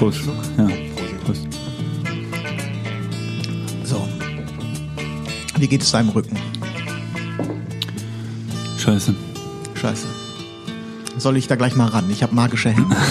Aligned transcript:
Prost. 0.00 0.22
Ja. 0.56 0.66
Prost. 1.26 1.46
So. 3.84 4.08
Wie 5.58 5.68
geht 5.68 5.82
es 5.82 5.90
deinem 5.90 6.08
Rücken? 6.08 6.38
Scheiße. 8.78 9.14
Scheiße. 9.74 10.06
Soll 11.18 11.36
ich 11.36 11.48
da 11.48 11.56
gleich 11.56 11.76
mal 11.76 11.88
ran? 11.88 12.08
Ich 12.08 12.22
habe 12.22 12.34
magische 12.34 12.70
Hände. 12.70 12.96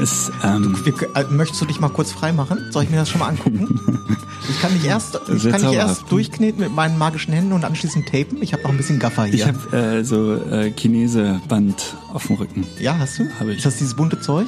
Es, 0.00 0.32
ähm, 0.42 0.74
Wir, 0.86 0.94
äh, 1.14 1.24
möchtest 1.24 1.60
du 1.60 1.66
dich 1.66 1.78
mal 1.78 1.90
kurz 1.90 2.10
frei 2.10 2.32
machen? 2.32 2.70
Soll 2.70 2.84
ich 2.84 2.90
mir 2.90 2.96
das 2.96 3.10
schon 3.10 3.18
mal 3.18 3.28
angucken? 3.28 3.68
Ich 4.50 4.60
kann 4.60 4.72
dich 4.74 4.84
erst, 4.84 5.14
ich 5.14 5.22
kann 5.24 5.34
dich 5.34 5.52
erst 5.52 5.62
zauberhaft. 5.62 6.12
durchkneten 6.12 6.60
mit 6.60 6.74
meinen 6.74 6.98
magischen 6.98 7.32
Händen 7.32 7.52
und 7.52 7.64
anschließend 7.64 8.06
tapen. 8.08 8.42
Ich 8.42 8.52
habe 8.52 8.62
noch 8.62 8.70
ein 8.70 8.76
bisschen 8.76 8.98
Gaffer 8.98 9.24
hier. 9.24 9.34
ich 9.34 9.46
habe 9.46 9.76
äh, 9.76 10.04
so 10.04 10.34
äh, 10.34 10.70
Chinese-Band 10.72 11.96
auf 12.12 12.26
dem 12.26 12.36
Rücken. 12.36 12.66
ja, 12.80 12.98
hast 12.98 13.18
du? 13.18 13.24
Hab 13.38 13.48
ich. 13.48 13.58
Ist 13.58 13.66
das 13.66 13.76
dieses 13.78 13.94
bunte 13.94 14.20
Zeug? 14.20 14.46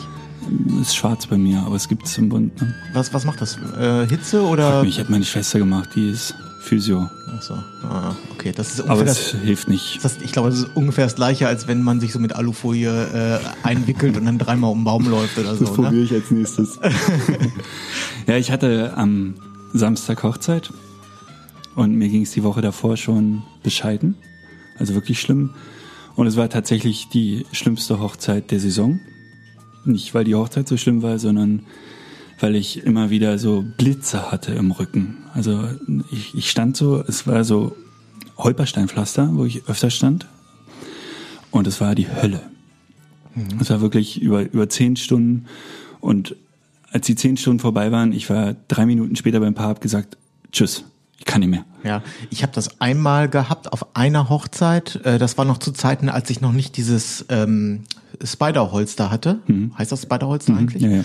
Ist 0.80 0.96
schwarz 0.96 1.26
bei 1.26 1.38
mir, 1.38 1.60
aber 1.60 1.76
es 1.76 1.88
gibt 1.88 2.06
es 2.06 2.18
im 2.18 2.28
Bund. 2.28 2.60
Ne? 2.60 2.74
Was, 2.94 3.14
was 3.14 3.24
macht 3.24 3.40
das? 3.40 3.56
Äh, 3.78 4.08
Hitze 4.08 4.42
oder? 4.42 4.82
Ich 4.82 4.98
habe 4.98 5.10
meine 5.10 5.24
Schwester 5.24 5.60
gemacht, 5.60 5.90
die 5.94 6.10
ist 6.10 6.34
Physio. 6.62 7.08
Achso. 7.36 7.54
Ah, 7.84 8.14
okay, 8.32 8.52
das 8.54 8.74
ist 8.74 8.80
Aber 8.82 9.00
ungefähr 9.00 9.12
es 9.12 9.30
das, 9.32 9.40
hilft 9.40 9.68
nicht. 9.68 10.04
das. 10.04 10.16
Ich 10.20 10.32
glaube, 10.32 10.50
das 10.50 10.60
ist 10.60 10.70
ungefähr 10.74 11.04
das 11.04 11.14
gleiche, 11.14 11.46
als 11.46 11.68
wenn 11.68 11.82
man 11.82 12.00
sich 12.00 12.12
so 12.12 12.18
mit 12.18 12.34
Alufolie 12.34 12.90
äh, 12.90 13.66
einwickelt 13.66 14.16
und 14.16 14.26
dann 14.26 14.38
dreimal 14.38 14.70
um 14.72 14.78
den 14.80 14.84
Baum 14.84 15.08
läuft 15.08 15.38
oder 15.38 15.54
so. 15.54 15.80
Ne? 15.82 15.96
ich 15.98 16.12
als 16.12 16.30
nächstes. 16.30 16.78
ja, 18.26 18.36
ich 18.36 18.50
hatte 18.50 18.94
am 18.96 19.34
Samstag 19.72 20.22
Hochzeit 20.22 20.72
und 21.74 21.94
mir 21.94 22.08
ging 22.08 22.22
es 22.22 22.32
die 22.32 22.42
Woche 22.42 22.60
davor 22.60 22.96
schon 22.96 23.42
bescheiden. 23.62 24.16
Also 24.78 24.94
wirklich 24.94 25.20
schlimm. 25.20 25.50
Und 26.14 26.26
es 26.26 26.36
war 26.36 26.48
tatsächlich 26.48 27.08
die 27.08 27.46
schlimmste 27.52 28.00
Hochzeit 28.00 28.50
der 28.50 28.60
Saison. 28.60 29.00
Nicht, 29.84 30.14
weil 30.14 30.24
die 30.24 30.34
Hochzeit 30.34 30.68
so 30.68 30.76
schlimm 30.76 31.02
war, 31.02 31.18
sondern 31.18 31.62
weil 32.40 32.54
ich 32.56 32.84
immer 32.84 33.10
wieder 33.10 33.38
so 33.38 33.64
Blitze 33.78 34.30
hatte 34.30 34.52
im 34.52 34.72
Rücken. 34.72 35.18
Also 35.32 35.64
ich, 36.10 36.34
ich 36.34 36.50
stand 36.50 36.76
so, 36.76 37.02
es 37.06 37.26
war 37.26 37.44
so 37.44 37.76
Holpersteinpflaster, 38.36 39.30
wo 39.32 39.44
ich 39.44 39.68
öfter 39.68 39.90
stand. 39.90 40.26
Und 41.50 41.66
es 41.66 41.80
war 41.80 41.94
die 41.94 42.08
Hölle. 42.08 42.40
Es 43.60 43.70
war 43.70 43.80
wirklich 43.80 44.20
über, 44.20 44.42
über 44.42 44.68
zehn 44.68 44.96
Stunden. 44.96 45.46
Und 46.00 46.36
als 46.92 47.06
die 47.06 47.14
zehn 47.14 47.36
Stunden 47.36 47.60
vorbei 47.60 47.90
waren, 47.92 48.12
ich 48.12 48.28
war 48.30 48.54
drei 48.68 48.86
Minuten 48.86 49.16
später 49.16 49.40
beim 49.40 49.54
Paar, 49.54 49.68
hab 49.68 49.80
gesagt, 49.80 50.16
tschüss, 50.52 50.84
ich 51.18 51.24
kann 51.24 51.40
nicht 51.40 51.50
mehr. 51.50 51.64
Ja, 51.84 52.02
ich 52.30 52.42
habe 52.42 52.52
das 52.52 52.80
einmal 52.80 53.28
gehabt 53.28 53.72
auf 53.72 53.94
einer 53.96 54.28
Hochzeit. 54.28 55.00
Äh, 55.04 55.18
Das 55.18 55.38
war 55.38 55.44
noch 55.44 55.58
zu 55.58 55.72
Zeiten, 55.72 56.08
als 56.08 56.30
ich 56.30 56.40
noch 56.40 56.52
nicht 56.52 56.76
dieses 56.76 57.24
ähm, 57.28 57.84
Spiderholster 58.22 59.10
hatte. 59.10 59.40
Heißt 59.78 59.92
das 59.92 60.02
Spiderholster 60.02 60.56
eigentlich? 60.56 60.82
Ja, 60.82 60.90
ja. 60.90 61.04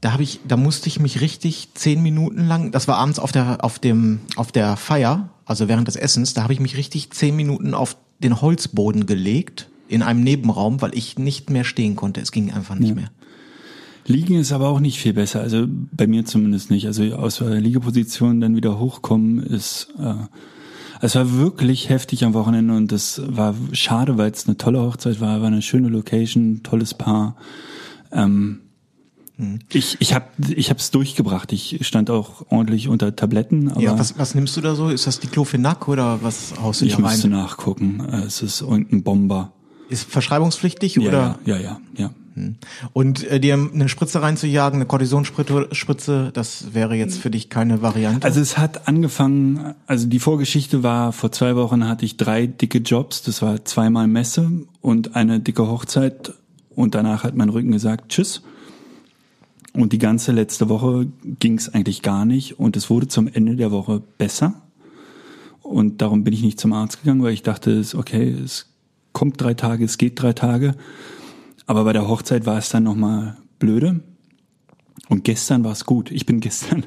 Da 0.00 0.12
habe 0.12 0.22
ich, 0.22 0.40
da 0.46 0.56
musste 0.56 0.88
ich 0.88 1.00
mich 1.00 1.20
richtig 1.20 1.68
zehn 1.74 2.02
Minuten 2.02 2.46
lang. 2.46 2.72
Das 2.72 2.88
war 2.88 2.96
abends 2.98 3.18
auf 3.18 3.32
der 3.32 3.64
auf 3.64 3.78
dem 3.78 4.20
auf 4.36 4.52
der 4.52 4.76
Feier, 4.76 5.30
also 5.46 5.66
während 5.66 5.88
des 5.88 5.96
Essens. 5.96 6.34
Da 6.34 6.42
habe 6.42 6.52
ich 6.52 6.60
mich 6.60 6.76
richtig 6.76 7.10
zehn 7.10 7.34
Minuten 7.34 7.72
auf 7.72 7.96
den 8.18 8.40
Holzboden 8.40 9.06
gelegt 9.06 9.68
in 9.88 10.02
einem 10.02 10.22
Nebenraum, 10.22 10.82
weil 10.82 10.94
ich 10.94 11.18
nicht 11.18 11.50
mehr 11.50 11.64
stehen 11.64 11.96
konnte. 11.96 12.20
Es 12.20 12.32
ging 12.32 12.52
einfach 12.52 12.74
nicht 12.74 12.94
mehr. 12.94 13.10
Liegen 14.06 14.34
ist 14.34 14.52
aber 14.52 14.68
auch 14.68 14.80
nicht 14.80 14.98
viel 14.98 15.14
besser, 15.14 15.40
also 15.40 15.66
bei 15.68 16.06
mir 16.06 16.24
zumindest 16.24 16.70
nicht. 16.70 16.86
Also 16.86 17.02
aus 17.14 17.38
der 17.38 17.60
Liegeposition 17.60 18.40
dann 18.40 18.54
wieder 18.56 18.78
hochkommen 18.78 19.42
ist, 19.42 19.88
äh, 19.98 20.14
es 21.00 21.14
war 21.14 21.32
wirklich 21.34 21.88
heftig 21.88 22.24
am 22.24 22.34
Wochenende 22.34 22.74
und 22.74 22.92
das 22.92 23.20
war 23.26 23.54
schade, 23.72 24.16
weil 24.18 24.30
es 24.30 24.46
eine 24.46 24.56
tolle 24.56 24.80
Hochzeit 24.80 25.20
war, 25.20 25.40
war 25.40 25.48
eine 25.48 25.62
schöne 25.62 25.88
Location, 25.88 26.60
tolles 26.62 26.94
Paar. 26.94 27.36
Ähm, 28.12 28.60
Ich, 29.72 29.96
ich 30.00 30.14
habe 30.14 30.26
ich 30.54 30.70
hab's 30.70 30.90
durchgebracht. 30.92 31.52
Ich 31.52 31.78
stand 31.86 32.08
auch 32.10 32.46
ordentlich 32.50 32.88
unter 32.88 33.16
Tabletten, 33.16 33.68
aber 33.70 33.80
Ja, 33.80 33.98
was, 33.98 34.16
was 34.18 34.34
nimmst 34.34 34.56
du 34.56 34.60
da 34.60 34.74
so? 34.76 34.88
Ist 34.90 35.06
das 35.06 35.18
Diclofenac 35.18 35.88
oder 35.88 36.22
was 36.22 36.54
haust 36.62 36.80
du 36.82 36.86
ich 36.86 36.96
müsste 36.98 37.28
nachgucken. 37.28 38.00
Äh, 38.10 38.22
Es 38.26 38.42
ist 38.42 38.60
irgendein 38.60 39.02
Bomber. 39.02 39.52
Ist 39.88 40.08
verschreibungspflichtig 40.08 40.94
Ja, 40.96 41.02
oder? 41.08 41.38
ja, 41.44 41.56
ja, 41.56 41.60
ja, 41.60 41.80
ja. 41.96 42.10
Und 42.92 43.24
äh, 43.24 43.38
dir 43.38 43.54
eine 43.54 43.88
Spritze 43.88 44.20
reinzujagen, 44.20 44.78
eine 44.78 44.86
Kortisonspritze, 44.86 45.68
Spritze, 45.72 46.30
das 46.32 46.74
wäre 46.74 46.96
jetzt 46.96 47.18
für 47.18 47.30
dich 47.30 47.48
keine 47.48 47.80
Variante. 47.80 48.26
Also 48.26 48.40
es 48.40 48.58
hat 48.58 48.88
angefangen, 48.88 49.74
also 49.86 50.06
die 50.06 50.18
Vorgeschichte 50.18 50.82
war, 50.82 51.12
vor 51.12 51.30
zwei 51.30 51.54
Wochen 51.54 51.86
hatte 51.86 52.04
ich 52.04 52.16
drei 52.16 52.46
dicke 52.46 52.78
Jobs, 52.78 53.22
das 53.22 53.40
war 53.40 53.64
zweimal 53.64 54.08
Messe 54.08 54.50
und 54.80 55.14
eine 55.14 55.40
dicke 55.40 55.68
Hochzeit 55.68 56.34
und 56.74 56.94
danach 56.94 57.22
hat 57.22 57.36
mein 57.36 57.48
Rücken 57.50 57.72
gesagt, 57.72 58.10
tschüss. 58.10 58.42
Und 59.72 59.92
die 59.92 59.98
ganze 59.98 60.32
letzte 60.32 60.68
Woche 60.68 61.08
ging 61.40 61.58
es 61.58 61.72
eigentlich 61.72 62.02
gar 62.02 62.24
nicht 62.24 62.58
und 62.58 62.76
es 62.76 62.90
wurde 62.90 63.08
zum 63.08 63.28
Ende 63.28 63.56
der 63.56 63.72
Woche 63.72 64.02
besser. 64.18 64.54
Und 65.62 66.02
darum 66.02 66.24
bin 66.24 66.32
ich 66.34 66.42
nicht 66.42 66.60
zum 66.60 66.72
Arzt 66.72 67.00
gegangen, 67.00 67.22
weil 67.22 67.32
ich 67.32 67.42
dachte, 67.42 67.82
okay, 67.96 68.36
es 68.44 68.66
kommt 69.12 69.40
drei 69.40 69.54
Tage, 69.54 69.84
es 69.84 69.98
geht 69.98 70.20
drei 70.20 70.32
Tage. 70.32 70.74
Aber 71.66 71.84
bei 71.84 71.92
der 71.92 72.08
Hochzeit 72.08 72.46
war 72.46 72.58
es 72.58 72.68
dann 72.68 72.82
nochmal 72.82 73.36
blöde. 73.58 74.00
Und 75.08 75.24
gestern 75.24 75.64
war 75.64 75.72
es 75.72 75.84
gut. 75.84 76.10
Ich 76.10 76.26
bin 76.26 76.40
gestern 76.40 76.84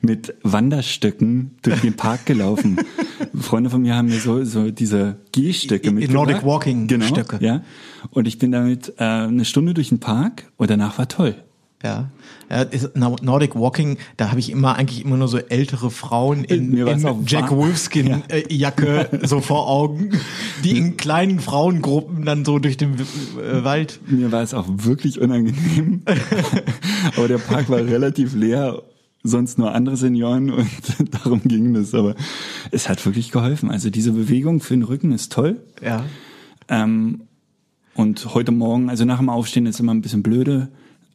mit 0.00 0.34
Wanderstöcken 0.42 1.56
durch 1.62 1.80
den 1.80 1.94
Park 1.94 2.26
gelaufen. 2.26 2.78
Freunde 3.38 3.70
von 3.70 3.82
mir 3.82 3.96
haben 3.96 4.08
mir 4.08 4.20
so, 4.20 4.44
so 4.44 4.70
diese 4.70 5.16
Gehstöcke 5.32 5.90
mitgebracht. 5.90 6.14
Nordic 6.14 6.44
Walking 6.44 6.86
genau, 6.86 7.06
Stöcke. 7.06 7.38
Ja. 7.44 7.62
Und 8.10 8.26
ich 8.26 8.38
bin 8.38 8.52
damit 8.52 8.94
äh, 8.98 9.04
eine 9.04 9.44
Stunde 9.44 9.74
durch 9.74 9.90
den 9.90 10.00
Park 10.00 10.50
und 10.56 10.70
danach 10.70 10.98
war 10.98 11.08
toll. 11.08 11.34
Ja. 11.82 12.10
ja 12.50 12.66
Nordic 12.94 13.54
Walking, 13.54 13.98
da 14.16 14.30
habe 14.30 14.40
ich 14.40 14.50
immer 14.50 14.76
eigentlich 14.76 15.04
immer 15.04 15.16
nur 15.16 15.28
so 15.28 15.38
ältere 15.38 15.90
Frauen 15.90 16.44
in, 16.44 16.76
in 16.76 17.24
Jack 17.26 17.50
wahr- 17.50 17.58
Wolfskin 17.58 18.22
äh, 18.28 18.52
Jacke 18.52 19.08
so 19.22 19.40
vor 19.40 19.68
Augen, 19.68 20.10
die 20.64 20.76
in 20.76 20.96
kleinen 20.96 21.38
Frauengruppen 21.40 22.24
dann 22.24 22.44
so 22.44 22.58
durch 22.58 22.76
den 22.76 22.94
äh, 22.94 23.64
Wald. 23.64 24.00
Mir 24.08 24.32
war 24.32 24.42
es 24.42 24.54
auch 24.54 24.66
wirklich 24.68 25.20
unangenehm. 25.20 26.02
Aber 27.16 27.28
der 27.28 27.38
Park 27.38 27.68
war 27.70 27.78
relativ 27.78 28.34
leer, 28.34 28.82
sonst 29.22 29.58
nur 29.58 29.72
andere 29.72 29.96
Senioren 29.96 30.50
und 30.50 30.68
darum 31.12 31.42
ging 31.44 31.74
das. 31.74 31.94
Aber 31.94 32.16
es 32.72 32.88
hat 32.88 33.04
wirklich 33.06 33.30
geholfen. 33.30 33.70
Also 33.70 33.90
diese 33.90 34.12
Bewegung 34.12 34.60
für 34.60 34.74
den 34.74 34.82
Rücken 34.82 35.12
ist 35.12 35.32
toll. 35.32 35.60
Ja. 35.80 36.04
Ähm, 36.68 37.22
und 37.94 38.34
heute 38.34 38.52
Morgen, 38.52 38.90
also 38.90 39.04
nach 39.04 39.18
dem 39.18 39.28
Aufstehen 39.28 39.66
ist 39.66 39.80
immer 39.80 39.92
ein 39.92 40.02
bisschen 40.02 40.22
blöde, 40.22 40.68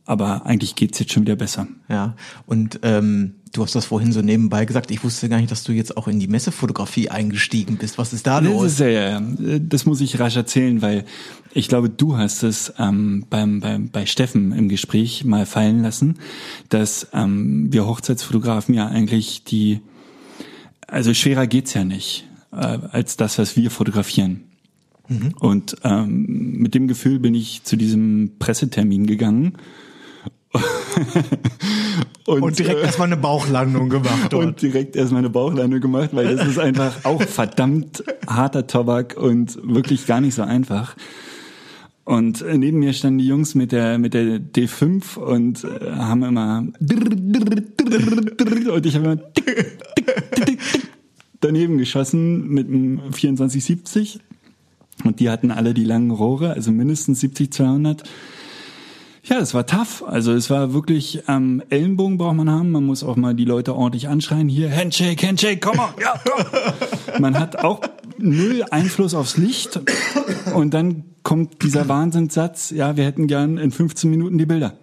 aber 0.05 0.45
eigentlich 0.45 0.75
geht's 0.75 0.99
jetzt 0.99 1.13
schon 1.13 1.23
wieder 1.23 1.35
besser. 1.35 1.67
Ja, 1.89 2.15
und 2.45 2.79
ähm, 2.83 3.35
du 3.53 3.63
hast 3.63 3.75
das 3.75 3.85
vorhin 3.85 4.11
so 4.11 4.21
nebenbei 4.21 4.65
gesagt. 4.65 4.91
Ich 4.91 5.03
wusste 5.03 5.29
gar 5.29 5.37
nicht, 5.37 5.51
dass 5.51 5.63
du 5.63 5.71
jetzt 5.71 5.95
auch 5.95 6.07
in 6.07 6.19
die 6.19 6.27
Messefotografie 6.27 7.09
eingestiegen 7.09 7.77
bist. 7.77 7.97
Was 7.97 8.11
ist 8.11 8.27
da 8.27 8.41
Das, 8.41 8.49
los? 8.49 8.65
ist, 8.65 8.79
ja, 8.79 9.21
das 9.59 9.85
muss 9.85 10.01
ich 10.01 10.19
rasch 10.19 10.35
erzählen, 10.35 10.81
weil 10.81 11.05
ich 11.53 11.67
glaube, 11.67 11.89
du 11.89 12.17
hast 12.17 12.43
es 12.43 12.73
ähm, 12.79 13.25
beim, 13.29 13.59
beim, 13.59 13.89
bei 13.89 14.05
Steffen 14.05 14.51
im 14.51 14.69
Gespräch 14.69 15.23
mal 15.23 15.45
fallen 15.45 15.81
lassen, 15.83 16.15
dass 16.69 17.07
ähm, 17.13 17.71
wir 17.71 17.85
Hochzeitsfotografen 17.85 18.73
ja 18.75 18.87
eigentlich 18.87 19.43
die, 19.43 19.79
also 20.87 21.13
schwerer 21.13 21.47
geht's 21.47 21.73
ja 21.75 21.85
nicht, 21.85 22.27
äh, 22.51 22.55
als 22.55 23.15
das, 23.17 23.37
was 23.37 23.55
wir 23.55 23.71
fotografieren. 23.71 24.43
Und 25.39 25.75
ähm, 25.83 26.25
mit 26.57 26.73
dem 26.73 26.87
Gefühl 26.87 27.19
bin 27.19 27.35
ich 27.35 27.63
zu 27.63 27.75
diesem 27.75 28.31
Pressetermin 28.39 29.05
gegangen. 29.05 29.57
und 32.25 32.59
direkt 32.59 32.79
äh, 32.79 32.83
erstmal 32.83 33.07
eine 33.07 33.17
Bauchlandung 33.17 33.89
gemacht 33.89 34.27
dort. 34.31 34.45
und 34.45 34.61
direkt 34.61 34.95
erstmal 34.95 35.19
eine 35.19 35.29
Bauchlandung 35.29 35.81
gemacht, 35.81 36.09
weil 36.13 36.35
das 36.35 36.47
ist 36.47 36.59
einfach 36.59 37.05
auch 37.05 37.21
verdammt 37.21 38.03
harter 38.27 38.67
Tobak 38.67 39.17
und 39.17 39.57
wirklich 39.63 40.05
gar 40.05 40.21
nicht 40.21 40.35
so 40.35 40.43
einfach. 40.43 40.95
Und 42.05 42.41
äh, 42.41 42.57
neben 42.57 42.79
mir 42.79 42.93
standen 42.93 43.19
die 43.19 43.27
Jungs 43.27 43.55
mit 43.55 43.71
der 43.71 43.97
mit 43.97 44.13
der 44.13 44.39
D5 44.39 45.17
und 45.17 45.63
äh, 45.63 45.91
haben 45.91 46.23
immer 46.23 46.67
und 48.73 48.85
ich 48.85 48.95
habe 48.95 49.05
immer 49.05 49.17
daneben 51.39 51.77
geschossen 51.77 52.47
mit 52.49 52.67
einem 52.67 52.99
2470 53.11 54.19
und 55.03 55.19
die 55.19 55.29
hatten 55.29 55.51
alle 55.51 55.73
die 55.73 55.85
langen 55.85 56.11
Rohre, 56.11 56.51
also 56.51 56.71
mindestens 56.71 57.19
70 57.21 57.51
200. 57.51 58.03
Ja, 59.25 59.39
es 59.39 59.53
war 59.53 59.65
tough. 59.65 60.03
Also 60.05 60.33
es 60.33 60.49
war 60.49 60.73
wirklich 60.73 61.23
ähm, 61.29 61.63
Ellenbogen 61.69 62.17
braucht 62.17 62.35
man 62.35 62.49
haben. 62.49 62.71
Man 62.71 62.85
muss 62.85 63.03
auch 63.03 63.15
mal 63.15 63.33
die 63.33 63.45
Leute 63.45 63.73
ordentlich 63.73 64.09
anschreien. 64.09 64.49
Hier 64.49 64.69
Handshake, 64.75 65.25
Handshake, 65.25 65.59
komm 65.61 65.77
mal, 65.77 65.93
ja, 66.01 66.19
komm. 66.25 67.21
Man 67.21 67.39
hat 67.39 67.57
auch 67.57 67.79
null 68.17 68.65
Einfluss 68.71 69.13
aufs 69.13 69.37
Licht. 69.37 69.79
Und 70.53 70.73
dann 70.73 71.05
kommt 71.21 71.63
dieser 71.63 71.87
Wahnsinnssatz. 71.87 72.71
Ja, 72.71 72.97
wir 72.97 73.05
hätten 73.05 73.27
gern 73.27 73.57
in 73.57 73.71
15 73.71 74.09
Minuten 74.09 74.37
die 74.37 74.45
Bilder. 74.45 74.73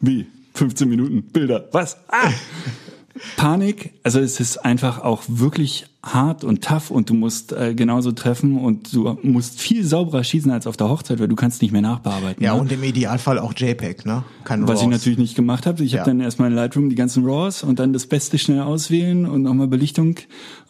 Wie? 0.00 0.26
15 0.54 0.88
Minuten 0.88 1.22
Bilder? 1.22 1.68
Was? 1.72 1.96
Ah! 2.08 2.30
Panik, 3.36 3.94
also 4.02 4.20
es 4.20 4.38
ist 4.38 4.58
einfach 4.58 5.00
auch 5.00 5.22
wirklich 5.26 5.86
hart 6.02 6.44
und 6.44 6.64
tough 6.64 6.90
und 6.90 7.10
du 7.10 7.14
musst 7.14 7.52
äh, 7.52 7.74
genauso 7.74 8.12
treffen 8.12 8.56
und 8.58 8.94
du 8.94 9.18
musst 9.22 9.60
viel 9.60 9.84
sauberer 9.84 10.24
schießen 10.24 10.50
als 10.50 10.66
auf 10.66 10.76
der 10.78 10.88
Hochzeit, 10.88 11.20
weil 11.20 11.28
du 11.28 11.36
kannst 11.36 11.60
nicht 11.60 11.72
mehr 11.72 11.82
nachbearbeiten. 11.82 12.42
Ja, 12.42 12.54
ne? 12.54 12.60
und 12.62 12.72
im 12.72 12.82
Idealfall 12.82 13.38
auch 13.38 13.52
JPEG, 13.54 14.06
ne? 14.06 14.24
Kein 14.44 14.62
Was 14.62 14.70
RAWs. 14.78 14.82
ich 14.82 14.88
natürlich 14.88 15.18
nicht 15.18 15.34
gemacht 15.34 15.66
habe. 15.66 15.84
Ich 15.84 15.92
Ja. 15.92 16.00
habe 16.00 16.10
dann 16.10 16.20
erstmal 16.20 16.48
in 16.48 16.56
Lightroom 16.56 16.88
die 16.88 16.94
ganzen 16.96 17.26
RAWs 17.26 17.62
und 17.62 17.78
dann 17.78 17.92
das 17.92 18.06
Beste 18.06 18.38
schnell 18.38 18.60
auswählen 18.62 19.26
und 19.26 19.42
nochmal 19.42 19.68
Belichtung. 19.68 20.16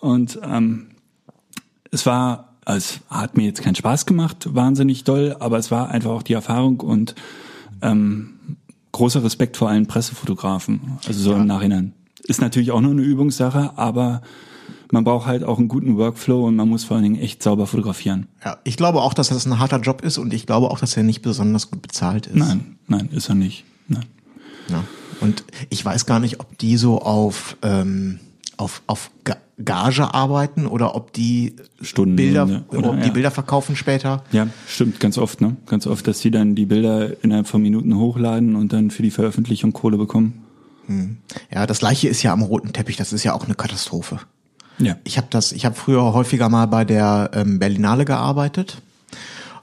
Und 0.00 0.40
ähm, 0.42 0.88
es 1.92 2.06
war, 2.06 2.54
also 2.64 2.78
es 2.78 3.00
hat 3.08 3.36
mir 3.36 3.44
jetzt 3.44 3.62
keinen 3.62 3.76
Spaß 3.76 4.06
gemacht, 4.06 4.48
wahnsinnig 4.52 5.04
doll, 5.04 5.36
aber 5.38 5.58
es 5.58 5.70
war 5.70 5.90
einfach 5.90 6.10
auch 6.10 6.22
die 6.24 6.32
Erfahrung 6.32 6.80
und 6.80 7.14
ähm, 7.82 8.30
großer 8.90 9.22
Respekt 9.22 9.56
vor 9.56 9.68
allen 9.68 9.86
Pressefotografen. 9.86 10.98
Also 11.06 11.20
so 11.20 11.34
im 11.36 11.46
Nachhinein. 11.46 11.92
Ist 12.24 12.40
natürlich 12.40 12.72
auch 12.72 12.80
nur 12.80 12.90
eine 12.90 13.02
Übungssache, 13.02 13.72
aber 13.76 14.22
man 14.92 15.04
braucht 15.04 15.26
halt 15.26 15.44
auch 15.44 15.58
einen 15.58 15.68
guten 15.68 15.96
Workflow 15.96 16.46
und 16.46 16.56
man 16.56 16.68
muss 16.68 16.84
vor 16.84 16.96
allen 16.96 17.04
Dingen 17.04 17.18
echt 17.20 17.42
sauber 17.42 17.66
fotografieren. 17.66 18.26
Ja, 18.44 18.58
ich 18.64 18.76
glaube 18.76 19.02
auch, 19.02 19.14
dass 19.14 19.28
das 19.28 19.46
ein 19.46 19.58
harter 19.58 19.80
Job 19.80 20.02
ist 20.02 20.18
und 20.18 20.32
ich 20.34 20.46
glaube 20.46 20.70
auch, 20.70 20.80
dass 20.80 20.96
er 20.96 21.02
nicht 21.02 21.22
besonders 21.22 21.70
gut 21.70 21.82
bezahlt 21.82 22.26
ist. 22.26 22.36
Nein, 22.36 22.76
nein, 22.88 23.08
ist 23.12 23.28
er 23.28 23.34
nicht. 23.34 23.64
Nein. 23.88 24.04
Ja. 24.68 24.84
Und 25.20 25.44
ich 25.68 25.84
weiß 25.84 26.06
gar 26.06 26.18
nicht, 26.20 26.40
ob 26.40 26.56
die 26.58 26.76
so 26.76 27.00
auf, 27.02 27.56
ähm, 27.62 28.20
auf, 28.56 28.82
auf 28.86 29.10
Ga- 29.24 29.36
Gage 29.62 30.14
arbeiten 30.14 30.66
oder 30.66 30.94
ob 30.94 31.12
die 31.12 31.54
Stunden, 31.82 32.16
Bilder, 32.16 32.46
ja, 32.46 32.62
oder 32.78 32.90
ob 32.92 33.00
die 33.00 33.08
ja. 33.08 33.12
Bilder 33.12 33.30
verkaufen 33.30 33.76
später. 33.76 34.24
Ja, 34.32 34.46
stimmt, 34.66 34.98
ganz 35.00 35.18
oft, 35.18 35.40
ne? 35.42 35.56
Ganz 35.66 35.86
oft, 35.86 36.06
dass 36.06 36.20
die 36.20 36.30
dann 36.30 36.54
die 36.54 36.64
Bilder 36.66 37.22
innerhalb 37.22 37.46
von 37.46 37.60
Minuten 37.60 37.96
hochladen 37.96 38.56
und 38.56 38.72
dann 38.72 38.90
für 38.90 39.02
die 39.02 39.10
Veröffentlichung 39.10 39.72
Kohle 39.72 39.98
bekommen. 39.98 40.42
Ja, 41.52 41.66
das 41.66 41.80
gleiche 41.80 42.08
ist 42.08 42.22
ja 42.22 42.32
am 42.32 42.42
roten 42.42 42.72
Teppich, 42.72 42.96
das 42.96 43.12
ist 43.12 43.22
ja 43.22 43.32
auch 43.34 43.44
eine 43.44 43.54
Katastrophe. 43.54 44.18
Ja. 44.78 44.96
Ich 45.04 45.16
habe 45.18 45.26
das, 45.30 45.52
ich 45.52 45.64
habe 45.64 45.74
früher 45.74 46.14
häufiger 46.14 46.48
mal 46.48 46.66
bei 46.66 46.84
der 46.84 47.30
ähm, 47.34 47.58
Berlinale 47.58 48.04
gearbeitet 48.04 48.80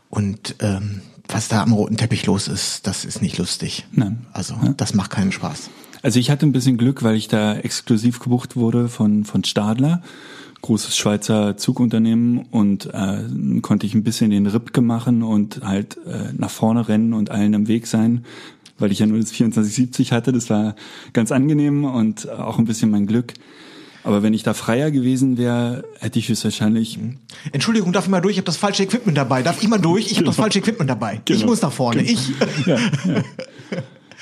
und 0.09 0.55
ähm, 0.59 1.01
was 1.27 1.47
da 1.47 1.61
am 1.61 1.73
roten 1.73 1.97
Teppich 1.97 2.25
los 2.25 2.47
ist, 2.47 2.87
das 2.87 3.03
ist 3.03 3.21
nicht 3.21 3.37
lustig. 3.37 3.85
Nein. 3.91 4.25
Also 4.31 4.55
das 4.77 4.93
macht 4.93 5.11
keinen 5.11 5.31
Spaß. 5.31 5.69
Also 6.01 6.19
ich 6.19 6.29
hatte 6.29 6.45
ein 6.45 6.51
bisschen 6.51 6.77
Glück, 6.77 7.03
weil 7.03 7.15
ich 7.15 7.27
da 7.27 7.55
exklusiv 7.55 8.19
gebucht 8.19 8.55
wurde 8.55 8.87
von, 8.87 9.25
von 9.25 9.43
Stadler, 9.43 10.01
großes 10.61 10.95
Schweizer 10.95 11.57
Zugunternehmen 11.57 12.39
und 12.51 12.85
äh, 12.93 13.59
konnte 13.61 13.85
ich 13.85 13.93
ein 13.93 14.03
bisschen 14.03 14.31
den 14.31 14.47
Ripke 14.47 14.81
machen 14.81 15.23
und 15.23 15.61
halt 15.63 15.97
äh, 16.05 16.33
nach 16.33 16.49
vorne 16.49 16.87
rennen 16.87 17.13
und 17.13 17.31
allen 17.31 17.53
im 17.53 17.67
Weg 17.67 17.87
sein, 17.87 18.23
weil 18.79 18.91
ich 18.91 18.99
ja 18.99 19.05
nur 19.05 19.19
das 19.19 19.29
2470 19.29 20.11
hatte. 20.11 20.31
Das 20.31 20.49
war 20.49 20.75
ganz 21.13 21.31
angenehm 21.31 21.83
und 21.83 22.29
auch 22.29 22.57
ein 22.59 22.65
bisschen 22.65 22.91
mein 22.91 23.07
Glück. 23.07 23.33
Aber 24.03 24.23
wenn 24.23 24.33
ich 24.33 24.43
da 24.43 24.53
freier 24.53 24.89
gewesen 24.91 25.37
wäre, 25.37 25.83
hätte 25.99 26.17
ich 26.19 26.29
es 26.29 26.43
wahrscheinlich 26.43 26.97
Entschuldigung, 27.51 27.91
darf 27.91 28.05
ich 28.05 28.09
mal 28.11 28.21
durch? 28.21 28.33
Ich 28.33 28.37
habe 28.39 28.45
das 28.45 28.55
falsche 28.57 28.83
Equipment 28.83 29.17
dabei. 29.17 29.43
Darf 29.43 29.61
ich 29.61 29.67
mal 29.67 29.79
durch? 29.79 30.09
Ich 30.11 30.17
habe 30.17 30.25
das 30.27 30.37
falsche 30.37 30.59
Equipment 30.59 30.89
dabei. 30.89 31.15
Ich 31.27 31.35
Genau. 31.39 31.47
muss 31.47 31.61
nach 31.61 31.71
vorne. 31.73 32.01
Ich. 32.03 32.31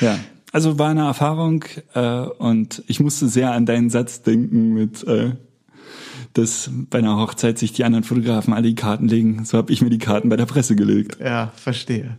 Ja, 0.01 0.17
also 0.51 0.77
war 0.79 0.89
eine 0.89 1.05
Erfahrung 1.05 1.63
äh, 1.93 2.19
und 2.21 2.83
ich 2.87 2.99
musste 2.99 3.27
sehr 3.27 3.51
an 3.51 3.65
deinen 3.65 3.89
Satz 3.89 4.21
denken 4.23 4.73
mit, 4.73 5.03
äh, 5.07 5.31
dass 6.33 6.69
bei 6.89 6.97
einer 6.99 7.17
Hochzeit 7.17 7.57
sich 7.57 7.71
die 7.71 7.85
anderen 7.85 8.03
Fotografen 8.03 8.53
alle 8.53 8.67
die 8.67 8.75
Karten 8.75 9.07
legen. 9.07 9.45
So 9.45 9.57
habe 9.57 9.71
ich 9.71 9.81
mir 9.81 9.89
die 9.89 9.97
Karten 9.99 10.27
bei 10.29 10.35
der 10.35 10.45
Presse 10.45 10.75
gelegt. 10.75 11.17
Ja, 11.23 11.51
verstehe. 11.55 12.17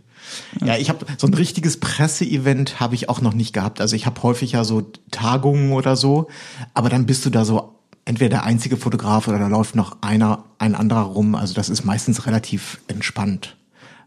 Ja, 0.63 0.77
ich 0.77 0.89
habe 0.89 1.05
so 1.17 1.27
ein 1.27 1.33
richtiges 1.33 1.79
Presseevent 1.79 2.79
habe 2.79 2.95
ich 2.95 3.09
auch 3.09 3.21
noch 3.21 3.33
nicht 3.33 3.53
gehabt. 3.53 3.81
Also 3.81 3.95
ich 3.95 4.05
habe 4.05 4.21
häufig 4.23 4.53
ja 4.53 4.63
so 4.63 4.91
Tagungen 5.11 5.71
oder 5.71 5.95
so, 5.95 6.27
aber 6.73 6.89
dann 6.89 7.05
bist 7.05 7.25
du 7.25 7.29
da 7.29 7.45
so 7.45 7.75
entweder 8.05 8.29
der 8.29 8.43
einzige 8.43 8.77
Fotograf 8.77 9.27
oder 9.27 9.39
da 9.39 9.47
läuft 9.47 9.75
noch 9.75 9.97
einer, 10.01 10.45
ein 10.59 10.75
anderer 10.75 11.01
rum. 11.01 11.35
Also 11.35 11.53
das 11.53 11.69
ist 11.69 11.83
meistens 11.83 12.25
relativ 12.25 12.79
entspannt. 12.87 13.57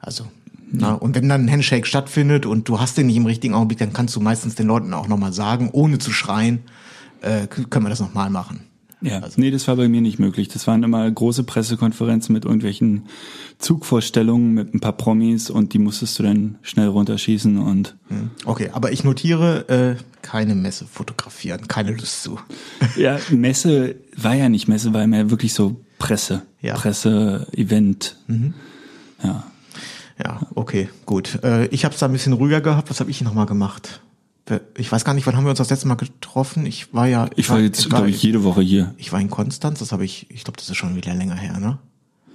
Also 0.00 0.26
na, 0.72 0.92
und 0.92 1.14
wenn 1.16 1.28
dann 1.28 1.46
ein 1.46 1.50
Handshake 1.50 1.86
stattfindet 1.86 2.46
und 2.46 2.68
du 2.68 2.78
hast 2.78 2.96
den 2.96 3.06
nicht 3.06 3.16
im 3.16 3.26
richtigen 3.26 3.54
Augenblick, 3.54 3.78
dann 3.78 3.92
kannst 3.92 4.14
du 4.14 4.20
meistens 4.20 4.54
den 4.54 4.68
Leuten 4.68 4.94
auch 4.94 5.08
nochmal 5.08 5.32
sagen, 5.32 5.68
ohne 5.72 5.98
zu 5.98 6.12
schreien, 6.12 6.60
äh, 7.22 7.46
können 7.46 7.84
wir 7.84 7.90
das 7.90 8.00
nochmal 8.00 8.30
machen. 8.30 8.69
Ja, 9.02 9.22
nee, 9.36 9.50
das 9.50 9.66
war 9.66 9.76
bei 9.76 9.88
mir 9.88 10.00
nicht 10.00 10.18
möglich. 10.18 10.48
Das 10.48 10.66
waren 10.66 10.82
immer 10.82 11.10
große 11.10 11.44
Pressekonferenzen 11.44 12.32
mit 12.32 12.44
irgendwelchen 12.44 13.06
Zugvorstellungen 13.58 14.52
mit 14.52 14.74
ein 14.74 14.80
paar 14.80 14.92
Promis 14.92 15.48
und 15.50 15.72
die 15.72 15.78
musstest 15.78 16.18
du 16.18 16.22
dann 16.22 16.58
schnell 16.62 16.88
runterschießen 16.88 17.58
und 17.58 17.96
Okay, 18.44 18.70
aber 18.72 18.92
ich 18.92 19.04
notiere, 19.04 19.68
äh, 19.98 20.02
keine 20.22 20.54
Messe 20.54 20.84
fotografieren, 20.84 21.68
keine 21.68 21.92
Lust 21.92 22.22
zu. 22.22 22.38
ja, 22.96 23.18
Messe 23.30 23.96
war 24.16 24.34
ja 24.34 24.48
nicht 24.48 24.68
Messe, 24.68 24.92
war 24.92 25.06
mehr 25.06 25.30
wirklich 25.30 25.54
so 25.54 25.80
Presse, 25.98 26.42
Ja. 26.60 26.74
Presse, 26.74 27.46
Event. 27.52 28.16
Ja, 29.22 29.44
Ja, 30.22 30.46
okay, 30.54 30.88
gut. 31.06 31.42
Äh, 31.42 31.66
ich 31.66 31.84
habe 31.84 31.94
es 31.94 32.00
da 32.00 32.06
ein 32.06 32.12
bisschen 32.12 32.32
ruhiger 32.32 32.60
gehabt. 32.60 32.90
Was 32.90 33.00
habe 33.00 33.10
ich 33.10 33.22
nochmal 33.22 33.46
gemacht? 33.46 34.00
Ich 34.76 34.90
weiß 34.90 35.04
gar 35.04 35.14
nicht, 35.14 35.26
wann 35.26 35.36
haben 35.36 35.44
wir 35.44 35.50
uns 35.50 35.58
das 35.58 35.70
letzte 35.70 35.88
Mal 35.88 35.94
getroffen? 35.94 36.66
Ich 36.66 36.92
war 36.94 37.06
ja. 37.06 37.28
ich 37.36 37.50
war 37.50 37.60
jetzt, 37.60 37.90
war, 37.90 38.00
glaube 38.00 38.10
ich, 38.10 38.22
jede 38.22 38.44
Woche 38.44 38.62
hier. 38.62 38.94
ich 38.98 39.12
war 39.12 39.20
in 39.20 39.30
Konstanz, 39.30 39.78
das 39.78 39.92
habe 39.92 40.04
ich, 40.04 40.30
ich 40.30 40.44
glaube, 40.44 40.58
das 40.58 40.68
ist 40.68 40.76
schon 40.76 40.96
wieder 40.96 41.14
länger 41.14 41.36
her, 41.36 41.58
ne? 41.58 41.78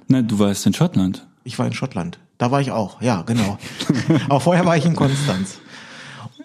Na, 0.07 0.21
du 0.21 0.39
warst 0.39 0.65
in 0.65 0.73
Schottland. 0.73 1.25
Ich 1.43 1.57
war 1.57 1.65
in 1.65 1.73
Schottland. 1.73 2.19
Da 2.37 2.51
war 2.51 2.61
ich 2.61 2.71
auch, 2.71 3.01
ja, 3.01 3.21
genau. 3.23 3.57
Aber 4.29 4.39
vorher 4.39 4.65
war 4.65 4.77
ich 4.77 4.85
in 4.85 4.95
Konstanz. 4.95 5.59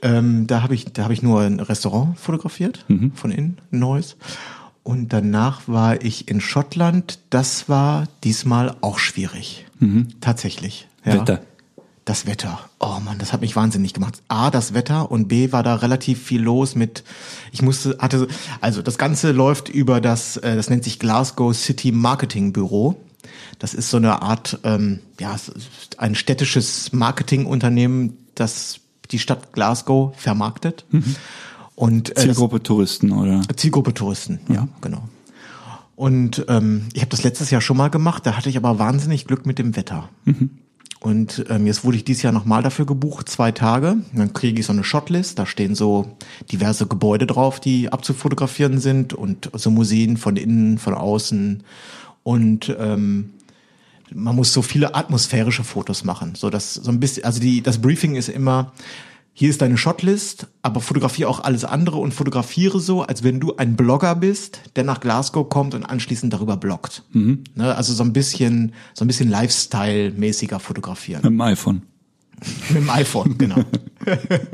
Ähm, 0.03 0.47
da 0.47 0.63
habe 0.63 0.75
ich, 0.75 0.87
da 0.87 1.03
habe 1.03 1.13
ich 1.13 1.23
nur 1.23 1.41
ein 1.43 1.61
Restaurant 1.61 2.19
fotografiert, 2.19 2.87
von 3.15 3.31
innen, 3.31 3.59
ein 3.71 3.79
neues. 3.81 4.17
Und 4.83 5.13
danach 5.13 5.63
war 5.67 6.03
ich 6.03 6.29
in 6.29 6.41
Schottland. 6.41 7.19
Das 7.29 7.69
war 7.69 8.09
diesmal 8.25 8.77
auch 8.81 8.99
schwierig. 8.99 9.67
Tatsächlich. 10.21 10.89
Ja. 11.05 11.15
Wetter. 11.15 11.43
Das 12.11 12.27
Wetter. 12.27 12.59
Oh 12.81 12.99
Mann, 13.05 13.19
das 13.21 13.33
hat 13.33 13.41
mich 13.41 13.55
wahnsinnig 13.55 13.95
gemacht. 13.95 14.21
A, 14.27 14.51
das 14.51 14.75
Wetter 14.75 15.13
und 15.13 15.29
B, 15.29 15.53
war 15.53 15.63
da 15.63 15.77
relativ 15.77 16.21
viel 16.21 16.43
los 16.43 16.75
mit, 16.75 17.05
ich 17.53 17.63
musste, 17.63 17.99
hatte, 18.01 18.27
also 18.61 18.83
das 18.83 18.99
Ganze 18.99 19.31
läuft 19.31 19.69
über 19.69 20.01
das, 20.01 20.37
äh, 20.39 20.57
das 20.57 20.71
nennt 20.71 20.83
sich 20.83 20.99
Glasgow 20.99 21.55
City 21.57 21.93
Marketing 21.93 22.53
Büro. 22.53 22.97
Das 23.61 23.75
ist 23.75 23.91
so 23.91 23.97
eine 23.99 24.23
Art, 24.23 24.59
ähm, 24.65 24.99
ja, 25.21 25.37
ein 25.99 26.17
städtisches 26.17 26.93
Marketingunternehmen, 26.93 28.17
das 28.35 28.81
die 29.13 29.21
Stadt 29.21 29.53
Glasgow 29.53 30.13
vermarktet. 30.17 30.87
Und 31.77 32.11
äh, 32.11 32.15
das- 32.15 32.25
Zielgruppe 32.25 32.61
Touristen, 32.61 33.13
oder? 33.13 33.41
Zielgruppe 33.55 33.95
Touristen, 33.95 34.41
ja, 34.53 34.67
genau. 34.81 35.09
Und 35.95 36.45
ähm, 36.49 36.89
ich 36.93 37.03
habe 37.03 37.11
das 37.11 37.23
letztes 37.23 37.51
Jahr 37.53 37.61
schon 37.61 37.77
mal 37.77 37.87
gemacht, 37.89 38.27
da 38.27 38.37
hatte 38.37 38.49
ich 38.49 38.57
aber 38.57 38.81
wahnsinnig 38.81 39.27
Glück 39.27 39.47
mit 39.47 39.61
dem 39.61 39.77
Wetter. 39.77 40.09
Und 41.01 41.47
ähm, 41.49 41.67
jetzt 41.67 41.83
wurde 41.83 41.97
ich 41.97 42.05
dieses 42.05 42.23
Jahr 42.23 42.33
nochmal 42.33 42.63
dafür 42.63 42.85
gebucht, 42.85 43.29
zwei 43.29 43.53
Tage. 43.53 43.93
Und 43.93 44.19
dann 44.19 44.35
kriege 44.35 44.61
ich 44.61 44.67
so 44.67 44.73
eine 44.73 44.85
Shotlist, 44.85 45.39
da 45.39 45.47
stehen 45.47 45.75
so 45.75 46.17
diverse 46.53 46.87
Gebäude 46.87 47.27
drauf, 47.27 47.59
die 47.59 47.91
abzufotografieren 47.91 48.79
sind 48.79 49.15
und 49.15 49.51
so 49.55 49.71
Museen 49.71 50.19
von 50.19 50.37
innen, 50.37 50.77
von 50.77 50.93
außen. 50.93 51.63
Und 52.23 52.77
ähm, 52.79 53.31
man 54.13 54.37
muss 54.37 54.53
so 54.53 54.61
viele 54.61 54.95
atmosphärische 54.95 55.65
Fotos 55.65 56.05
machen. 56.05 56.35
So 56.35 56.51
dass 56.51 56.75
so 56.75 56.91
ein 56.91 57.01
bisschen, 57.01 57.25
also 57.25 57.41
die, 57.41 57.63
das 57.63 57.81
Briefing 57.81 58.17
ist 58.17 58.29
immer, 58.29 58.73
hier 59.41 59.49
ist 59.49 59.63
deine 59.63 59.79
Shotlist, 59.79 60.49
aber 60.61 60.83
fotografiere 60.83 61.27
auch 61.27 61.41
alles 61.41 61.65
andere 61.65 61.97
und 61.97 62.13
fotografiere 62.13 62.79
so, 62.79 63.01
als 63.01 63.25
wenn 63.25 63.41
du 63.41 63.57
ein 63.57 63.75
Blogger 63.75 64.15
bist, 64.15 64.61
der 64.77 64.85
nach 64.85 65.01
Glasgow 65.01 65.49
kommt 65.49 65.75
und 65.75 65.83
anschließend 65.83 66.31
darüber 66.31 66.59
bloggt. 66.59 67.05
Ne, 67.55 67.75
also 67.75 67.95
so 67.95 68.05
ein 68.05 68.13
bisschen, 68.13 68.75
so 68.93 69.03
ein 69.03 69.09
bisschen 69.09 69.31
Lifestyle-mäßiger 69.31 70.59
fotografieren. 70.59 71.23
Mit 71.23 71.33
dem 71.33 71.41
iPhone. 71.41 71.81
Mit 72.69 72.83
dem 72.83 72.91
iPhone, 72.91 73.39
genau. 73.39 73.65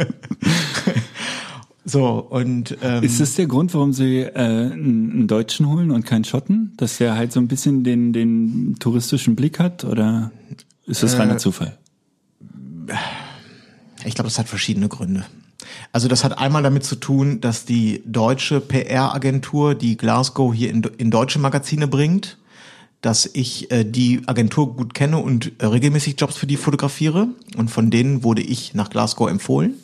so, 1.85 2.21
und 2.21 2.79
ähm, 2.81 3.03
Ist 3.03 3.19
das 3.19 3.35
der 3.35 3.49
Grund, 3.49 3.75
warum 3.75 3.93
sie 3.93 4.21
äh, 4.21 4.37
einen 4.37 5.27
Deutschen 5.27 5.69
holen 5.69 5.91
und 5.91 6.07
keinen 6.07 6.23
Schotten? 6.23 6.75
Dass 6.77 6.99
der 6.99 7.17
halt 7.17 7.33
so 7.33 7.41
ein 7.41 7.49
bisschen 7.49 7.83
den, 7.83 8.13
den 8.13 8.77
touristischen 8.79 9.35
Blick 9.35 9.59
hat? 9.59 9.83
Oder 9.83 10.31
ist 10.87 11.03
das 11.03 11.19
reiner 11.19 11.39
Zufall? 11.39 11.77
Ich 14.07 14.15
glaube, 14.15 14.29
das 14.29 14.39
hat 14.39 14.49
verschiedene 14.49 14.89
Gründe. 14.89 15.27
Also 15.93 16.09
das 16.09 16.23
hat 16.23 16.39
einmal 16.39 16.63
damit 16.63 16.85
zu 16.85 16.97
tun, 16.97 17.41
dass 17.41 17.65
die 17.65 18.03
deutsche 18.07 18.61
PR-Agentur 18.61 19.75
die 19.75 19.97
Glasgow 19.97 20.55
hier 20.55 20.71
in, 20.71 20.83
in 20.99 21.11
deutsche 21.11 21.39
Magazine 21.39 21.89
bringt, 21.89 22.39
dass 23.01 23.29
ich 23.33 23.71
äh, 23.71 23.85
die 23.85 24.23
Agentur 24.27 24.77
gut 24.77 24.95
kenne 24.95 25.19
und 25.19 25.53
äh, 25.59 25.67
regelmäßig 25.67 26.17
Jobs 26.19 26.37
für 26.37 26.47
die 26.47 26.57
fotografiere 26.57 27.29
und 27.57 27.71
von 27.71 27.91
denen 27.91 28.23
wurde 28.23 28.43
ich 28.43 28.75
nach 28.75 28.91
Glasgow 28.91 29.29
empfohlen. 29.29 29.75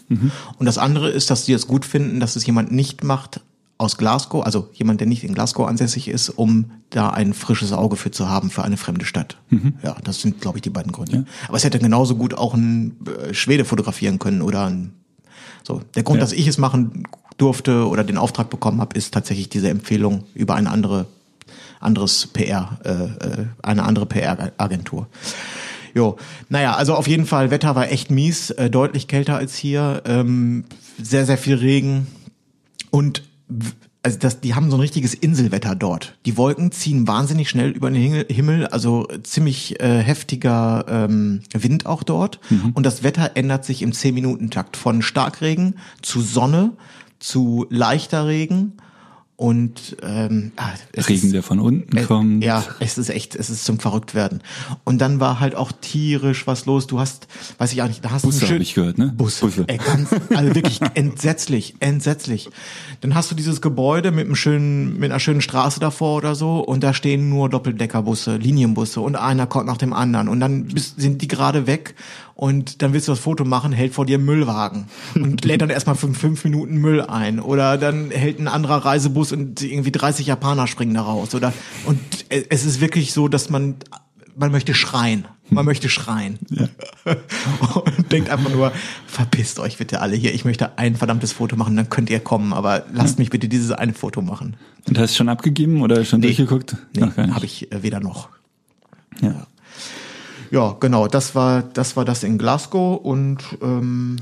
Und 0.59 0.67
das 0.67 0.79
andere 0.79 1.11
ist, 1.11 1.31
dass 1.31 1.45
die 1.45 1.53
es 1.53 1.67
gut 1.67 1.85
finden, 1.85 2.21
dass 2.21 2.37
es 2.37 2.47
jemand 2.47 2.73
nicht 2.73 3.05
macht 3.05 3.41
aus 3.83 3.97
Glasgow, 3.99 4.43
also 4.45 4.71
jemand, 4.73 5.01
der 5.01 5.07
nicht 5.09 5.25
in 5.25 5.35
Glasgow 5.35 5.67
ansässig 5.67 6.09
ist, 6.09 6.31
um 6.31 6.71
da 6.91 7.11
ein 7.11 7.35
frisches 7.35 7.73
Auge 7.73 7.97
für 7.97 8.11
zu 8.11 8.29
haben 8.29 8.49
für 8.51 8.63
eine 8.65 8.77
fremde 8.77 9.05
Stadt. 9.05 9.37
Ja, 9.83 9.97
das 10.05 10.21
sind, 10.23 10.41
glaube 10.41 10.59
ich, 10.59 10.63
die 10.63 10.71
beiden 10.71 10.93
Gründe. 10.93 11.25
Aber 11.49 11.57
es 11.57 11.65
hätte 11.65 11.79
genauso 11.79 12.17
gut 12.17 12.35
auch 12.35 12.55
ein 12.55 12.97
äh, 13.29 13.35
Schwede 13.35 13.65
fotografieren 13.65 14.19
können 14.19 14.41
oder 14.43 14.67
ein 14.67 14.93
so, 15.65 15.81
der 15.95 16.03
Grund, 16.03 16.19
Ja. 16.19 16.25
dass 16.25 16.33
ich 16.33 16.47
es 16.47 16.59
machen 16.59 17.05
durfte 17.39 17.87
oder 17.89 18.05
den 18.05 18.19
Auftrag 18.19 18.51
bekommen 18.51 18.81
habe, 18.81 18.97
ist 18.97 19.13
tatsächlich 19.15 19.49
diese 19.49 19.69
Empfehlung 19.69 20.25
über 20.35 20.55
eine 20.55 20.71
andere, 20.71 21.07
anderes 21.81 22.27
PR, 22.29 22.79
äh, 22.85 22.91
äh, 23.43 23.47
eine 23.63 23.83
andere 23.85 24.07
PR-Agentur. 24.07 25.07
Jo, 25.95 26.17
naja, 26.49 26.75
also 26.75 26.95
auf 26.95 27.07
jeden 27.07 27.27
Fall, 27.27 27.51
Wetter 27.51 27.75
war 27.75 27.91
echt 27.91 28.11
mies, 28.11 28.51
äh, 28.51 28.71
deutlich 28.71 29.09
kälter 29.09 29.37
als 29.37 29.55
hier, 29.57 30.03
ähm, 30.07 30.65
sehr, 31.01 31.27
sehr 31.27 31.37
viel 31.39 31.57
Regen 31.57 32.07
und 32.91 33.23
also 34.03 34.19
das, 34.19 34.41
die 34.41 34.55
haben 34.55 34.71
so 34.71 34.77
ein 34.77 34.81
richtiges 34.81 35.15
Inselwetter 35.15 35.75
dort. 35.75 36.19
Die 36.27 36.37
Wolken 36.37 36.73
ziehen 36.73 37.07
wahnsinnig 37.07 37.49
schnell 37.49 37.71
über 37.71 37.91
den 37.91 38.25
Himmel, 38.29 38.67
also 38.67 39.07
ziemlich 39.23 39.81
äh, 39.81 40.01
heftiger 40.01 40.85
ähm, 40.89 41.43
Wind 41.53 41.87
auch 41.87 42.03
dort. 42.03 42.41
Und 42.75 42.85
das 42.85 43.03
Wetter 43.03 43.33
ändert 43.35 43.65
sich 43.65 43.83
im 43.83 43.93
10-Minuten-Takt 43.93 44.77
von 44.77 45.03
Starkregen 45.03 45.77
zu 46.03 46.21
Sonne 46.21 46.73
zu 47.21 47.67
leichter 47.71 48.27
Regen 48.27 48.73
und 49.43 49.97
ähm, 50.03 50.53
ah, 50.57 50.69
es 50.93 51.09
Regen, 51.09 51.25
ist- 51.27 51.35
der 51.35 51.43
von 51.43 51.59
unten 51.59 51.97
äh, 51.97 52.03
kommt. 52.05 52.45
Ja, 52.45 52.65
es 52.79 52.97
ist 52.97 53.09
echt, 53.11 53.35
es 53.35 53.51
ist 53.51 53.65
zum 53.65 53.81
Verrücktwerden. 53.81 54.41
Und 54.85 54.99
dann 55.01 55.19
war 55.19 55.41
halt 55.41 55.57
auch 55.57 55.73
tierisch 55.73 56.47
was 56.47 56.65
los. 56.65 56.87
Du 56.87 57.01
hast, 57.01 57.27
weiß 57.59 57.73
ich 57.73 57.83
auch 57.83 57.89
nicht, 57.89 58.05
da 58.05 58.13
hast 58.13 58.23
Busse 58.23 58.39
du 58.39 58.45
einen 58.45 58.49
schön- 58.49 58.57
hab 58.59 58.63
ich 58.63 58.75
gehört, 58.75 58.99
ne? 58.99 59.13
Busse. 59.17 59.45
Busse. 59.45 59.65
Ey, 59.67 59.79
ganz, 59.79 60.11
also 60.33 60.55
wirklich 60.55 60.79
entsetzlich, 60.95 61.75
entsetzlich. 61.81 62.51
Dann 63.01 63.17
hast 63.17 63.33
du 63.33 63.35
dieses 63.35 63.61
Gebäude 63.61 64.13
mit 64.13 64.27
einem 64.27 64.37
schönen, 64.37 64.99
mit 65.01 65.11
einer 65.11 65.19
schönen 65.19 65.41
Straße 65.41 65.81
davor 65.81 66.19
oder 66.19 66.37
so 66.37 66.61
und 66.61 66.85
da 66.85 66.95
stehen 66.95 67.29
nur 67.29 67.49
Doppeldeckerbusse, 67.49 68.37
Linienbusse 68.37 69.01
und 69.01 69.17
einer 69.17 69.49
kommt 69.49 69.67
nach 69.67 69.77
dem 69.77 69.93
anderen 69.93 70.29
und 70.29 70.39
dann 70.39 70.67
bist, 70.67 71.01
sind 71.01 71.21
die 71.21 71.27
gerade 71.29 71.67
weg 71.67 71.97
und 72.43 72.83
dann 72.83 72.93
willst 72.93 73.07
du 73.07 73.13
das 73.13 73.21
Foto 73.21 73.45
machen, 73.45 73.71
hält 73.71 73.95
vor 73.95 74.05
dir 74.05 74.19
ein 74.19 74.25
Müllwagen 74.25 74.87
und 75.15 75.45
lädt 75.45 75.63
dann 75.63 75.71
erstmal 75.71 75.95
für 75.95 76.13
fünf 76.13 76.43
Minuten 76.43 76.79
Müll 76.79 77.01
ein 77.01 77.39
oder 77.39 77.79
dann 77.79 78.11
hält 78.11 78.41
ein 78.41 78.49
anderer 78.49 78.79
Reisebus 78.79 79.31
und 79.31 79.63
irgendwie 79.63 79.93
30 79.93 80.27
Japaner 80.27 80.67
springen 80.67 80.95
da 80.95 81.03
raus 81.03 81.37
oder 81.37 81.53
und 81.87 82.01
es 82.29 82.65
ist 82.65 82.81
wirklich 82.81 83.13
so, 83.13 83.29
dass 83.29 83.49
man 83.49 83.77
man 84.35 84.51
möchte 84.51 84.75
schreien. 84.75 85.27
Man 85.51 85.67
möchte 85.67 85.89
schreien. 85.89 86.39
Und 87.05 88.11
denkt 88.11 88.31
einfach 88.31 88.51
nur, 88.51 88.73
verpisst 89.07 89.59
euch 89.59 89.77
bitte 89.77 90.01
alle 90.01 90.17
hier. 90.17 90.33
Ich 90.33 90.47
möchte 90.47 90.79
ein 90.79 90.97
verdammtes 90.97 91.33
Foto 91.33 91.57
machen, 91.57 91.77
dann 91.77 91.91
könnt 91.91 92.09
ihr 92.09 92.21
kommen, 92.21 92.55
aber 92.55 92.87
lasst 92.91 93.19
mich 93.19 93.29
bitte 93.29 93.49
dieses 93.49 93.71
eine 93.71 93.93
Foto 93.93 94.23
machen. 94.23 94.57
Und 94.89 94.99
hast 94.99 95.13
du 95.13 95.19
schon 95.19 95.29
abgegeben 95.29 95.83
oder 95.83 96.07
schon 96.07 96.23
durchgeguckt? 96.23 96.77
Nee, 96.95 97.01
gar 97.01 97.27
nicht. 97.27 97.35
habe 97.35 97.45
ich 97.45 97.71
äh, 97.71 97.83
weder 97.83 98.01
noch. 98.01 98.31
Ja. 99.21 99.47
Ja, 100.53 100.77
genau, 100.79 101.09
das 101.09 101.35
war 101.35 101.63
das 101.63 101.97
war 101.97 102.05
das 102.05 102.23
in 102.23 102.37
Glasgow 102.37 103.03
und 103.03 103.39
ähm, 103.63 104.17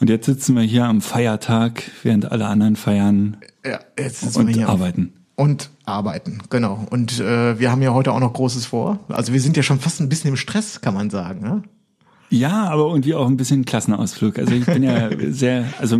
Und 0.00 0.08
jetzt 0.08 0.24
sitzen 0.24 0.56
wir 0.56 0.62
hier 0.62 0.86
am 0.86 1.02
Feiertag, 1.02 1.82
während 2.02 2.32
alle 2.32 2.46
anderen 2.46 2.76
feiern 2.76 3.36
ja, 3.64 3.78
jetzt 3.98 4.20
sitzen 4.20 4.36
wir 4.36 4.40
und 4.46 4.54
hier 4.54 4.68
arbeiten. 4.70 5.12
Und 5.36 5.68
arbeiten, 5.84 6.38
genau. 6.48 6.86
Und 6.88 7.20
äh, 7.20 7.58
wir 7.58 7.70
haben 7.70 7.82
ja 7.82 7.92
heute 7.92 8.12
auch 8.12 8.20
noch 8.20 8.32
Großes 8.32 8.64
vor. 8.64 9.00
Also 9.08 9.34
wir 9.34 9.40
sind 9.40 9.56
ja 9.58 9.62
schon 9.62 9.80
fast 9.80 10.00
ein 10.00 10.08
bisschen 10.08 10.30
im 10.30 10.36
Stress, 10.36 10.80
kann 10.80 10.94
man 10.94 11.10
sagen. 11.10 11.42
Ne? 11.42 11.62
Ja, 12.30 12.70
aber 12.70 12.88
irgendwie 12.88 13.14
auch 13.14 13.26
ein 13.26 13.36
bisschen 13.36 13.66
Klassenausflug. 13.66 14.38
Also 14.38 14.54
ich 14.54 14.64
bin 14.64 14.82
ja 14.82 15.10
sehr, 15.30 15.66
also 15.78 15.98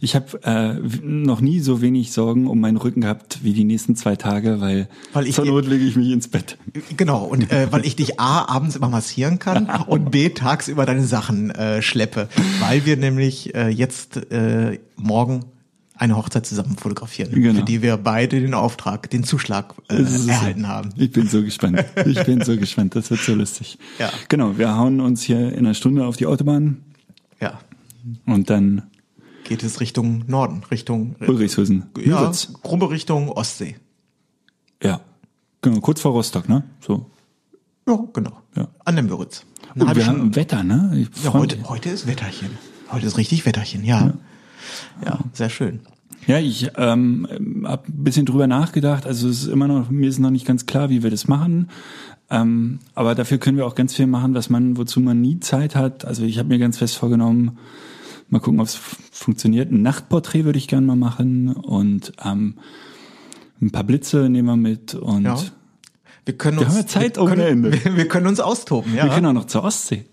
ich 0.00 0.14
habe 0.14 0.42
äh, 0.44 0.74
noch 1.04 1.40
nie 1.40 1.60
so 1.60 1.80
wenig 1.80 2.12
Sorgen 2.12 2.46
um 2.46 2.60
meinen 2.60 2.76
Rücken 2.76 3.00
gehabt 3.02 3.38
wie 3.42 3.52
die 3.52 3.64
nächsten 3.64 3.96
zwei 3.96 4.16
Tage, 4.16 4.60
weil, 4.60 4.88
Weil 5.12 5.26
ich- 5.26 5.34
zur 5.34 5.44
Not 5.46 5.66
lege 5.66 5.84
ich 5.84 5.96
mich 5.96 6.10
ins 6.10 6.28
Bett. 6.28 6.58
Genau, 6.96 7.24
und 7.24 7.50
äh, 7.52 7.68
weil 7.72 7.84
ich 7.86 7.96
dich 7.96 8.20
A, 8.20 8.44
abends 8.54 8.76
immer 8.76 8.88
massieren 8.88 9.38
kann 9.38 9.66
und 9.86 10.10
B, 10.10 10.28
tagsüber 10.30 10.86
deine 10.86 11.04
Sachen 11.04 11.50
äh, 11.50 11.82
schleppe. 11.82 12.28
Weil 12.60 12.84
wir 12.86 12.96
nämlich 12.96 13.54
äh, 13.54 13.68
jetzt 13.68 14.30
äh, 14.32 14.78
morgen 14.96 15.44
eine 15.98 16.14
Hochzeit 16.16 16.44
zusammen 16.44 16.76
fotografieren, 16.76 17.32
Genau. 17.32 17.60
für 17.60 17.64
die 17.64 17.80
wir 17.80 17.96
beide 17.96 18.38
den 18.38 18.52
Auftrag, 18.52 19.08
den 19.08 19.24
Zuschlag 19.24 19.74
äh, 19.88 20.02
erhalten 20.28 20.68
haben. 20.68 20.90
Ich 20.96 21.10
bin 21.10 21.26
so 21.26 21.42
gespannt. 21.42 21.82
Ich 22.04 22.22
bin 22.24 22.42
so 22.44 22.54
gespannt. 22.58 22.94
Das 22.94 23.10
wird 23.10 23.20
so 23.20 23.34
lustig. 23.34 23.78
Ja. 23.98 24.10
Genau, 24.28 24.58
wir 24.58 24.76
hauen 24.76 25.00
uns 25.00 25.22
hier 25.22 25.52
in 25.52 25.60
einer 25.60 25.72
Stunde 25.72 26.04
auf 26.04 26.18
die 26.18 26.26
Autobahn 26.26 26.82
Ja, 27.40 27.58
und 28.26 28.50
dann 28.50 28.82
geht 29.48 29.62
es 29.62 29.80
Richtung 29.80 30.24
Norden, 30.26 30.62
Richtung 30.70 31.16
äh, 31.20 31.26
Ulrichshausen. 31.28 31.86
ja, 31.98 32.20
Müritz. 32.20 32.52
grobe 32.62 32.90
Richtung 32.90 33.30
Ostsee. 33.30 33.76
Ja. 34.82 35.00
Genau, 35.62 35.80
kurz 35.80 36.00
vor 36.00 36.12
Rostock, 36.12 36.48
ne? 36.48 36.64
So. 36.80 37.06
Ja, 37.88 37.98
genau. 38.12 38.40
Ja. 38.54 38.68
An 38.84 38.94
der 38.96 39.04
Müritz. 39.04 39.44
Eine 39.74 39.84
Und 39.84 39.96
wir 39.96 40.02
Stunde. 40.02 40.20
haben 40.20 40.36
Wetter, 40.36 40.62
ne? 40.62 41.08
Ja, 41.24 41.32
heute, 41.32 41.58
heute 41.68 41.88
ist 41.90 42.06
Wetterchen. 42.06 42.50
Heute 42.90 43.06
ist 43.06 43.16
richtig 43.16 43.44
Wetterchen, 43.46 43.84
ja. 43.84 44.14
Ja, 45.04 45.18
sehr 45.32 45.50
schön. 45.50 45.80
Ja, 46.26 46.38
ich 46.38 46.70
ähm, 46.76 47.64
habe 47.64 47.88
ein 47.88 48.04
bisschen 48.04 48.26
drüber 48.26 48.46
nachgedacht. 48.46 49.06
Also 49.06 49.28
es 49.28 49.42
ist 49.42 49.48
immer 49.48 49.68
noch, 49.68 49.90
mir 49.90 50.08
ist 50.08 50.18
noch 50.18 50.30
nicht 50.30 50.46
ganz 50.46 50.66
klar, 50.66 50.90
wie 50.90 51.02
wir 51.02 51.10
das 51.10 51.28
machen. 51.28 51.68
Ähm, 52.30 52.80
aber 52.94 53.14
dafür 53.14 53.38
können 53.38 53.56
wir 53.56 53.66
auch 53.66 53.76
ganz 53.76 53.94
viel 53.94 54.08
machen, 54.08 54.34
was 54.34 54.50
man, 54.50 54.76
wozu 54.76 55.00
man 55.00 55.20
nie 55.20 55.38
Zeit 55.38 55.76
hat. 55.76 56.04
Also 56.04 56.24
ich 56.24 56.38
habe 56.38 56.48
mir 56.48 56.58
ganz 56.58 56.78
fest 56.78 56.96
vorgenommen, 56.96 57.58
mal 58.28 58.40
gucken, 58.40 58.60
ob 58.60 58.66
es 58.66 58.74
funktioniert. 58.74 59.70
Ein 59.70 59.82
Nachtporträt 59.82 60.44
würde 60.44 60.58
ich 60.58 60.68
gerne 60.68 60.86
mal 60.86 60.96
machen 60.96 61.52
und 61.52 62.12
ähm, 62.24 62.56
ein 63.60 63.70
paar 63.70 63.84
Blitze 63.84 64.28
nehmen 64.28 64.48
wir 64.48 64.56
mit 64.56 64.94
und 64.94 65.24
Ja. 65.24 65.38
Wir 66.24 66.36
können 66.36 66.58
Wir 66.58 66.66
uns, 66.66 66.74
haben 66.74 66.80
ja 66.82 66.86
Zeit 66.88 67.16
wir 67.16 67.22
ohne 67.22 67.36
können, 67.36 67.64
Ende. 67.64 67.84
Wir, 67.84 67.96
wir 67.96 68.08
können 68.08 68.26
uns 68.26 68.40
austoben, 68.40 68.94
ja. 68.94 69.04
wir 69.04 69.10
können 69.12 69.26
auch 69.26 69.32
noch 69.32 69.46
zur 69.46 69.62
Ostsee. 69.62 70.06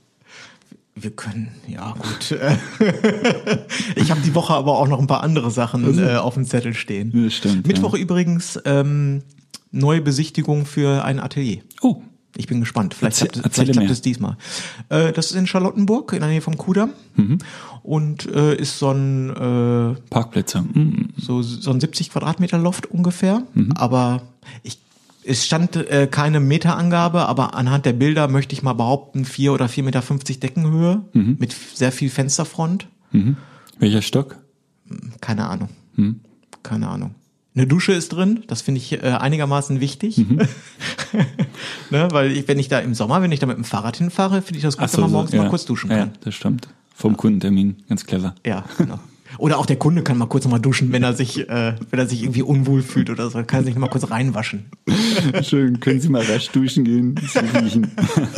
Wir 0.96 1.10
können, 1.10 1.50
ja 1.68 1.94
gut. 1.94 2.32
ich 3.96 4.12
habe 4.12 4.22
die 4.22 4.36
Woche 4.36 4.54
aber 4.54 4.78
auch 4.78 4.88
noch 4.88 5.00
ein 5.00 5.08
paar 5.08 5.24
andere 5.24 5.50
Sachen 5.50 5.98
äh, 5.98 6.18
auf 6.18 6.36
dem 6.36 6.46
Zettel 6.46 6.76
stehen. 6.76 7.12
Das 7.24 7.34
stimmt, 7.34 7.66
Mittwoch 7.66 7.96
ja. 7.96 8.00
übrigens 8.00 8.60
ähm, 8.66 9.24
neue 9.72 10.02
Besichtigung 10.02 10.68
für 10.68 11.04
ein 11.04 11.20
Atelier. 11.20 11.62
Oh, 11.82 12.04
Ich 12.36 12.48
bin 12.48 12.60
gespannt. 12.60 12.94
Vielleicht 12.96 13.22
Erzähl- 13.22 13.42
klappt, 13.42 13.56
vielleicht 13.56 13.74
klappt 13.74 13.90
es 13.92 14.02
diesmal. 14.02 14.38
Äh, 14.90 15.12
das 15.14 15.28
ist 15.32 15.36
in 15.38 15.46
Charlottenburg, 15.48 16.14
in 16.14 16.20
der 16.20 16.30
Nähe 16.30 16.42
vom 16.42 16.58
Kudamm. 16.58 16.92
Mhm. 17.16 17.38
Und 17.84 18.26
äh, 18.26 18.56
ist 18.56 18.80
so 18.80 18.90
ein, 18.92 19.30
äh, 19.30 19.96
Parkplätze. 20.10 20.62
Mm, 20.62 21.10
so, 21.18 21.42
so 21.44 21.70
ein 21.72 21.80
70 21.80 22.10
Quadratmeter 22.10 22.58
Loft 22.58 22.88
ungefähr. 22.88 23.44
Mhm. 23.54 23.74
Aber 23.74 24.24
ich, 24.64 24.80
es 25.24 25.46
stand 25.46 25.76
äh, 25.76 26.08
keine 26.10 26.40
Meterangabe, 26.40 27.28
aber 27.28 27.54
anhand 27.56 27.86
der 27.86 27.94
Bilder 27.94 28.28
möchte 28.28 28.54
ich 28.54 28.64
mal 28.64 28.74
behaupten, 28.74 29.26
4 29.26 29.54
oder 29.54 29.66
4,50 29.68 29.84
Meter 29.84 30.40
Deckenhöhe 30.40 31.02
Mhm. 31.14 31.38
mit 31.40 31.54
sehr 31.76 31.92
viel 31.92 32.10
Fensterfront. 32.10 32.88
welcher 33.78 34.02
Stock? 34.02 34.38
Keine 35.22 35.48
Ahnung. 35.48 35.70
Mhm. 35.96 36.20
Keine 36.64 36.88
Ahnung. 36.88 37.14
Eine 37.56 37.68
Dusche 37.68 37.92
ist 37.94 38.10
drin, 38.10 38.44
das 38.48 38.62
finde 38.64 38.80
ich 38.80 38.94
äh, 38.94 39.00
einigermaßen 39.02 39.80
wichtig. 39.80 40.18
Mhm. 40.18 40.38
ne, 41.92 42.08
weil 42.12 42.32
ich, 42.32 42.48
wenn 42.48 42.58
ich 42.58 42.68
da 42.68 42.80
im 42.80 42.96
Sommer, 42.96 43.22
wenn 43.22 43.32
ich 43.32 43.40
da 43.40 43.46
mit 43.46 43.58
dem 43.58 43.64
Fahrrad 43.64 43.98
hinfahre, 43.98 44.42
finde 44.42 44.58
ich 44.58 44.64
das 44.64 44.78
gut, 44.78 44.88
Ach 44.90 44.94
wenn 44.94 45.02
man 45.02 45.10
so, 45.12 45.16
morgens 45.16 45.32
ja. 45.34 45.44
mal 45.44 45.50
kurz 45.50 45.66
duschen 45.66 45.92
Ja, 45.92 45.98
kann. 45.98 46.12
das 46.22 46.34
stimmt. 46.34 46.68
Vom 46.96 47.16
Kundentermin, 47.18 47.76
ganz 47.90 48.06
clever. 48.06 48.34
Ja, 48.46 48.66
genau. 48.78 49.00
Oder 49.38 49.58
auch 49.58 49.66
der 49.66 49.76
Kunde 49.78 50.04
kann 50.04 50.18
mal 50.18 50.28
kurz 50.28 50.44
noch 50.46 50.52
mal 50.52 50.60
duschen, 50.60 50.92
wenn 50.92 51.04
er 51.04 51.14
sich, 51.14 51.48
äh, 51.50 51.76
wenn 51.90 52.00
er 52.00 52.08
sich 52.08 52.24
irgendwie 52.24 52.42
unwohl 52.42 52.82
fühlt 52.82 53.10
oder 53.10 53.30
so, 53.30 53.44
kann 53.44 53.62
er 53.62 53.64
sich 53.66 53.76
mal 53.76 53.88
kurz 53.90 54.10
reinwaschen. 54.10 54.66
Schön, 55.44 55.80
können 55.80 56.00
Sie 56.00 56.10
mal 56.10 56.22
rasch 56.24 56.50
duschen 56.50 56.84
gehen? 56.84 57.16
Sie 57.28 57.40
riechen. 57.40 57.92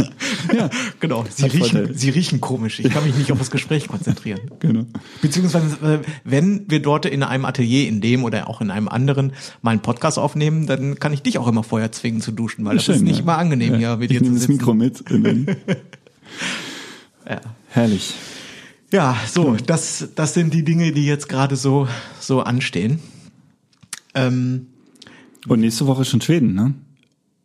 ja, 0.55 0.69
Genau. 0.99 1.25
Sie 1.29 1.45
riechen, 1.45 1.93
sie 1.95 2.09
riechen 2.09 2.41
komisch. 2.41 2.79
Ich 2.79 2.89
kann 2.91 3.03
mich 3.05 3.15
nicht 3.15 3.31
auf 3.31 3.39
das 3.39 3.51
Gespräch 3.51 3.87
konzentrieren. 3.87 4.39
genau. 4.59 4.85
Beziehungsweise, 5.21 5.75
äh, 5.83 5.99
wenn 6.23 6.65
wir 6.69 6.81
dort 6.81 7.05
in 7.05 7.23
einem 7.23 7.45
Atelier, 7.45 7.87
in 7.87 8.01
dem 8.01 8.23
oder 8.23 8.49
auch 8.49 8.61
in 8.61 8.71
einem 8.71 8.87
anderen, 8.87 9.33
mal 9.61 9.71
einen 9.71 9.81
Podcast 9.81 10.17
aufnehmen, 10.19 10.67
dann 10.67 10.99
kann 10.99 11.13
ich 11.13 11.21
dich 11.21 11.37
auch 11.37 11.47
immer 11.47 11.63
vorher 11.63 11.91
zwingen 11.91 12.21
zu 12.21 12.31
duschen, 12.31 12.65
weil 12.65 12.75
das 12.75 12.85
Schön, 12.85 12.95
ist 12.95 13.01
nicht 13.01 13.19
ja. 13.19 13.25
mal 13.25 13.35
angenehm 13.37 13.73
Ja. 13.73 13.77
hier 13.79 13.97
mit 13.97 14.11
ich 14.11 14.17
dir 14.17 14.23
zu 14.23 14.31
nehme 14.31 14.35
das 14.35 14.43
sitzen. 14.47 14.57
Mikro 14.57 14.73
mit. 14.73 15.03
Ja. 17.27 17.41
Herrlich. 17.69 18.13
Ja, 18.95 19.17
so, 19.29 19.57
das, 19.57 20.07
das 20.15 20.33
sind 20.33 20.53
die 20.53 20.63
Dinge, 20.63 20.93
die 20.93 21.05
jetzt 21.05 21.27
gerade 21.27 21.57
so, 21.57 21.85
so 22.21 22.39
anstehen. 22.39 23.01
Ähm, 24.13 24.67
Und 25.49 25.59
nächste 25.59 25.85
Woche 25.85 26.05
schon 26.05 26.21
Schweden, 26.21 26.53
ne? 26.53 26.73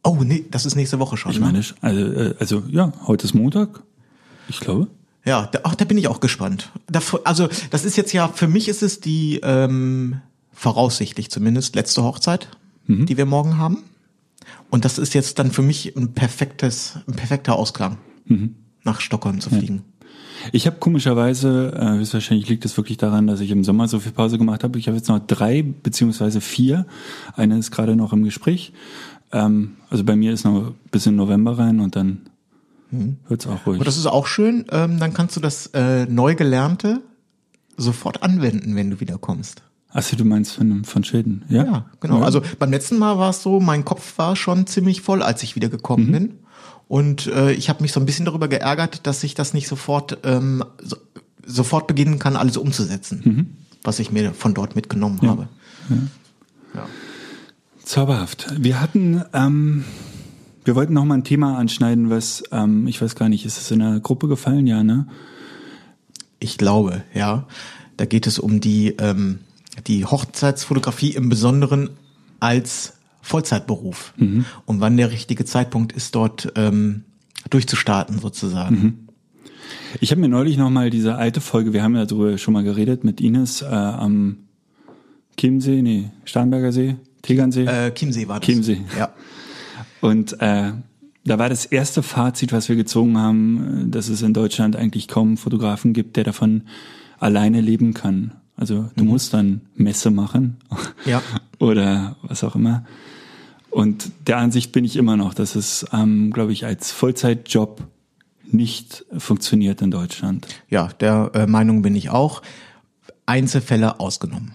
oh, 0.05 0.19
nee, 0.23 0.45
das 0.49 0.65
ist 0.65 0.77
nächste 0.77 1.01
Woche 1.01 1.17
schon. 1.17 1.33
Ich 1.33 1.41
ne? 1.41 1.47
meine, 1.47 1.65
also, 1.81 2.01
äh, 2.01 2.35
also 2.39 2.63
ja, 2.69 2.93
heute 3.05 3.25
ist 3.25 3.35
Montag. 3.35 3.83
Ich 4.49 4.61
glaube. 4.61 4.87
Ja, 5.25 5.49
da, 5.49 5.59
ach, 5.65 5.75
da 5.75 5.85
bin 5.85 5.99
ich 5.99 6.07
auch 6.07 6.21
gespannt. 6.21 6.71
Da, 6.87 7.01
also 7.25 7.49
das 7.71 7.85
ist 7.85 7.97
jetzt 7.97 8.13
ja, 8.13 8.29
für 8.29 8.47
mich 8.47 8.69
ist 8.69 8.85
es 8.85 9.01
die 9.01 9.41
ähm, 9.43 10.21
voraussichtlich 10.53 11.33
zumindest 11.33 11.75
letzte 11.75 12.05
Hochzeit, 12.05 12.49
mhm. 12.87 13.07
die 13.07 13.17
wir 13.17 13.27
morgen 13.27 13.59
haben. 13.59 13.79
Und 14.71 14.85
das 14.85 14.99
ist 14.99 15.15
jetzt 15.15 15.41
dann 15.41 15.51
für 15.51 15.63
mich 15.63 15.97
ein 15.97 16.15
perfektes, 16.15 17.01
ein 17.09 17.17
perfekter 17.17 17.57
Ausklang, 17.57 17.99
mhm. 18.27 18.55
nach 18.85 19.01
Stockholm 19.01 19.41
zu 19.41 19.51
fliegen. 19.51 19.83
Ich 20.53 20.67
habe 20.67 20.77
komischerweise, 20.79 21.73
äh, 21.77 21.99
höchstwahrscheinlich 21.99 22.49
liegt 22.49 22.65
es 22.65 22.77
wirklich 22.77 22.99
daran, 22.99 23.27
dass 23.27 23.41
ich 23.41 23.51
im 23.51 23.65
Sommer 23.65 23.89
so 23.89 24.01
viel 24.01 24.13
Pause 24.13 24.39
gemacht 24.39 24.65
habe. 24.65 24.79
Ich 24.79 24.87
habe 24.87 24.97
jetzt 24.97 25.09
noch 25.09 25.19
drei 25.19 25.63
beziehungsweise 25.63 26.41
vier. 26.41 26.87
Eine 27.35 27.59
ist 27.59 27.71
gerade 27.71 27.97
noch 27.97 28.13
im 28.13 28.25
Gespräch. 28.25 28.73
Ähm, 29.33 29.77
also 29.89 30.05
bei 30.05 30.17
mir 30.17 30.33
ist 30.33 30.45
noch 30.45 30.73
bis 30.91 31.07
in 31.07 31.17
November 31.17 31.59
rein 31.59 31.81
und 31.81 31.97
dann 31.97 32.23
mhm. 32.91 33.17
wird's 33.29 33.47
auch 33.47 33.67
ruhig. 33.67 33.77
Aber 33.77 33.85
das 33.85 33.97
ist 33.97 34.07
auch 34.07 34.27
schön. 34.27 34.65
Ähm, 34.71 34.99
dann 34.99 35.15
kannst 35.15 35.37
du 35.37 35.41
das 35.41 35.67
äh, 35.69 36.07
neu 36.07 36.35
gelernte 36.35 37.01
sofort 37.77 38.23
anwenden, 38.23 38.77
wenn 38.77 38.91
du 38.91 39.01
wiederkommst. 39.01 39.63
Achso, 39.93 40.15
du 40.17 40.25
meinst 40.25 40.53
von, 40.53 40.85
von 40.85 41.03
Schäden, 41.03 41.45
ja? 41.49 41.65
Ja, 41.65 41.87
genau. 41.99 42.21
Ja. 42.21 42.25
Also 42.25 42.43
beim 42.59 42.71
letzten 42.71 42.99
Mal 42.99 43.19
war 43.19 43.31
es 43.31 43.43
so, 43.43 43.59
mein 43.59 43.85
Kopf 43.85 44.19
war 44.19 44.37
schon 44.37 44.67
ziemlich 44.67 45.03
voll, 45.03 45.21
als 45.23 45.43
ich 45.43 45.57
wieder 45.57 45.69
gekommen 45.69 46.09
mhm. 46.09 46.13
bin. 46.13 46.39
Und 46.91 47.29
äh, 47.29 47.53
ich 47.53 47.69
habe 47.69 47.83
mich 47.83 47.93
so 47.93 48.01
ein 48.01 48.05
bisschen 48.05 48.25
darüber 48.25 48.49
geärgert, 48.49 49.07
dass 49.07 49.23
ich 49.23 49.35
das 49.35 49.55
nicht 49.55 49.69
sofort 49.69 50.19
ähm, 50.25 50.65
so, 50.83 50.97
sofort 51.47 51.87
beginnen 51.87 52.19
kann, 52.19 52.35
alles 52.35 52.57
umzusetzen, 52.57 53.23
mhm. 53.25 53.47
was 53.85 54.01
ich 54.01 54.11
mir 54.11 54.35
von 54.35 54.55
dort 54.55 54.75
mitgenommen 54.75 55.21
ja. 55.23 55.29
habe. 55.29 55.49
Ja. 55.89 55.97
ja. 56.75 56.87
Zauberhaft. 57.85 58.49
Wir 58.59 58.81
hatten, 58.81 59.23
ähm, 59.33 59.85
wir 60.65 60.75
wollten 60.75 60.95
noch 60.95 61.05
mal 61.05 61.15
ein 61.15 61.23
Thema 61.23 61.59
anschneiden, 61.59 62.11
was, 62.11 62.43
ähm, 62.51 62.89
ich 62.89 63.01
weiß 63.01 63.15
gar 63.15 63.29
nicht, 63.29 63.47
ist 63.47 63.59
es 63.59 63.71
in 63.71 63.79
der 63.79 64.01
Gruppe 64.01 64.27
gefallen, 64.27 64.67
ja, 64.67 64.83
ne? 64.83 65.07
Ich 66.41 66.59
glaube, 66.59 67.05
ja. 67.15 67.47
Da 67.99 68.05
geht 68.05 68.27
es 68.27 68.41
um 68.41 68.61
die, 68.61 68.97
ähm, 68.99 69.39
die 69.87 70.07
Hochzeitsfotografie 70.07 71.15
im 71.15 71.29
Besonderen 71.29 71.91
als 72.41 72.95
Vollzeitberuf 73.23 74.15
mhm. 74.17 74.45
und 74.67 74.81
wann 74.81 74.97
der 74.97 75.11
richtige 75.11 75.45
Zeitpunkt 75.45 75.93
ist, 75.93 76.15
dort 76.15 76.53
ähm, 76.57 77.05
durchzustarten 77.51 78.19
sozusagen. 78.19 78.77
Mhm. 78.77 78.99
Ich 80.01 80.11
habe 80.11 80.21
mir 80.21 80.29
neulich 80.29 80.57
noch 80.57 80.71
mal 80.71 80.91
diese 80.91 81.17
alte 81.17 81.41
Folge, 81.41 81.73
wir 81.73 81.83
haben 81.83 81.95
ja 81.95 82.07
darüber 82.07 82.37
schon 82.39 82.55
mal 82.55 82.65
geredet 82.65 83.05
mit 83.05 83.21
Ines 83.21 83.63
äh, 83.63 83.67
am 83.67 84.39
Chiemsee, 85.39 85.83
nee, 85.83 86.11
Starnberger 86.25 86.73
See, 86.73 86.97
Tegernsee. 87.23 87.65
Äh, 87.65 87.93
Chiemsee 87.95 88.29
war 88.29 88.41
das. 88.41 88.47
Chiemsee. 88.47 88.81
Ja. 88.99 89.13
Und 90.01 90.41
äh, 90.41 90.73
da 91.25 91.39
war 91.39 91.49
das 91.49 91.67
erste 91.67 92.03
Fazit, 92.03 92.53
was 92.53 92.69
wir 92.69 92.77
gezogen 92.77 93.19
haben, 93.19 93.91
dass 93.91 94.09
es 94.09 94.23
in 94.23 94.33
Deutschland 94.33 94.77
eigentlich 94.77 95.09
kaum 95.09 95.37
Fotografen 95.37 95.93
gibt, 95.93 96.17
der 96.17 96.25
davon 96.25 96.63
alleine 97.19 97.61
leben 97.61 97.95
kann. 97.95 98.33
Also 98.57 98.91
du 98.97 99.05
mhm. 99.05 99.11
musst 99.11 99.35
dann 99.35 99.63
Messe 99.75 100.11
machen 100.11 100.57
ja. 101.07 101.23
oder 101.59 102.17
was 102.23 102.45
auch 102.45 102.55
immer. 102.55 102.85
Und 103.71 104.11
der 104.27 104.39
Ansicht 104.39 104.73
bin 104.73 104.85
ich 104.85 104.97
immer 104.97 105.17
noch, 105.17 105.35
dass 105.35 105.55
es, 105.55 105.87
ähm, 105.93 106.33
glaube 106.33 106.53
ich, 106.53 106.67
als 106.67 106.91
Vollzeitjob 106.91 107.83
nicht 108.45 109.05
funktioniert 109.17 109.81
in 109.81 109.91
Deutschland. 109.91 110.49
Ja, 110.69 110.89
der 110.99 111.31
äh, 111.35 111.47
Meinung 111.47 111.83
bin 111.83 111.95
ich 111.95 112.11
auch. 112.11 112.43
Einzelfälle 113.27 114.01
ausgenommen. 114.01 114.55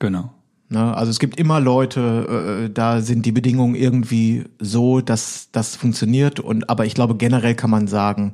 Genau. 0.00 0.32
Ne, 0.68 0.96
also 0.96 1.10
es 1.10 1.20
gibt 1.20 1.38
immer 1.38 1.60
Leute, 1.60 2.64
äh, 2.66 2.70
da 2.72 3.00
sind 3.00 3.26
die 3.26 3.32
Bedingungen 3.32 3.74
irgendwie 3.74 4.44
so, 4.58 5.00
dass 5.00 5.48
das 5.52 5.76
funktioniert. 5.76 6.40
Und 6.40 6.68
aber 6.68 6.86
ich 6.86 6.94
glaube 6.94 7.16
generell 7.16 7.54
kann 7.54 7.70
man 7.70 7.86
sagen, 7.86 8.32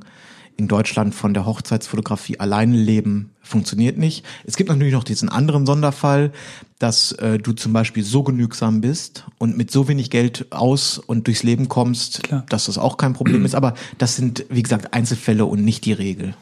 in 0.57 0.67
Deutschland 0.67 1.15
von 1.15 1.33
der 1.33 1.45
Hochzeitsfotografie 1.45 2.39
alleine 2.39 2.77
leben 2.77 3.31
funktioniert 3.41 3.97
nicht. 3.97 4.25
Es 4.45 4.55
gibt 4.55 4.69
natürlich 4.69 4.93
noch 4.93 5.03
diesen 5.03 5.29
anderen 5.29 5.65
Sonderfall, 5.65 6.31
dass 6.79 7.11
äh, 7.13 7.39
du 7.39 7.53
zum 7.53 7.73
Beispiel 7.73 8.03
so 8.03 8.23
genügsam 8.23 8.81
bist 8.81 9.25
und 9.37 9.57
mit 9.57 9.71
so 9.71 9.87
wenig 9.87 10.09
Geld 10.09 10.47
aus 10.51 10.97
und 10.97 11.27
durchs 11.27 11.43
Leben 11.43 11.67
kommst, 11.67 12.23
Klar. 12.23 12.45
dass 12.49 12.65
das 12.65 12.77
auch 12.77 12.97
kein 12.97 13.13
Problem 13.13 13.45
ist. 13.45 13.55
Aber 13.55 13.73
das 13.97 14.15
sind, 14.15 14.45
wie 14.49 14.63
gesagt, 14.63 14.93
Einzelfälle 14.93 15.45
und 15.45 15.63
nicht 15.63 15.85
die 15.85 15.93
Regel. 15.93 16.35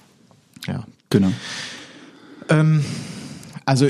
Ja. 0.68 0.86
Genau. 1.10 1.32
Ähm, 2.50 2.84
also 3.66 3.88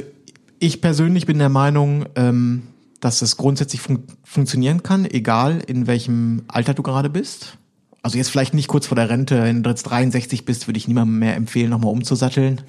ich 0.59 0.81
persönlich 0.81 1.25
bin 1.25 1.39
der 1.39 1.49
Meinung, 1.49 2.05
ähm, 2.15 2.63
dass 2.99 3.21
es 3.21 3.37
grundsätzlich 3.37 3.81
fun 3.81 4.03
funktionieren 4.23 4.83
kann, 4.83 5.05
egal 5.05 5.61
in 5.65 5.87
welchem 5.87 6.43
Alter 6.47 6.73
du 6.73 6.83
gerade 6.83 7.09
bist 7.09 7.57
also 8.01 8.17
jetzt 8.17 8.29
vielleicht 8.29 8.53
nicht 8.53 8.67
kurz 8.67 8.87
vor 8.87 8.95
der 8.95 9.09
Rente, 9.09 9.43
wenn 9.43 9.61
du 9.61 9.69
jetzt 9.69 9.83
63 9.83 10.45
bist, 10.45 10.67
würde 10.67 10.77
ich 10.77 10.87
niemandem 10.87 11.19
mehr 11.19 11.35
empfehlen, 11.35 11.69
nochmal 11.69 11.91
umzusatteln 11.91 12.61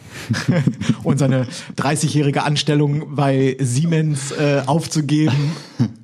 und 1.05 1.19
seine 1.19 1.47
30-jährige 1.77 2.43
Anstellung 2.43 3.15
bei 3.15 3.57
Siemens 3.61 4.33
äh, 4.33 4.63
aufzugeben 4.67 5.53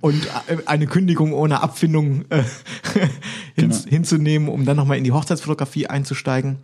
und 0.00 0.24
äh, 0.46 0.58
eine 0.66 0.86
Kündigung 0.86 1.32
ohne 1.32 1.60
Abfindung 1.60 2.24
äh, 2.28 2.42
hin, 3.54 3.70
genau. 3.70 3.76
hinzunehmen, 3.88 4.48
um 4.48 4.64
dann 4.64 4.76
nochmal 4.76 4.96
in 4.96 5.04
die 5.04 5.12
Hochzeitsfotografie 5.12 5.88
einzusteigen. 5.88 6.58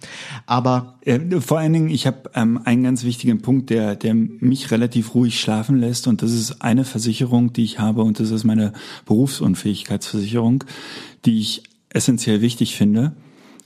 Aber 0.46 0.98
ja, 1.04 1.18
vor 1.40 1.58
allen 1.58 1.72
Dingen, 1.72 1.90
ich 1.90 2.06
habe 2.06 2.30
ähm, 2.34 2.60
einen 2.64 2.84
ganz 2.84 3.02
wichtigen 3.02 3.42
Punkt, 3.42 3.70
der, 3.70 3.96
der 3.96 4.14
mich 4.14 4.70
relativ 4.70 5.14
ruhig 5.14 5.40
schlafen 5.40 5.78
lässt 5.78 6.06
und 6.06 6.22
das 6.22 6.30
ist 6.30 6.62
eine 6.62 6.84
Versicherung, 6.84 7.52
die 7.52 7.64
ich 7.64 7.80
habe 7.80 8.02
und 8.02 8.20
das 8.20 8.30
ist 8.30 8.44
meine 8.44 8.72
Berufsunfähigkeitsversicherung, 9.06 10.62
die 11.24 11.40
ich 11.40 11.64
essentiell 11.94 12.40
wichtig 12.40 12.76
finde. 12.76 13.14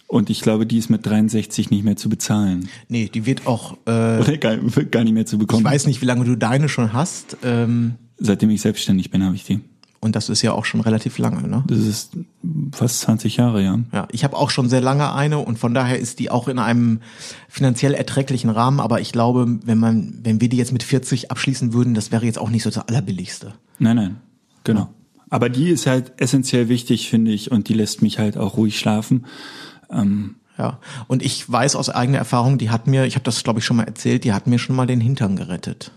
Und 0.08 0.30
ich 0.30 0.40
glaube, 0.40 0.66
die 0.66 0.78
ist 0.78 0.88
mit 0.88 1.04
63 1.04 1.70
nicht 1.70 1.84
mehr 1.84 1.96
zu 1.96 2.08
bezahlen. 2.08 2.68
Nee, 2.88 3.10
die 3.12 3.26
wird 3.26 3.46
auch 3.46 3.72
äh, 3.86 4.20
Oder 4.20 4.36
gar, 4.38 4.56
gar 4.56 5.02
nicht 5.02 5.14
mehr 5.14 5.26
zu 5.26 5.36
bekommen. 5.38 5.66
Ich 5.66 5.72
weiß 5.72 5.86
nicht, 5.86 6.00
wie 6.00 6.06
lange 6.06 6.24
du 6.24 6.36
deine 6.36 6.68
schon 6.68 6.92
hast. 6.92 7.36
Ähm, 7.42 7.94
Seitdem 8.18 8.50
ich 8.50 8.60
selbstständig 8.60 9.10
bin, 9.10 9.24
habe 9.24 9.34
ich 9.34 9.44
die. 9.44 9.60
Und 9.98 10.14
das 10.14 10.28
ist 10.28 10.42
ja 10.42 10.52
auch 10.52 10.64
schon 10.64 10.80
relativ 10.80 11.18
lange, 11.18 11.48
ne? 11.48 11.64
Das 11.66 11.78
ist 11.78 12.16
fast 12.72 13.00
20 13.00 13.38
Jahre, 13.38 13.62
ja. 13.62 13.80
Ja, 13.92 14.06
ich 14.12 14.22
habe 14.22 14.36
auch 14.36 14.50
schon 14.50 14.68
sehr 14.68 14.80
lange 14.80 15.12
eine 15.12 15.38
und 15.38 15.58
von 15.58 15.74
daher 15.74 15.98
ist 15.98 16.20
die 16.20 16.30
auch 16.30 16.46
in 16.46 16.60
einem 16.60 17.00
finanziell 17.48 17.94
erträglichen 17.94 18.50
Rahmen. 18.50 18.78
Aber 18.78 19.00
ich 19.00 19.10
glaube, 19.10 19.58
wenn 19.64 19.78
man, 19.78 20.20
wenn 20.22 20.40
wir 20.40 20.48
die 20.48 20.58
jetzt 20.58 20.72
mit 20.72 20.84
40 20.84 21.32
abschließen 21.32 21.72
würden, 21.72 21.94
das 21.94 22.12
wäre 22.12 22.24
jetzt 22.24 22.38
auch 22.38 22.50
nicht 22.50 22.62
so 22.62 22.70
das 22.70 22.86
allerbilligste. 22.86 23.54
Nein, 23.80 23.96
nein, 23.96 24.16
genau. 24.62 24.80
Ja. 24.80 24.90
Aber 25.30 25.48
die 25.48 25.70
ist 25.70 25.86
halt 25.86 26.12
essentiell 26.18 26.68
wichtig, 26.68 27.10
finde 27.10 27.32
ich, 27.32 27.50
und 27.50 27.68
die 27.68 27.74
lässt 27.74 28.02
mich 28.02 28.18
halt 28.18 28.36
auch 28.36 28.56
ruhig 28.56 28.78
schlafen. 28.78 29.26
Ähm, 29.90 30.36
ja, 30.58 30.78
und 31.06 31.22
ich 31.22 31.50
weiß 31.50 31.76
aus 31.76 31.90
eigener 31.90 32.18
Erfahrung, 32.18 32.58
die 32.58 32.70
hat 32.70 32.86
mir, 32.86 33.04
ich 33.04 33.14
habe 33.14 33.24
das 33.24 33.42
glaube 33.44 33.58
ich 33.58 33.64
schon 33.64 33.76
mal 33.76 33.84
erzählt, 33.84 34.24
die 34.24 34.32
hat 34.32 34.46
mir 34.46 34.58
schon 34.58 34.76
mal 34.76 34.86
den 34.86 35.00
Hintern 35.00 35.36
gerettet. 35.36 35.90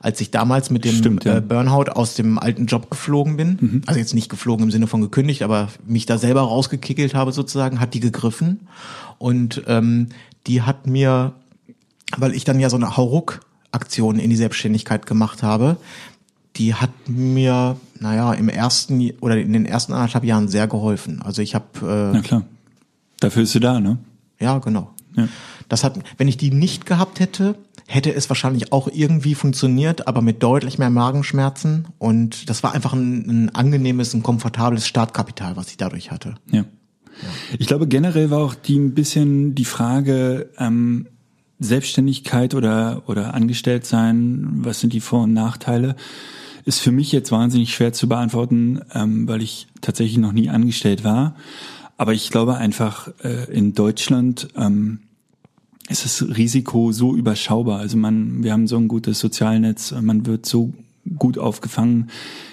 Als 0.00 0.20
ich 0.20 0.30
damals 0.30 0.70
mit 0.70 0.84
dem 0.84 0.94
Stimmt, 0.94 1.24
ja. 1.24 1.36
äh, 1.36 1.40
Burnout 1.40 1.90
aus 1.92 2.14
dem 2.14 2.38
alten 2.38 2.66
Job 2.66 2.90
geflogen 2.90 3.36
bin, 3.36 3.58
mhm. 3.60 3.82
also 3.86 3.98
jetzt 3.98 4.14
nicht 4.14 4.30
geflogen 4.30 4.64
im 4.64 4.70
Sinne 4.70 4.86
von 4.86 5.00
gekündigt, 5.00 5.42
aber 5.42 5.68
mich 5.86 6.06
da 6.06 6.18
selber 6.18 6.42
rausgekickelt 6.42 7.14
habe 7.14 7.32
sozusagen, 7.32 7.80
hat 7.80 7.94
die 7.94 8.00
gegriffen 8.00 8.68
und 9.18 9.62
ähm, 9.66 10.08
die 10.46 10.62
hat 10.62 10.86
mir, 10.86 11.34
weil 12.16 12.34
ich 12.34 12.44
dann 12.44 12.58
ja 12.58 12.70
so 12.70 12.76
eine 12.76 12.96
Hauruck-Aktion 12.96 14.18
in 14.18 14.30
die 14.30 14.36
Selbstständigkeit 14.36 15.06
gemacht 15.06 15.42
habe, 15.42 15.76
die 16.60 16.74
hat 16.74 16.90
mir, 17.08 17.76
naja, 17.98 18.34
im 18.34 18.50
ersten 18.50 19.12
oder 19.20 19.38
in 19.38 19.54
den 19.54 19.64
ersten 19.64 19.94
anderthalb 19.94 20.24
Jahren 20.24 20.46
sehr 20.46 20.68
geholfen. 20.68 21.22
Also 21.22 21.40
ich 21.40 21.54
habe. 21.54 21.66
Äh, 21.80 22.16
Na 22.16 22.20
klar. 22.20 22.44
Dafür 23.18 23.44
ist 23.44 23.52
sie 23.52 23.60
da, 23.60 23.80
ne? 23.80 23.98
Ja, 24.38 24.58
genau. 24.58 24.90
Ja. 25.16 25.26
Das 25.68 25.84
hat, 25.84 25.98
wenn 26.18 26.28
ich 26.28 26.36
die 26.36 26.50
nicht 26.50 26.84
gehabt 26.84 27.18
hätte, 27.18 27.56
hätte 27.86 28.14
es 28.14 28.28
wahrscheinlich 28.28 28.72
auch 28.72 28.88
irgendwie 28.92 29.34
funktioniert, 29.34 30.06
aber 30.06 30.20
mit 30.20 30.42
deutlich 30.42 30.78
mehr 30.78 30.90
Magenschmerzen. 30.90 31.88
Und 31.98 32.50
das 32.50 32.62
war 32.62 32.74
einfach 32.74 32.92
ein, 32.92 33.28
ein 33.28 33.54
angenehmes, 33.54 34.12
ein 34.12 34.22
komfortables 34.22 34.86
Startkapital, 34.86 35.56
was 35.56 35.70
ich 35.70 35.78
dadurch 35.78 36.10
hatte. 36.10 36.34
Ja. 36.50 36.58
ja. 36.58 36.64
Ich 37.58 37.66
glaube, 37.66 37.88
generell 37.88 38.30
war 38.30 38.40
auch 38.40 38.54
die 38.54 38.78
ein 38.78 38.92
bisschen 38.94 39.54
die 39.54 39.64
Frage, 39.64 40.50
ähm, 40.58 41.06
Selbstständigkeit 41.58 42.54
oder, 42.54 43.02
oder 43.06 43.34
angestellt 43.34 43.86
sein, 43.86 44.46
was 44.64 44.80
sind 44.80 44.92
die 44.92 45.00
Vor- 45.00 45.24
und 45.24 45.34
Nachteile? 45.34 45.94
Ist 46.64 46.80
für 46.80 46.92
mich 46.92 47.12
jetzt 47.12 47.32
wahnsinnig 47.32 47.74
schwer 47.74 47.92
zu 47.92 48.08
beantworten, 48.08 48.80
ähm, 48.94 49.28
weil 49.28 49.42
ich 49.42 49.68
tatsächlich 49.80 50.18
noch 50.18 50.32
nie 50.32 50.48
angestellt 50.48 51.04
war. 51.04 51.34
Aber 51.96 52.14
ich 52.14 52.30
glaube 52.30 52.56
einfach, 52.56 53.08
äh, 53.22 53.52
in 53.52 53.74
Deutschland 53.74 54.48
ähm, 54.56 55.00
ist 55.88 56.04
das 56.04 56.22
Risiko 56.36 56.92
so 56.92 57.16
überschaubar. 57.16 57.80
Also 57.80 57.96
man, 57.96 58.42
wir 58.42 58.52
haben 58.52 58.66
so 58.66 58.76
ein 58.76 58.88
gutes 58.88 59.18
Sozialnetz, 59.18 59.92
man 60.00 60.26
wird 60.26 60.46
so 60.46 60.72
gut 61.18 61.38
aufgefangen, 61.38 62.10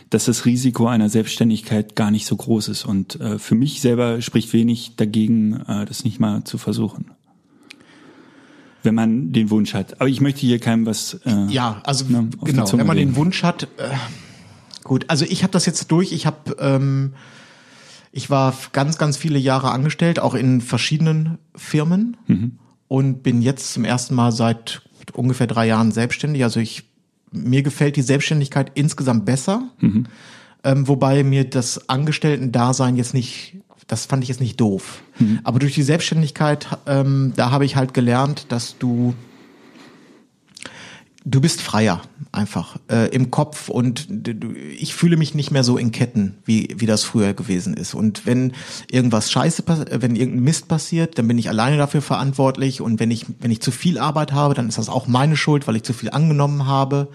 dass 0.09 0.25
das 0.25 0.45
Risiko 0.45 0.87
einer 0.87 1.09
Selbstständigkeit 1.09 1.95
gar 1.95 2.11
nicht 2.11 2.25
so 2.25 2.35
groß 2.35 2.69
ist. 2.69 2.85
Und 2.85 3.19
äh, 3.19 3.39
für 3.39 3.55
mich 3.55 3.81
selber 3.81 4.21
spricht 4.21 4.53
wenig 4.53 4.95
dagegen, 4.95 5.61
äh, 5.67 5.85
das 5.85 6.03
nicht 6.03 6.19
mal 6.19 6.43
zu 6.43 6.57
versuchen 6.57 7.11
wenn 8.83 8.95
man 8.95 9.31
den 9.31 9.49
Wunsch 9.49 9.73
hat. 9.73 9.99
Aber 9.99 10.09
ich 10.09 10.21
möchte 10.21 10.41
hier 10.41 10.59
keinem 10.59 10.85
was. 10.85 11.19
Äh, 11.25 11.47
ja, 11.49 11.81
also 11.83 12.05
ne, 12.05 12.29
genau, 12.43 12.71
wenn 12.71 12.87
man 12.87 12.97
reden. 12.97 13.11
den 13.11 13.15
Wunsch 13.15 13.43
hat. 13.43 13.63
Äh, 13.77 13.89
gut, 14.83 15.05
also 15.07 15.25
ich 15.25 15.43
habe 15.43 15.51
das 15.51 15.65
jetzt 15.65 15.91
durch. 15.91 16.11
Ich 16.11 16.25
habe, 16.25 16.55
ähm, 16.59 17.13
ich 18.11 18.29
war 18.29 18.53
ganz, 18.71 18.97
ganz 18.97 19.17
viele 19.17 19.39
Jahre 19.39 19.71
angestellt, 19.71 20.19
auch 20.19 20.33
in 20.35 20.61
verschiedenen 20.61 21.37
Firmen. 21.55 22.17
Mhm. 22.27 22.59
und 22.87 23.23
bin 23.23 23.41
jetzt 23.41 23.73
zum 23.73 23.83
ersten 23.83 24.15
Mal 24.15 24.31
seit 24.31 24.81
ungefähr 25.13 25.47
drei 25.47 25.67
Jahren 25.67 25.91
selbstständig. 25.91 26.43
Also 26.43 26.59
ich 26.59 26.83
mir 27.31 27.61
gefällt 27.61 27.95
die 27.95 28.01
Selbstständigkeit 28.01 28.71
insgesamt 28.75 29.25
besser, 29.25 29.69
ähm, 30.63 30.87
wobei 30.87 31.23
mir 31.23 31.43
das 31.43 31.89
Angestellten-Dasein 31.89 32.95
jetzt 32.95 33.13
nicht, 33.13 33.57
das 33.87 34.05
fand 34.05 34.23
ich 34.23 34.29
jetzt 34.29 34.41
nicht 34.41 34.59
doof. 34.59 35.01
Aber 35.43 35.59
durch 35.59 35.73
die 35.73 35.83
Selbstständigkeit, 35.83 36.67
ähm, 36.85 37.33
da 37.35 37.51
habe 37.51 37.65
ich 37.65 37.75
halt 37.75 37.93
gelernt, 37.93 38.47
dass 38.49 38.77
du 38.77 39.15
du 41.27 41.41
bist 41.41 41.61
freier 41.61 42.01
einfach 42.31 42.77
äh, 42.89 43.09
im 43.09 43.31
Kopf 43.31 43.67
und 43.67 44.07
ich 44.79 44.95
fühle 44.95 45.17
mich 45.17 45.35
nicht 45.35 45.51
mehr 45.51 45.63
so 45.63 45.77
in 45.77 45.91
Ketten, 45.91 46.37
wie, 46.45 46.73
wie 46.77 46.85
das 46.85 47.03
früher 47.03 47.33
gewesen 47.33 47.73
ist. 47.73 47.93
Und 47.93 48.25
wenn 48.25 48.53
irgendwas 48.89 49.29
Scheiße, 49.31 49.63
äh, 49.67 50.01
wenn 50.01 50.15
irgendein 50.15 50.43
Mist 50.43 50.69
passiert, 50.69 51.17
dann 51.17 51.27
bin 51.27 51.37
ich 51.37 51.49
alleine 51.49 51.77
dafür 51.77 52.01
verantwortlich. 52.01 52.79
Und 52.79 52.99
wenn 52.99 53.11
ich, 53.11 53.25
wenn 53.39 53.51
ich 53.51 53.61
zu 53.61 53.71
viel 53.71 53.99
Arbeit 53.99 54.31
habe, 54.31 54.53
dann 54.53 54.69
ist 54.69 54.77
das 54.77 54.87
auch 54.87 55.07
meine 55.07 55.35
Schuld, 55.35 55.67
weil 55.67 55.75
ich 55.75 55.83
zu 55.83 55.93
viel 55.93 56.09
angenommen 56.09 56.65
habe. 56.65 57.09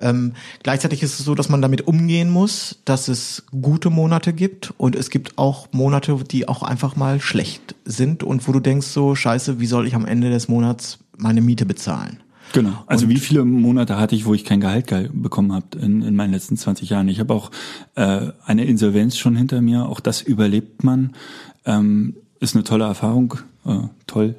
Ähm, 0.00 0.32
gleichzeitig 0.62 1.02
ist 1.02 1.18
es 1.18 1.24
so, 1.24 1.34
dass 1.34 1.48
man 1.48 1.62
damit 1.62 1.86
umgehen 1.86 2.30
muss, 2.30 2.80
dass 2.84 3.08
es 3.08 3.44
gute 3.62 3.90
Monate 3.90 4.32
gibt 4.32 4.72
und 4.76 4.94
es 4.96 5.10
gibt 5.10 5.38
auch 5.38 5.68
Monate, 5.72 6.18
die 6.30 6.48
auch 6.48 6.62
einfach 6.62 6.96
mal 6.96 7.20
schlecht 7.20 7.74
sind 7.84 8.22
und 8.22 8.46
wo 8.46 8.52
du 8.52 8.60
denkst 8.60 8.86
so, 8.88 9.14
scheiße, 9.14 9.58
wie 9.60 9.66
soll 9.66 9.86
ich 9.86 9.94
am 9.94 10.04
Ende 10.06 10.30
des 10.30 10.48
Monats 10.48 10.98
meine 11.16 11.40
Miete 11.40 11.64
bezahlen? 11.66 12.20
Genau. 12.52 12.84
Also 12.86 13.08
wie 13.08 13.16
viele 13.18 13.44
Monate 13.44 13.96
hatte 13.98 14.14
ich, 14.14 14.24
wo 14.24 14.32
ich 14.32 14.44
kein 14.44 14.60
Gehalt 14.60 14.86
ge- 14.86 15.10
bekommen 15.12 15.52
habe 15.52 15.78
in, 15.80 16.02
in 16.02 16.14
meinen 16.14 16.32
letzten 16.32 16.56
20 16.56 16.90
Jahren? 16.90 17.08
Ich 17.08 17.18
habe 17.18 17.34
auch 17.34 17.50
äh, 17.96 18.28
eine 18.44 18.64
Insolvenz 18.66 19.16
schon 19.16 19.34
hinter 19.34 19.60
mir. 19.60 19.86
Auch 19.86 19.98
das 19.98 20.22
überlebt 20.22 20.84
man. 20.84 21.14
Ähm, 21.64 22.14
ist 22.38 22.54
eine 22.54 22.62
tolle 22.62 22.84
Erfahrung. 22.84 23.34
Äh, 23.64 23.78
toll. 24.06 24.36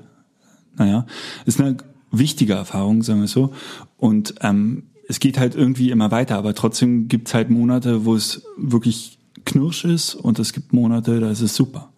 Naja, 0.78 1.06
ist 1.46 1.60
eine 1.60 1.76
wichtige 2.12 2.54
Erfahrung, 2.54 3.04
sagen 3.04 3.20
wir 3.20 3.26
es 3.26 3.32
so. 3.32 3.52
Und 3.98 4.36
ähm, 4.41 4.84
es 5.08 5.20
geht 5.20 5.38
halt 5.38 5.56
irgendwie 5.56 5.91
immer 5.91 6.12
weiter, 6.12 6.38
aber 6.38 6.54
trotzdem 6.54 7.08
gibt's 7.08 7.34
halt 7.34 7.50
Monate, 7.50 8.06
wo 8.06 8.15
es 8.15 8.43
wirklich 8.58 9.17
knirsch 9.46 9.86
ist 9.86 10.15
und 10.15 10.39
es 10.39 10.54
gibt 10.54 10.74
Monate, 10.74 11.20
da 11.20 11.32
ist 11.32 11.41
es 11.41 11.56
super. 11.56 11.89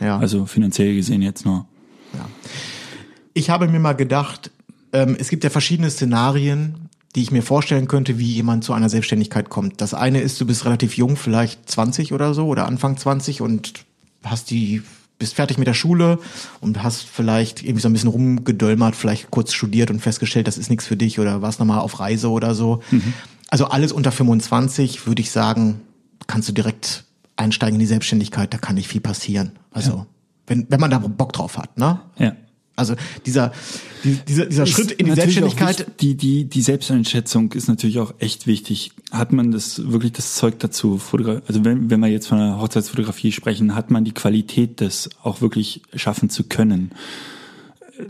Ja. 0.00 0.18
Also 0.18 0.46
finanziell 0.46 0.94
gesehen 0.94 1.22
jetzt 1.22 1.44
nur. 1.44 1.66
Ich 3.34 3.50
habe 3.50 3.68
mir 3.68 3.78
mal 3.78 3.94
gedacht, 3.94 4.50
ähm, 4.92 5.16
es 5.18 5.28
gibt 5.28 5.44
ja 5.44 5.50
verschiedene 5.50 5.90
Szenarien, 5.90 6.88
die 7.14 7.22
ich 7.22 7.30
mir 7.30 7.42
vorstellen 7.42 7.88
könnte, 7.88 8.18
wie 8.18 8.26
jemand 8.26 8.64
zu 8.64 8.72
einer 8.72 8.88
Selbstständigkeit 8.88 9.48
kommt. 9.48 9.80
Das 9.80 9.94
eine 9.94 10.20
ist, 10.20 10.40
du 10.40 10.46
bist 10.46 10.64
relativ 10.64 10.96
jung, 10.96 11.16
vielleicht 11.16 11.68
20 11.70 12.12
oder 12.12 12.34
so 12.34 12.46
oder 12.46 12.66
Anfang 12.66 12.96
20 12.96 13.40
und 13.40 13.84
hast 14.24 14.50
die 14.50 14.82
bist 15.18 15.34
fertig 15.34 15.58
mit 15.58 15.66
der 15.66 15.74
Schule 15.74 16.18
und 16.60 16.82
hast 16.82 17.02
vielleicht 17.02 17.62
irgendwie 17.62 17.80
so 17.80 17.88
ein 17.88 17.92
bisschen 17.92 18.10
rumgedölmert, 18.10 18.94
vielleicht 18.94 19.30
kurz 19.30 19.52
studiert 19.52 19.90
und 19.90 20.00
festgestellt, 20.00 20.46
das 20.46 20.58
ist 20.58 20.70
nichts 20.70 20.86
für 20.86 20.96
dich 20.96 21.18
oder 21.18 21.42
warst 21.42 21.58
nochmal 21.58 21.80
auf 21.80 21.98
Reise 22.00 22.30
oder 22.30 22.54
so. 22.54 22.82
Also 23.48 23.66
alles 23.66 23.92
unter 23.92 24.12
25 24.12 25.06
würde 25.06 25.20
ich 25.20 25.30
sagen, 25.30 25.80
kannst 26.26 26.48
du 26.48 26.52
direkt 26.52 27.04
einsteigen 27.36 27.74
in 27.76 27.80
die 27.80 27.86
Selbstständigkeit, 27.86 28.52
da 28.52 28.58
kann 28.58 28.76
nicht 28.76 28.88
viel 28.88 29.00
passieren. 29.00 29.52
Also 29.70 30.06
wenn, 30.46 30.66
wenn 30.70 30.80
man 30.80 30.90
da 30.90 30.98
Bock 30.98 31.32
drauf 31.32 31.58
hat, 31.58 31.76
ne? 31.78 32.00
Ja. 32.18 32.32
Also 32.78 32.94
dieser, 33.26 33.52
die, 34.04 34.18
dieser, 34.26 34.46
dieser 34.46 34.62
Ist 34.62 34.70
Schritt 34.70 34.92
in 34.92 35.06
die 35.06 35.14
Selbstständigkeit, 35.14 35.80
wichtig, 35.80 35.96
die, 35.98 36.14
die, 36.14 36.44
die 36.44 36.62
Selbsteinschätzung 36.62 37.52
ist 37.52 37.68
natürlich 37.68 37.98
auch 37.98 38.14
echt 38.18 38.46
wichtig. 38.46 38.92
Hat 39.10 39.32
man 39.32 39.50
das 39.50 39.90
wirklich 39.90 40.12
das 40.12 40.36
Zeug 40.36 40.58
dazu? 40.60 41.00
Also 41.46 41.64
wenn, 41.64 41.90
wenn 41.90 42.00
wir 42.00 42.08
jetzt 42.08 42.28
von 42.28 42.38
der 42.38 42.60
Hochzeitsfotografie 42.60 43.32
sprechen, 43.32 43.74
hat 43.74 43.90
man 43.90 44.04
die 44.04 44.12
Qualität, 44.12 44.80
das 44.80 45.10
auch 45.22 45.40
wirklich 45.40 45.82
schaffen 45.94 46.30
zu 46.30 46.44
können? 46.44 46.92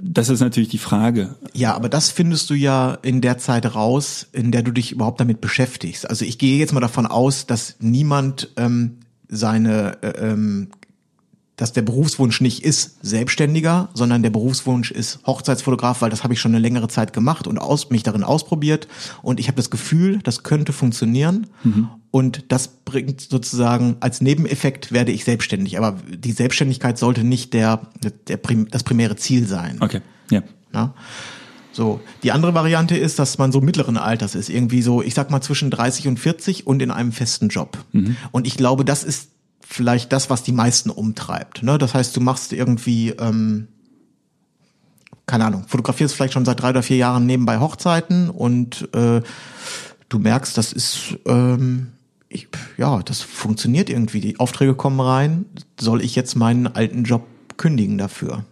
Das 0.02 0.28
ist 0.28 0.40
natürlich 0.40 0.68
die 0.68 0.78
Frage. 0.78 1.34
ja, 1.54 1.74
aber 1.74 1.88
das 1.88 2.10
findest 2.10 2.50
du 2.50 2.54
ja 2.54 2.98
in 3.00 3.22
der 3.22 3.38
Zeit 3.38 3.74
raus, 3.74 4.26
in 4.32 4.52
der 4.52 4.62
du 4.62 4.70
dich 4.70 4.92
überhaupt 4.92 5.18
damit 5.18 5.40
beschäftigst. 5.40 6.08
Also 6.08 6.26
ich 6.26 6.36
gehe 6.36 6.58
jetzt 6.58 6.74
mal 6.74 6.80
davon 6.80 7.06
aus, 7.06 7.46
dass 7.46 7.76
niemand 7.80 8.50
ähm, 8.56 8.98
seine, 9.28 9.96
äh, 10.02 10.30
ähm, 10.30 10.68
dass 11.58 11.72
der 11.72 11.82
Berufswunsch 11.82 12.40
nicht 12.40 12.64
ist 12.64 12.98
Selbstständiger, 13.02 13.90
sondern 13.92 14.22
der 14.22 14.30
Berufswunsch 14.30 14.90
ist 14.90 15.18
Hochzeitsfotograf, 15.26 16.00
weil 16.00 16.08
das 16.08 16.24
habe 16.24 16.32
ich 16.32 16.40
schon 16.40 16.52
eine 16.52 16.60
längere 16.60 16.88
Zeit 16.88 17.12
gemacht 17.12 17.46
und 17.46 17.58
aus, 17.58 17.90
mich 17.90 18.04
darin 18.04 18.24
ausprobiert 18.24 18.88
und 19.22 19.38
ich 19.40 19.48
habe 19.48 19.56
das 19.56 19.68
Gefühl, 19.68 20.20
das 20.22 20.44
könnte 20.44 20.72
funktionieren 20.72 21.48
und 22.10 22.44
das 22.48 22.68
bringt 22.68 23.20
sozusagen 23.20 23.96
als 24.00 24.20
Nebeneffekt 24.20 24.92
werde 24.92 25.12
ich 25.12 25.24
selbstständig. 25.24 25.76
Aber 25.76 25.98
die 26.08 26.32
Selbstständigkeit 26.32 26.96
sollte 26.96 27.24
nicht 27.24 27.52
der, 27.52 27.88
der 28.28 28.36
prim, 28.36 28.68
das 28.70 28.84
primäre 28.84 29.16
Ziel 29.16 29.46
sein. 29.46 29.78
Okay, 29.80 30.00
ja. 30.30 30.42
Ja? 30.72 30.94
So, 31.72 32.00
die 32.22 32.32
andere 32.32 32.54
Variante 32.54 32.96
ist, 32.96 33.18
dass 33.18 33.38
man 33.38 33.52
so 33.52 33.60
mittleren 33.60 33.98
Alters 33.98 34.34
ist, 34.34 34.48
irgendwie 34.48 34.82
so, 34.82 35.02
ich 35.02 35.14
sag 35.14 35.30
mal 35.30 35.40
zwischen 35.40 35.70
30 35.70 36.08
und 36.08 36.18
40 36.18 36.66
und 36.66 36.82
in 36.82 36.90
einem 36.90 37.12
festen 37.12 37.48
Job. 37.48 37.78
Und 38.32 38.46
ich 38.46 38.56
glaube, 38.56 38.84
das 38.84 39.04
ist 39.04 39.30
vielleicht 39.68 40.12
das, 40.12 40.30
was 40.30 40.42
die 40.42 40.52
meisten 40.52 40.90
umtreibt. 40.90 41.62
Ne? 41.62 41.76
Das 41.78 41.94
heißt, 41.94 42.16
du 42.16 42.20
machst 42.20 42.52
irgendwie, 42.52 43.10
ähm, 43.10 43.68
keine 45.26 45.44
Ahnung, 45.44 45.64
fotografierst 45.68 46.14
vielleicht 46.14 46.32
schon 46.32 46.44
seit 46.44 46.60
drei 46.62 46.70
oder 46.70 46.82
vier 46.82 46.96
Jahren 46.96 47.26
nebenbei 47.26 47.58
Hochzeiten 47.60 48.30
und 48.30 48.88
äh, 48.94 49.20
du 50.08 50.18
merkst, 50.18 50.56
das 50.56 50.72
ist 50.72 51.18
ähm, 51.26 51.88
ich, 52.28 52.48
ja, 52.76 53.02
das 53.02 53.22
funktioniert 53.22 53.88
irgendwie. 53.88 54.20
Die 54.20 54.38
Aufträge 54.38 54.74
kommen 54.74 55.00
rein. 55.00 55.46
Soll 55.80 56.02
ich 56.02 56.14
jetzt 56.14 56.34
meinen 56.34 56.66
alten 56.66 57.04
Job 57.04 57.26
kündigen 57.56 57.98
dafür? 57.98 58.44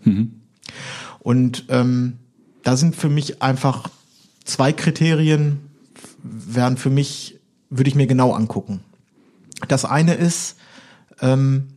Und 1.19 1.65
ähm, 1.69 2.19
da 2.63 2.77
sind 2.77 2.97
für 2.97 3.09
mich 3.09 3.43
einfach 3.43 3.89
zwei 4.45 4.73
Kriterien, 4.73 5.61
wären 6.23 6.77
für 6.77 6.91
mich, 6.91 7.39
würde 7.69 7.89
ich 7.89 7.95
mir 7.95 8.07
genau 8.07 8.33
angucken. 8.33 8.81
Das 9.69 9.85
eine 9.85 10.15
ist, 10.15 10.56
ähm, 11.21 11.69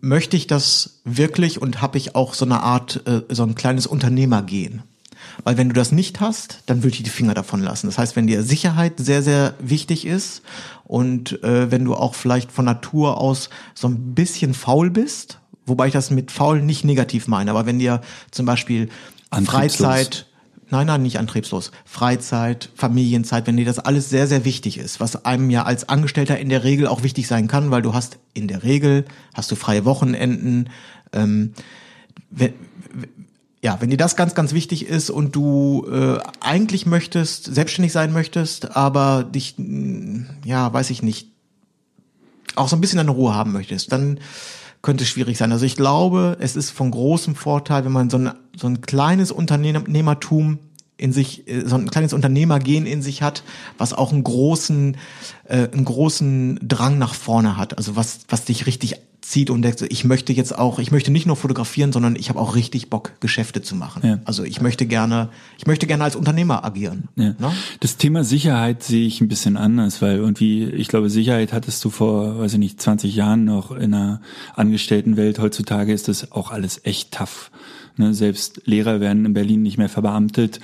möchte 0.00 0.36
ich 0.36 0.46
das 0.46 1.00
wirklich 1.04 1.60
und 1.60 1.80
habe 1.80 1.98
ich 1.98 2.14
auch 2.14 2.34
so 2.34 2.44
eine 2.44 2.62
Art, 2.62 3.06
äh, 3.06 3.22
so 3.28 3.42
ein 3.42 3.54
kleines 3.54 3.86
Unternehmergehen. 3.86 4.82
Weil 5.42 5.56
wenn 5.56 5.68
du 5.68 5.74
das 5.74 5.90
nicht 5.90 6.20
hast, 6.20 6.62
dann 6.66 6.82
würde 6.82 6.96
ich 6.96 7.02
die 7.02 7.10
Finger 7.10 7.34
davon 7.34 7.60
lassen. 7.60 7.86
Das 7.86 7.98
heißt, 7.98 8.14
wenn 8.14 8.26
dir 8.26 8.42
Sicherheit 8.42 8.94
sehr, 8.98 9.22
sehr 9.22 9.54
wichtig 9.58 10.06
ist 10.06 10.42
und 10.84 11.42
äh, 11.42 11.70
wenn 11.70 11.84
du 11.84 11.94
auch 11.94 12.14
vielleicht 12.14 12.52
von 12.52 12.64
Natur 12.64 13.18
aus 13.18 13.50
so 13.74 13.88
ein 13.88 14.14
bisschen 14.14 14.54
faul 14.54 14.90
bist, 14.90 15.40
wobei 15.66 15.88
ich 15.88 15.92
das 15.92 16.10
mit 16.10 16.30
faul 16.30 16.62
nicht 16.62 16.84
negativ 16.84 17.26
meine, 17.26 17.50
aber 17.50 17.66
wenn 17.66 17.78
dir 17.78 18.00
zum 18.30 18.46
Beispiel. 18.46 18.88
Freizeit, 19.46 20.26
Nein, 20.70 20.86
nein, 20.86 21.02
nicht 21.02 21.18
antriebslos. 21.18 21.70
Freizeit, 21.84 22.70
Familienzeit, 22.74 23.46
wenn 23.46 23.56
dir 23.56 23.66
das 23.66 23.78
alles 23.78 24.08
sehr, 24.08 24.26
sehr 24.26 24.44
wichtig 24.44 24.78
ist, 24.78 24.98
was 24.98 25.24
einem 25.24 25.50
ja 25.50 25.64
als 25.64 25.88
Angestellter 25.88 26.38
in 26.38 26.48
der 26.48 26.64
Regel 26.64 26.86
auch 26.86 27.02
wichtig 27.02 27.26
sein 27.26 27.48
kann, 27.48 27.70
weil 27.70 27.82
du 27.82 27.94
hast 27.94 28.18
in 28.32 28.48
der 28.48 28.62
Regel, 28.62 29.04
hast 29.34 29.50
du 29.50 29.56
freie 29.56 29.84
Wochenenden, 29.84 30.70
ähm, 31.12 31.52
wenn, 32.30 32.54
ja, 33.62 33.80
wenn 33.80 33.90
dir 33.90 33.96
das 33.96 34.16
ganz, 34.16 34.34
ganz 34.34 34.52
wichtig 34.52 34.86
ist 34.86 35.10
und 35.10 35.34
du 35.34 35.86
äh, 35.90 36.18
eigentlich 36.40 36.86
möchtest, 36.86 37.44
selbstständig 37.44 37.92
sein 37.92 38.12
möchtest, 38.12 38.76
aber 38.76 39.24
dich, 39.24 39.54
mh, 39.56 40.26
ja, 40.44 40.72
weiß 40.72 40.90
ich 40.90 41.02
nicht, 41.02 41.28
auch 42.56 42.68
so 42.68 42.76
ein 42.76 42.80
bisschen 42.80 42.98
deine 42.98 43.10
Ruhe 43.10 43.34
haben 43.34 43.52
möchtest, 43.52 43.92
dann 43.92 44.20
könnte 44.84 45.06
schwierig 45.06 45.38
sein. 45.38 45.50
Also 45.50 45.64
ich 45.64 45.76
glaube, 45.76 46.36
es 46.40 46.56
ist 46.56 46.70
von 46.70 46.90
großem 46.90 47.34
Vorteil, 47.34 47.84
wenn 47.86 47.92
man 47.92 48.10
so 48.10 48.18
ein, 48.18 48.32
so 48.54 48.68
ein 48.68 48.82
kleines 48.82 49.32
Unternehmertum 49.32 50.58
in 50.96 51.12
sich, 51.12 51.48
äh, 51.48 51.66
so 51.66 51.76
ein 51.76 51.90
kleines 51.90 52.12
Unternehmergehen 52.12 52.86
in 52.86 53.02
sich 53.02 53.22
hat, 53.22 53.42
was 53.78 53.92
auch 53.92 54.12
einen 54.12 54.24
großen, 54.24 54.96
äh, 55.44 55.68
einen 55.70 55.84
großen 55.84 56.60
Drang 56.62 56.98
nach 56.98 57.14
vorne 57.14 57.56
hat. 57.56 57.76
Also 57.78 57.96
was, 57.96 58.20
was 58.28 58.44
dich 58.44 58.66
richtig 58.66 58.96
zieht 59.24 59.50
und 59.50 59.62
denkt, 59.62 59.82
ich 59.82 60.04
möchte 60.04 60.32
jetzt 60.32 60.56
auch, 60.56 60.78
ich 60.78 60.90
möchte 60.90 61.10
nicht 61.10 61.26
nur 61.26 61.36
fotografieren, 61.36 61.92
sondern 61.92 62.14
ich 62.14 62.28
habe 62.28 62.38
auch 62.38 62.54
richtig 62.54 62.90
Bock, 62.90 63.12
Geschäfte 63.20 63.62
zu 63.62 63.74
machen. 63.74 64.06
Ja. 64.06 64.18
Also 64.24 64.44
ich 64.44 64.60
möchte 64.60 64.86
gerne, 64.86 65.30
ich 65.56 65.66
möchte 65.66 65.86
gerne 65.86 66.04
als 66.04 66.14
Unternehmer 66.14 66.64
agieren. 66.64 67.08
Ja. 67.16 67.34
Ne? 67.38 67.52
Das 67.80 67.96
Thema 67.96 68.22
Sicherheit 68.22 68.82
sehe 68.82 69.06
ich 69.06 69.20
ein 69.20 69.28
bisschen 69.28 69.56
anders, 69.56 70.02
weil 70.02 70.16
irgendwie, 70.16 70.64
ich 70.64 70.88
glaube, 70.88 71.08
Sicherheit 71.08 71.52
hattest 71.52 71.82
du 71.84 71.90
vor, 71.90 72.38
weiß 72.38 72.52
ich 72.52 72.58
nicht, 72.58 72.80
20 72.80 73.14
Jahren 73.14 73.44
noch 73.44 73.70
in 73.70 73.94
einer 73.94 74.20
Angestelltenwelt. 74.54 75.38
Heutzutage 75.38 75.92
ist 75.92 76.08
das 76.08 76.30
auch 76.32 76.50
alles 76.50 76.82
echt 76.84 77.12
tough. 77.12 77.50
Ne, 77.96 78.12
selbst 78.12 78.62
Lehrer 78.64 79.00
werden 79.00 79.24
in 79.24 79.34
Berlin 79.34 79.62
nicht 79.62 79.78
mehr 79.78 79.88
verbeamtet, 79.88 80.58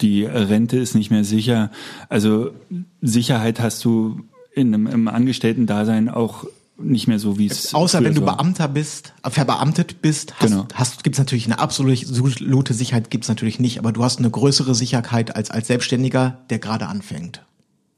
die 0.00 0.24
Rente 0.24 0.76
ist 0.78 0.94
nicht 0.94 1.10
mehr 1.10 1.24
sicher. 1.24 1.72
Also 2.08 2.52
Sicherheit 3.00 3.58
hast 3.58 3.84
du 3.84 4.20
in 4.52 4.72
einem, 4.72 4.86
im 4.86 5.08
Angestellten-Dasein 5.08 6.08
auch 6.08 6.44
nicht 6.80 7.08
mehr 7.08 7.18
so, 7.18 7.38
wie 7.38 7.46
es 7.46 7.74
Außer 7.74 8.04
wenn 8.04 8.14
du 8.14 8.24
war. 8.24 8.36
Beamter 8.36 8.68
bist, 8.68 9.12
äh, 9.24 9.30
verbeamtet 9.30 10.00
bist, 10.00 10.34
hast, 10.38 10.50
Genau. 10.50 10.68
hast, 10.74 11.02
gibt's 11.02 11.18
natürlich 11.18 11.46
eine 11.46 11.58
absolute 11.58 12.74
Sicherheit, 12.74 13.10
gibt's 13.10 13.28
natürlich 13.28 13.58
nicht, 13.58 13.80
aber 13.80 13.90
du 13.90 14.04
hast 14.04 14.20
eine 14.20 14.30
größere 14.30 14.76
Sicherheit 14.76 15.34
als 15.34 15.50
als 15.50 15.66
Selbstständiger, 15.66 16.38
der 16.50 16.60
gerade 16.60 16.86
anfängt. 16.86 17.42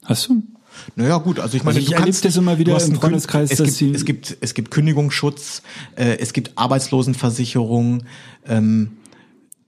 Hast 0.03 0.27
du? 0.29 0.41
Naja, 0.95 1.17
gut, 1.17 1.39
also 1.39 1.57
ich 1.57 1.63
meine, 1.63 1.77
Also 1.77 1.89
ich 1.89 1.95
du 1.95 2.01
kannst 2.01 2.25
das 2.25 2.35
immer 2.37 2.57
wieder 2.57 2.73
im 2.75 2.77
einen 2.83 2.93
Kün- 2.95 2.99
Freundeskreis, 2.99 3.51
es 3.51 3.57
dass 3.57 3.77
gibt, 3.77 3.95
es 3.95 4.05
gibt 4.05 4.37
es 4.41 4.53
gibt 4.53 4.71
Kündigungsschutz, 4.71 5.61
äh, 5.95 6.17
es 6.19 6.33
gibt 6.33 6.51
Arbeitslosenversicherung, 6.57 8.03
ähm, 8.47 8.91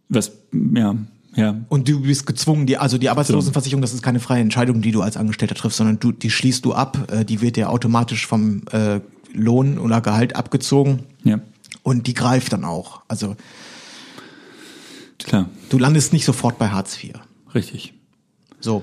Was, 0.10 0.32
ja, 0.52 0.96
ja. 1.36 1.56
Und 1.70 1.88
du 1.90 2.02
bist 2.02 2.26
gezwungen, 2.28 2.66
die, 2.68 2.78
also 2.78 2.98
die 2.98 3.10
Arbeitslosenversicherung, 3.10 3.82
das 3.82 3.94
ist 3.94 4.04
keine 4.04 4.20
freie 4.20 4.42
Entscheidung, 4.42 4.82
die 4.82 4.92
du 4.92 5.02
als 5.02 5.18
Angestellter 5.18 5.56
triffst, 5.56 5.78
sondern 5.78 6.00
du, 6.00 6.12
die 6.12 6.30
schließt 6.30 6.64
du 6.66 6.74
ab, 6.74 7.12
äh, 7.12 7.26
die 7.26 7.42
wird 7.42 7.56
dir 7.56 7.70
automatisch 7.70 8.28
vom 8.28 8.64
äh, 8.72 9.00
Lohn 9.34 9.78
oder 9.80 10.00
Gehalt 10.02 10.36
abgezogen 10.36 11.00
Ja, 11.24 11.40
und 11.82 12.06
die 12.08 12.14
greift 12.14 12.54
dann 12.54 12.64
auch. 12.66 13.02
Also 13.08 13.36
klar, 15.20 15.50
du 15.70 15.78
landest 15.80 16.14
nicht 16.14 16.26
sofort 16.26 16.58
bei 16.60 16.70
Hartz 16.70 17.02
IV. 17.04 17.14
richtig. 17.56 17.94
So, 18.60 18.82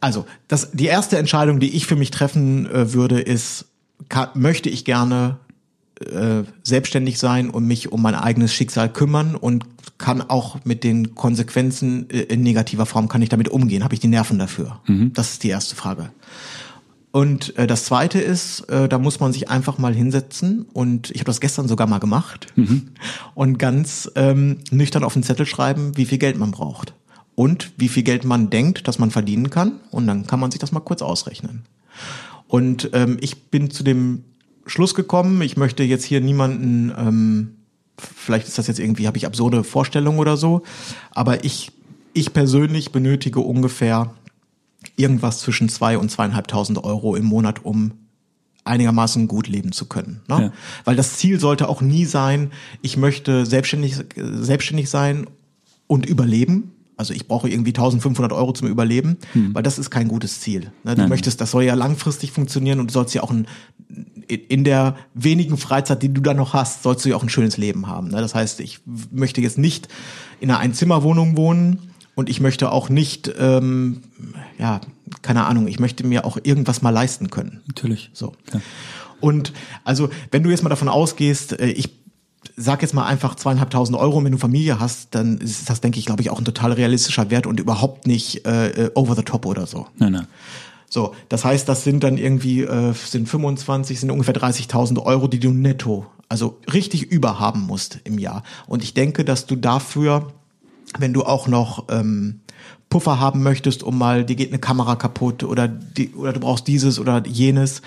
also 0.00 0.26
das, 0.48 0.70
die 0.72 0.86
erste 0.86 1.18
Entscheidung, 1.18 1.60
die 1.60 1.74
ich 1.74 1.86
für 1.86 1.96
mich 1.96 2.10
treffen 2.10 2.66
äh, 2.66 2.92
würde, 2.92 3.20
ist, 3.20 3.66
kann, 4.08 4.28
möchte 4.34 4.68
ich 4.68 4.84
gerne 4.84 5.38
äh, 6.00 6.44
selbstständig 6.62 7.18
sein 7.18 7.50
und 7.50 7.66
mich 7.66 7.92
um 7.92 8.02
mein 8.02 8.14
eigenes 8.14 8.54
Schicksal 8.54 8.90
kümmern 8.90 9.34
und 9.34 9.64
kann 9.98 10.22
auch 10.22 10.64
mit 10.64 10.82
den 10.84 11.14
Konsequenzen 11.14 12.08
äh, 12.10 12.20
in 12.22 12.42
negativer 12.42 12.86
Form, 12.86 13.08
kann 13.08 13.22
ich 13.22 13.28
damit 13.28 13.48
umgehen? 13.48 13.84
Habe 13.84 13.94
ich 13.94 14.00
die 14.00 14.08
Nerven 14.08 14.38
dafür? 14.38 14.80
Das 15.14 15.32
ist 15.32 15.42
die 15.42 15.48
erste 15.48 15.76
Frage. 15.76 16.10
Und 17.12 17.56
äh, 17.58 17.66
das 17.66 17.84
Zweite 17.84 18.20
ist, 18.20 18.60
äh, 18.70 18.88
da 18.88 18.98
muss 18.98 19.20
man 19.20 19.32
sich 19.32 19.50
einfach 19.50 19.78
mal 19.78 19.94
hinsetzen 19.94 20.66
und 20.72 21.10
ich 21.10 21.18
habe 21.18 21.26
das 21.26 21.40
gestern 21.40 21.68
sogar 21.68 21.86
mal 21.86 21.98
gemacht 21.98 22.46
und 23.34 23.58
ganz 23.58 24.10
ähm, 24.14 24.58
nüchtern 24.70 25.04
auf 25.04 25.14
den 25.14 25.22
Zettel 25.22 25.44
schreiben, 25.44 25.96
wie 25.96 26.06
viel 26.06 26.18
Geld 26.18 26.38
man 26.38 26.52
braucht 26.52 26.94
und 27.34 27.72
wie 27.76 27.88
viel 27.88 28.02
Geld 28.02 28.24
man 28.24 28.50
denkt, 28.50 28.86
dass 28.88 28.98
man 28.98 29.10
verdienen 29.10 29.50
kann 29.50 29.80
und 29.90 30.06
dann 30.06 30.26
kann 30.26 30.40
man 30.40 30.50
sich 30.50 30.60
das 30.60 30.72
mal 30.72 30.80
kurz 30.80 31.02
ausrechnen. 31.02 31.64
Und 32.48 32.90
ähm, 32.92 33.18
ich 33.20 33.44
bin 33.44 33.70
zu 33.70 33.84
dem 33.84 34.24
Schluss 34.66 34.94
gekommen, 34.94 35.40
ich 35.42 35.56
möchte 35.56 35.82
jetzt 35.82 36.04
hier 36.04 36.20
niemanden, 36.20 36.92
ähm, 36.96 37.56
vielleicht 37.96 38.48
ist 38.48 38.58
das 38.58 38.66
jetzt 38.66 38.80
irgendwie, 38.80 39.06
habe 39.06 39.16
ich 39.16 39.26
absurde 39.26 39.64
Vorstellungen 39.64 40.18
oder 40.18 40.36
so, 40.36 40.62
aber 41.12 41.44
ich, 41.44 41.72
ich 42.12 42.32
persönlich 42.32 42.92
benötige 42.92 43.40
ungefähr 43.40 44.14
irgendwas 44.96 45.40
zwischen 45.40 45.68
zwei 45.68 45.98
und 45.98 46.10
zweieinhalbtausend 46.10 46.82
Euro 46.82 47.16
im 47.16 47.24
Monat, 47.24 47.64
um 47.64 47.92
einigermaßen 48.64 49.28
gut 49.28 49.48
leben 49.48 49.72
zu 49.72 49.86
können. 49.86 50.20
Ne? 50.28 50.42
Ja. 50.42 50.52
Weil 50.84 50.96
das 50.96 51.16
Ziel 51.16 51.40
sollte 51.40 51.68
auch 51.68 51.80
nie 51.80 52.04
sein, 52.04 52.52
ich 52.82 52.96
möchte 52.96 53.46
selbstständig, 53.46 53.96
selbstständig 54.16 54.90
sein 54.90 55.26
und 55.86 56.06
überleben. 56.06 56.72
Also 57.00 57.14
ich 57.14 57.26
brauche 57.26 57.48
irgendwie 57.48 57.70
1500 57.70 58.30
Euro 58.34 58.52
zum 58.52 58.68
Überleben, 58.68 59.16
weil 59.54 59.62
das 59.62 59.78
ist 59.78 59.88
kein 59.88 60.06
gutes 60.06 60.40
Ziel. 60.40 60.60
Ne? 60.60 60.70
Du 60.84 60.90
Hm. 60.90 60.98
Nein. 60.98 61.08
möchtest, 61.08 61.40
das 61.40 61.50
soll 61.50 61.62
ja 61.64 61.72
langfristig 61.72 62.30
funktionieren 62.30 62.78
und 62.78 62.90
du 62.90 62.92
sollst 62.92 63.14
ja 63.14 63.22
auch 63.22 63.30
ein, 63.30 63.46
in 64.28 64.64
der 64.64 64.96
wenigen 65.14 65.56
Freizeit, 65.56 66.02
die 66.02 66.12
du 66.12 66.20
dann 66.20 66.36
noch 66.36 66.52
hast, 66.52 66.82
sollst 66.82 67.04
du 67.04 67.08
ja 67.08 67.16
auch 67.16 67.22
ein 67.22 67.30
schönes 67.30 67.56
Leben 67.56 67.86
haben. 67.86 68.08
Ne? 68.08 68.20
Das 68.20 68.34
heißt, 68.34 68.60
ich 68.60 68.80
möchte 69.10 69.40
jetzt 69.40 69.56
nicht 69.56 69.88
in 70.40 70.50
einer 70.50 70.58
Einzimmerwohnung 70.60 71.38
wohnen 71.38 71.78
und 72.16 72.28
ich 72.28 72.40
möchte 72.40 72.70
auch 72.70 72.90
nicht, 72.90 73.32
ähm, 73.38 74.02
ja, 74.58 74.82
keine 75.22 75.46
Ahnung, 75.46 75.68
ich 75.68 75.80
möchte 75.80 76.06
mir 76.06 76.26
auch 76.26 76.36
irgendwas 76.42 76.82
mal 76.82 76.90
leisten 76.90 77.30
können. 77.30 77.62
Natürlich. 77.66 78.10
So. 78.12 78.34
Klar. 78.46 78.60
Und 79.20 79.52
also, 79.84 80.10
wenn 80.30 80.42
du 80.42 80.50
jetzt 80.50 80.62
mal 80.62 80.68
davon 80.70 80.88
ausgehst, 80.88 81.58
äh, 81.58 81.68
ich 81.68 81.99
sag 82.56 82.82
jetzt 82.82 82.94
mal 82.94 83.06
einfach 83.06 83.34
zweieinhalbtausend 83.34 83.98
Euro, 83.98 84.18
und 84.18 84.24
wenn 84.24 84.32
du 84.32 84.38
Familie 84.38 84.80
hast, 84.80 85.14
dann 85.14 85.38
ist 85.38 85.68
das, 85.68 85.80
denke 85.80 85.98
ich, 85.98 86.06
glaube 86.06 86.22
ich, 86.22 86.30
auch 86.30 86.38
ein 86.38 86.44
total 86.44 86.72
realistischer 86.72 87.30
Wert 87.30 87.46
und 87.46 87.60
überhaupt 87.60 88.06
nicht 88.06 88.46
äh, 88.46 88.86
äh, 88.86 88.90
over 88.94 89.14
the 89.14 89.22
top 89.22 89.46
oder 89.46 89.66
so. 89.66 89.86
Nein, 89.98 90.12
nein. 90.12 90.26
So, 90.88 91.14
das 91.28 91.44
heißt, 91.44 91.68
das 91.68 91.84
sind 91.84 92.02
dann 92.02 92.18
irgendwie, 92.18 92.62
äh, 92.62 92.92
sind 92.92 93.28
25, 93.28 94.00
sind 94.00 94.10
ungefähr 94.10 94.34
30.000 94.34 95.00
Euro, 95.02 95.28
die 95.28 95.38
du 95.38 95.50
netto, 95.50 96.06
also 96.28 96.58
richtig 96.72 97.04
überhaben 97.12 97.60
musst 97.62 98.00
im 98.04 98.18
Jahr. 98.18 98.42
Und 98.66 98.82
ich 98.82 98.92
denke, 98.92 99.24
dass 99.24 99.46
du 99.46 99.54
dafür, 99.54 100.32
wenn 100.98 101.12
du 101.12 101.22
auch 101.22 101.46
noch 101.46 101.86
ähm, 101.90 102.40
Puffer 102.88 103.20
haben 103.20 103.44
möchtest, 103.44 103.84
um 103.84 103.96
mal, 103.98 104.24
dir 104.24 104.34
geht 104.34 104.48
eine 104.48 104.58
Kamera 104.58 104.96
kaputt 104.96 105.44
oder, 105.44 105.68
die, 105.68 106.12
oder 106.14 106.32
du 106.32 106.40
brauchst 106.40 106.66
dieses 106.66 106.98
oder 106.98 107.24
jenes, 107.24 107.82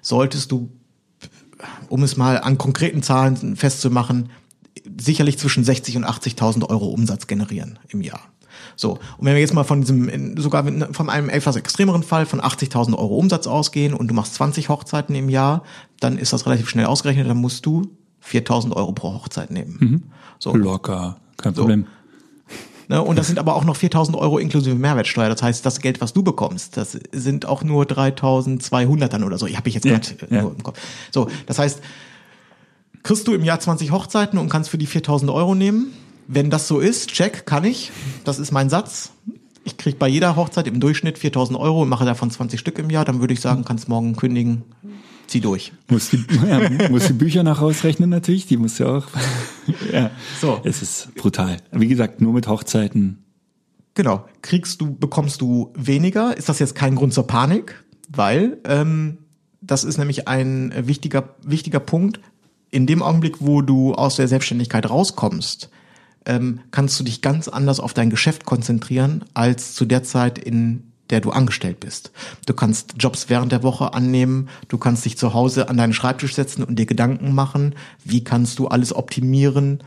solltest 0.00 0.50
du, 0.50 0.70
um 1.88 2.02
es 2.02 2.16
mal 2.16 2.38
an 2.40 2.58
konkreten 2.58 3.02
Zahlen 3.02 3.56
festzumachen, 3.56 4.30
sicherlich 4.98 5.38
zwischen 5.38 5.64
60 5.64 5.96
und 5.96 6.04
80.000 6.04 6.68
Euro 6.68 6.86
Umsatz 6.86 7.26
generieren 7.26 7.78
im 7.88 8.00
Jahr. 8.00 8.20
So, 8.74 8.92
und 8.92 9.26
wenn 9.26 9.34
wir 9.34 9.40
jetzt 9.40 9.54
mal 9.54 9.64
von 9.64 9.80
diesem, 9.80 10.36
sogar 10.38 10.64
von 10.92 11.10
einem 11.10 11.28
etwas 11.28 11.56
extremeren 11.56 12.02
Fall 12.02 12.26
von 12.26 12.40
80.000 12.40 12.96
Euro 12.96 13.16
Umsatz 13.16 13.46
ausgehen 13.46 13.94
und 13.94 14.08
du 14.08 14.14
machst 14.14 14.34
20 14.34 14.68
Hochzeiten 14.68 15.14
im 15.14 15.28
Jahr, 15.28 15.62
dann 16.00 16.18
ist 16.18 16.32
das 16.32 16.46
relativ 16.46 16.68
schnell 16.68 16.86
ausgerechnet, 16.86 17.28
dann 17.28 17.38
musst 17.38 17.64
du 17.66 17.90
4.000 18.24 18.74
Euro 18.74 18.92
pro 18.92 19.14
Hochzeit 19.14 19.50
nehmen. 19.50 20.10
So, 20.38 20.54
Locker, 20.54 21.16
kein 21.36 21.54
Problem. 21.54 21.86
Ne, 22.88 23.02
und 23.02 23.16
das 23.18 23.26
sind 23.26 23.38
aber 23.38 23.56
auch 23.56 23.64
noch 23.64 23.76
4.000 23.76 24.16
Euro 24.16 24.38
inklusive 24.38 24.76
Mehrwertsteuer. 24.76 25.28
Das 25.28 25.42
heißt, 25.42 25.66
das 25.66 25.80
Geld, 25.80 26.00
was 26.00 26.12
du 26.12 26.22
bekommst, 26.22 26.76
das 26.76 26.98
sind 27.12 27.44
auch 27.46 27.64
nur 27.64 27.84
3.200 27.84 29.08
dann 29.08 29.24
oder 29.24 29.38
so. 29.38 29.46
Ich 29.46 29.56
habe 29.56 29.68
ich 29.68 29.74
jetzt 29.74 29.84
Ja, 29.84 29.98
gerade 29.98 30.26
äh, 30.30 30.34
ja. 30.36 30.42
nur 30.42 30.52
im 30.52 30.62
Kopf. 30.62 30.78
So, 31.10 31.28
das 31.46 31.58
heißt, 31.58 31.80
kriegst 33.02 33.26
du 33.26 33.34
im 33.34 33.44
Jahr 33.44 33.58
20 33.58 33.90
Hochzeiten 33.90 34.38
und 34.38 34.48
kannst 34.48 34.70
für 34.70 34.78
die 34.78 34.86
4.000 34.86 35.32
Euro 35.32 35.54
nehmen. 35.54 35.92
Wenn 36.28 36.50
das 36.50 36.68
so 36.68 36.78
ist, 36.80 37.08
check, 37.10 37.46
kann 37.46 37.64
ich. 37.64 37.90
Das 38.24 38.38
ist 38.38 38.52
mein 38.52 38.68
Satz. 38.68 39.10
Ich 39.64 39.76
krieg 39.76 39.98
bei 39.98 40.06
jeder 40.08 40.36
Hochzeit 40.36 40.68
im 40.68 40.78
Durchschnitt 40.78 41.18
4.000 41.18 41.58
Euro 41.58 41.82
und 41.82 41.88
mache 41.88 42.04
davon 42.04 42.30
20 42.30 42.58
Stück 42.60 42.78
im 42.78 42.88
Jahr. 42.90 43.04
Dann 43.04 43.20
würde 43.20 43.34
ich 43.34 43.40
sagen, 43.40 43.64
kannst 43.64 43.88
morgen 43.88 44.14
kündigen, 44.14 44.62
zieh 45.26 45.40
durch. 45.40 45.72
Muss 45.88 46.10
die, 46.10 46.24
ja, 46.48 46.88
muss 46.88 47.06
die 47.06 47.12
Bücher 47.12 47.42
nach 47.42 47.60
rausrechnen 47.60 48.10
natürlich, 48.10 48.46
die 48.46 48.56
muss 48.56 48.78
ja 48.78 48.86
auch. 48.86 49.06
ja. 49.92 50.10
So. 50.40 50.60
Es 50.64 50.82
ist 50.82 51.14
brutal. 51.14 51.58
Wie 51.72 51.88
gesagt, 51.88 52.20
nur 52.20 52.32
mit 52.32 52.48
Hochzeiten. 52.48 53.18
Genau. 53.94 54.26
Kriegst 54.42 54.80
du, 54.80 54.94
bekommst 54.94 55.40
du 55.40 55.72
weniger? 55.74 56.36
Ist 56.36 56.48
das 56.48 56.58
jetzt 56.58 56.74
kein 56.74 56.94
Grund 56.94 57.14
zur 57.14 57.26
Panik? 57.26 57.84
Weil 58.08 58.58
ähm, 58.64 59.18
das 59.60 59.84
ist 59.84 59.98
nämlich 59.98 60.28
ein 60.28 60.72
wichtiger, 60.76 61.34
wichtiger 61.42 61.80
Punkt. 61.80 62.20
In 62.70 62.86
dem 62.86 63.02
Augenblick, 63.02 63.36
wo 63.40 63.62
du 63.62 63.94
aus 63.94 64.16
der 64.16 64.28
Selbstständigkeit 64.28 64.88
rauskommst, 64.88 65.70
ähm, 66.26 66.60
kannst 66.72 66.98
du 67.00 67.04
dich 67.04 67.22
ganz 67.22 67.48
anders 67.48 67.80
auf 67.80 67.94
dein 67.94 68.10
Geschäft 68.10 68.44
konzentrieren 68.44 69.24
als 69.32 69.74
zu 69.74 69.84
der 69.86 70.02
Zeit, 70.02 70.38
in 70.38 70.85
der 71.10 71.20
du 71.20 71.30
angestellt 71.30 71.80
bist. 71.80 72.10
Du 72.46 72.54
kannst 72.54 72.94
Jobs 72.98 73.28
während 73.28 73.52
der 73.52 73.62
Woche 73.62 73.94
annehmen, 73.94 74.48
du 74.68 74.78
kannst 74.78 75.04
dich 75.04 75.16
zu 75.16 75.34
Hause 75.34 75.68
an 75.68 75.76
deinen 75.76 75.92
Schreibtisch 75.92 76.34
setzen 76.34 76.64
und 76.64 76.78
dir 76.78 76.86
Gedanken 76.86 77.34
machen, 77.34 77.74
wie 78.04 78.24
kannst 78.24 78.58
du 78.58 78.68
alles 78.68 78.94
optimieren. 78.94 79.80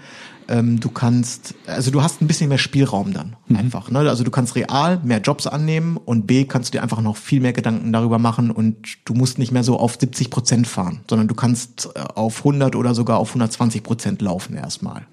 Ähm, 0.47 0.79
du 0.79 0.89
kannst, 0.89 1.53
also 1.67 1.91
du 1.91 2.01
hast 2.01 2.21
ein 2.21 2.27
bisschen 2.27 2.49
mehr 2.49 2.57
Spielraum 2.57 3.13
dann 3.13 3.35
einfach. 3.53 3.91
Ne? 3.91 3.99
Also 3.99 4.23
du 4.23 4.31
kannst 4.31 4.55
real 4.55 4.99
mehr 5.03 5.19
Jobs 5.19 5.45
annehmen 5.45 5.97
und 5.97 6.25
B 6.25 6.45
kannst 6.45 6.73
du 6.73 6.77
dir 6.77 6.81
einfach 6.81 7.01
noch 7.01 7.17
viel 7.17 7.39
mehr 7.39 7.53
Gedanken 7.53 7.93
darüber 7.93 8.17
machen 8.17 8.49
und 8.49 8.97
du 9.05 9.13
musst 9.13 9.37
nicht 9.37 9.51
mehr 9.51 9.63
so 9.63 9.77
auf 9.77 9.97
70 9.99 10.31
Prozent 10.31 10.67
fahren, 10.67 11.01
sondern 11.07 11.27
du 11.27 11.35
kannst 11.35 11.89
äh, 11.95 11.99
auf 12.15 12.39
100 12.39 12.75
oder 12.75 12.95
sogar 12.95 13.19
auf 13.19 13.29
120 13.29 13.83
Prozent 13.83 14.21
laufen 14.21 14.55
erstmal. 14.55 15.05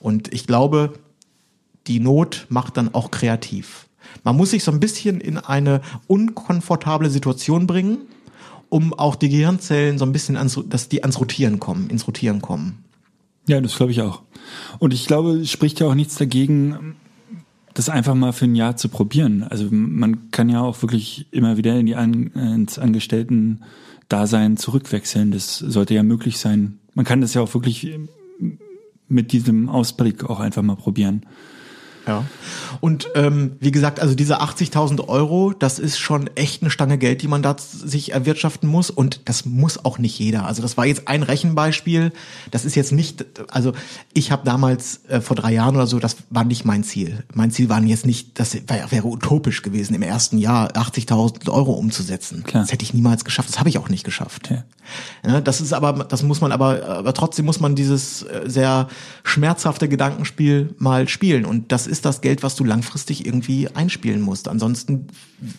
Und 0.00 0.32
ich 0.32 0.46
glaube, 0.46 0.94
die 1.86 2.00
Not 2.00 2.46
macht 2.48 2.76
dann 2.76 2.94
auch 2.94 3.10
kreativ. 3.10 3.88
Man 4.24 4.36
muss 4.36 4.50
sich 4.50 4.64
so 4.64 4.72
ein 4.72 4.80
bisschen 4.80 5.20
in 5.20 5.38
eine 5.38 5.80
unkomfortable 6.06 7.10
Situation 7.10 7.66
bringen, 7.66 7.98
um 8.68 8.94
auch 8.94 9.16
die 9.16 9.28
Gehirnzellen 9.28 9.98
so 9.98 10.04
ein 10.04 10.12
bisschen 10.12 10.36
ans, 10.36 10.58
dass 10.68 10.88
die 10.88 11.02
ans 11.02 11.20
Rotieren 11.20 11.60
kommen, 11.60 11.90
ins 11.90 12.06
Rotieren 12.06 12.40
kommen. 12.40 12.84
Ja, 13.46 13.60
das 13.60 13.76
glaube 13.76 13.92
ich 13.92 14.00
auch. 14.02 14.22
Und 14.78 14.94
ich 14.94 15.06
glaube, 15.06 15.32
es 15.32 15.50
spricht 15.50 15.80
ja 15.80 15.86
auch 15.86 15.94
nichts 15.94 16.14
dagegen, 16.16 16.96
das 17.74 17.88
einfach 17.88 18.14
mal 18.14 18.32
für 18.32 18.44
ein 18.44 18.54
Jahr 18.54 18.76
zu 18.76 18.88
probieren. 18.88 19.44
Also 19.44 19.66
man 19.70 20.30
kann 20.30 20.48
ja 20.48 20.60
auch 20.60 20.82
wirklich 20.82 21.26
immer 21.30 21.56
wieder 21.56 21.78
in 21.78 21.86
die 21.86 21.96
An 21.96 22.28
ins 22.34 22.78
Angestellten-Dasein 22.78 24.56
zurückwechseln. 24.56 25.32
Das 25.32 25.58
sollte 25.58 25.94
ja 25.94 26.02
möglich 26.02 26.38
sein. 26.38 26.78
Man 26.94 27.04
kann 27.04 27.20
das 27.20 27.34
ja 27.34 27.40
auch 27.40 27.54
wirklich 27.54 27.98
mit 29.08 29.32
diesem 29.32 29.68
Ausblick 29.68 30.24
auch 30.24 30.40
einfach 30.40 30.62
mal 30.62 30.76
probieren. 30.76 31.26
Ja. 32.06 32.24
Und 32.80 33.08
ähm, 33.14 33.52
wie 33.60 33.70
gesagt, 33.70 34.00
also 34.00 34.14
diese 34.14 34.40
80.000 34.40 35.08
Euro, 35.08 35.52
das 35.52 35.78
ist 35.78 35.98
schon 35.98 36.28
echt 36.34 36.62
eine 36.62 36.70
Stange 36.70 36.98
Geld, 36.98 37.22
die 37.22 37.28
man 37.28 37.42
da 37.42 37.56
sich 37.58 38.12
erwirtschaften 38.12 38.68
muss. 38.68 38.90
Und 38.90 39.20
das 39.26 39.44
muss 39.44 39.84
auch 39.84 39.98
nicht 39.98 40.18
jeder. 40.18 40.46
Also 40.46 40.62
das 40.62 40.76
war 40.76 40.86
jetzt 40.86 41.08
ein 41.08 41.22
Rechenbeispiel. 41.22 42.12
Das 42.50 42.64
ist 42.64 42.74
jetzt 42.74 42.92
nicht, 42.92 43.24
also 43.48 43.72
ich 44.12 44.32
habe 44.32 44.44
damals 44.44 45.04
äh, 45.08 45.20
vor 45.20 45.36
drei 45.36 45.52
Jahren 45.52 45.76
oder 45.76 45.86
so, 45.86 45.98
das 45.98 46.16
war 46.30 46.44
nicht 46.44 46.64
mein 46.64 46.82
Ziel. 46.84 47.24
Mein 47.34 47.50
Ziel 47.50 47.68
waren 47.68 47.86
jetzt 47.86 48.06
nicht, 48.06 48.38
das 48.38 48.54
wär, 48.54 48.90
wäre 48.90 49.06
utopisch 49.06 49.62
gewesen, 49.62 49.94
im 49.94 50.02
ersten 50.02 50.38
Jahr 50.38 50.72
80.000 50.72 51.50
Euro 51.50 51.72
umzusetzen. 51.72 52.42
Klar. 52.44 52.64
Das 52.64 52.72
hätte 52.72 52.84
ich 52.84 52.94
niemals 52.94 53.24
geschafft. 53.24 53.48
Das 53.48 53.58
habe 53.58 53.68
ich 53.68 53.78
auch 53.78 53.88
nicht 53.88 54.04
geschafft. 54.04 54.50
Ja. 54.50 54.64
Ja, 55.24 55.40
das 55.40 55.60
ist 55.60 55.72
aber, 55.72 56.04
das 56.04 56.22
muss 56.22 56.40
man 56.40 56.52
aber, 56.52 56.84
aber 56.84 57.14
trotzdem 57.14 57.44
muss 57.44 57.60
man 57.60 57.74
dieses 57.74 58.22
äh, 58.22 58.42
sehr 58.46 58.88
schmerzhafte 59.22 59.88
Gedankenspiel 59.88 60.74
mal 60.78 61.08
spielen. 61.08 61.44
Und 61.44 61.72
das 61.72 61.86
ist 61.92 62.04
das 62.04 62.22
Geld, 62.22 62.42
was 62.42 62.56
du 62.56 62.64
langfristig 62.64 63.24
irgendwie 63.26 63.68
einspielen 63.68 64.22
musst. 64.22 64.48
Ansonsten 64.48 65.06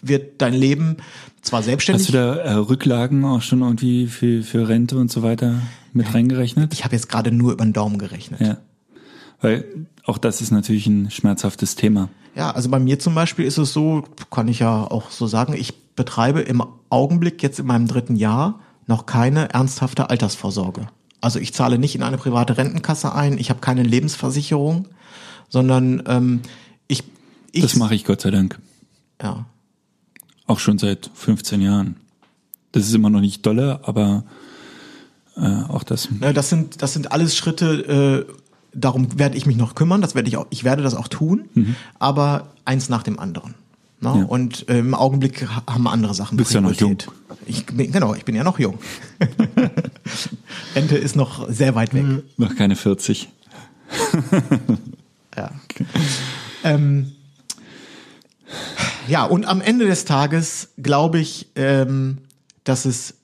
wird 0.02 0.42
dein 0.42 0.54
Leben 0.54 0.98
zwar 1.42 1.64
selbstständig. 1.64 2.08
Hast 2.08 2.14
du 2.14 2.18
da 2.18 2.36
äh, 2.36 2.54
Rücklagen 2.56 3.24
auch 3.24 3.42
schon 3.42 3.62
irgendwie 3.62 4.08
für, 4.08 4.44
für 4.44 4.68
Rente 4.68 4.98
und 4.98 5.12
so 5.12 5.22
weiter 5.22 5.62
mit 5.94 6.14
reingerechnet? 6.14 6.74
ich 6.74 6.84
habe 6.84 6.96
jetzt 6.96 7.08
gerade 7.08 7.32
nur 7.32 7.54
über 7.54 7.64
den 7.64 7.72
Daumen 7.72 8.00
gerechnet. 8.00 8.42
Ja. 8.42 8.58
Weil 9.40 9.66
auch 10.06 10.18
das 10.18 10.42
ist 10.42 10.52
natürlich 10.52 10.88
ein 10.88 11.12
schmerzhaftes 11.12 11.76
Thema. 11.76 12.10
Ja, 12.36 12.52
also 12.52 12.70
bei 12.70 12.80
mir 12.80 12.98
zum 12.98 13.14
Beispiel 13.14 13.46
ist 13.46 13.60
es 13.60 13.72
so, 13.72 14.04
kann 14.32 14.48
ich 14.48 14.60
ja 14.60 14.84
auch 14.84 15.12
so 15.12 15.28
sagen, 15.28 15.54
ich 15.54 15.94
betreibe 15.96 16.42
im 16.42 16.64
Augenblick 16.90 17.44
jetzt 17.44 17.60
in 17.60 17.68
meinem 17.68 17.88
dritten 17.88 18.16
Jahr 18.16 18.60
noch 18.88 19.06
keine 19.06 19.54
ernsthafte 19.54 20.10
Altersvorsorge. 20.10 20.88
Also 21.22 21.40
ich 21.40 21.54
zahle 21.54 21.78
nicht 21.78 21.96
in 21.96 22.04
eine 22.04 22.18
private 22.18 22.58
Rentenkasse 22.58 23.14
ein, 23.14 23.38
ich 23.38 23.50
habe 23.50 23.62
keine 23.62 23.84
Lebensversicherung, 23.84 24.88
sondern 25.54 26.02
ähm, 26.08 26.40
ich, 26.88 27.04
ich 27.52 27.62
Das 27.62 27.76
mache 27.76 27.94
ich 27.94 28.04
Gott 28.06 28.22
sei 28.22 28.32
Dank. 28.32 28.60
ja. 29.22 29.46
Auch 30.46 30.60
schon 30.60 30.78
seit 30.78 31.10
15 31.14 31.62
Jahren. 31.62 31.96
Das 32.74 32.84
ist 32.86 32.94
immer 32.94 33.10
noch 33.10 33.22
nicht 33.22 33.46
dolle, 33.46 33.80
aber 33.84 34.26
äh, 35.38 35.42
auch 35.70 35.84
das. 35.84 36.10
Ne, 36.12 36.34
das 36.34 36.50
sind 36.50 36.82
das 36.82 36.92
sind 36.92 37.14
alles 37.14 37.38
Schritte. 37.38 38.26
Äh, 38.28 38.34
darum 38.74 39.18
werde 39.18 39.38
ich 39.38 39.46
mich 39.46 39.56
noch 39.56 39.74
kümmern. 39.74 40.02
Das 40.02 40.16
werde 40.16 40.28
ich 40.28 40.36
auch. 40.36 40.48
Ich 40.50 40.66
werde 40.66 40.84
das 40.84 40.96
auch 40.96 41.08
tun. 41.08 41.48
Aber 41.98 42.50
eins 42.66 42.90
nach 42.90 43.04
dem 43.04 43.20
anderen. 43.20 43.54
Ne? 44.02 44.10
Mhm. 44.10 44.18
Ja. 44.20 44.26
Und 44.26 44.68
äh, 44.68 44.80
im 44.80 44.94
Augenblick 44.94 45.48
ha- 45.48 45.64
haben 45.66 45.88
andere 45.88 46.14
Sachen 46.14 46.36
Bist 46.36 46.52
ja 46.54 46.60
noch 46.60 46.74
Priorität. 46.76 47.08
Ich 47.46 47.66
bin, 47.68 47.92
genau, 47.94 48.14
ich 48.14 48.26
bin 48.26 48.36
ja 48.36 48.44
noch 48.44 48.60
jung. 48.60 48.80
Rente 50.76 50.98
ist 50.98 51.16
noch 51.16 51.50
sehr 51.50 51.74
weit 51.76 51.94
weg. 51.94 52.06
Noch 52.38 52.54
keine 52.56 52.76
40. 52.76 53.30
Ja. 55.36 55.52
Ähm, 56.66 57.12
ja, 59.08 59.26
und 59.26 59.46
am 59.46 59.60
Ende 59.60 59.86
des 59.86 60.06
Tages 60.06 60.70
glaube 60.82 61.20
ich, 61.20 61.48
ähm, 61.56 62.20
dass 62.64 62.86
es 62.86 63.16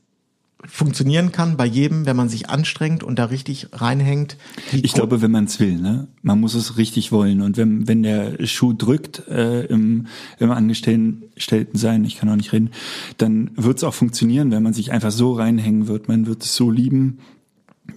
funktionieren 0.65 1.31
kann 1.31 1.55
bei 1.55 1.65
jedem, 1.65 2.05
wenn 2.05 2.17
man 2.17 2.27
sich 2.27 2.49
anstrengt 2.49 3.01
und 3.01 3.17
da 3.17 3.25
richtig 3.25 3.67
reinhängt. 3.71 4.37
Ich 4.73 4.91
glaube, 4.91 5.21
wenn 5.21 5.31
man 5.31 5.45
es 5.45 5.59
will, 5.59 5.77
ne? 5.77 6.09
Man 6.21 6.39
muss 6.41 6.53
es 6.53 6.77
richtig 6.77 7.13
wollen. 7.13 7.41
Und 7.41 7.55
wenn, 7.55 7.87
wenn 7.87 8.03
der 8.03 8.45
Schuh 8.45 8.73
drückt 8.73 9.25
äh, 9.29 9.65
im, 9.65 10.07
im 10.37 10.51
Angestellten-Sein, 10.51 12.03
ich 12.03 12.17
kann 12.17 12.27
auch 12.27 12.35
nicht 12.35 12.51
reden, 12.51 12.71
dann 13.17 13.51
wird 13.55 13.77
es 13.77 13.85
auch 13.85 13.93
funktionieren, 13.93 14.51
wenn 14.51 14.63
man 14.63 14.73
sich 14.73 14.91
einfach 14.91 15.11
so 15.11 15.33
reinhängen 15.33 15.87
wird. 15.87 16.09
Man 16.09 16.27
wird 16.27 16.43
es 16.43 16.55
so 16.55 16.69
lieben, 16.69 17.19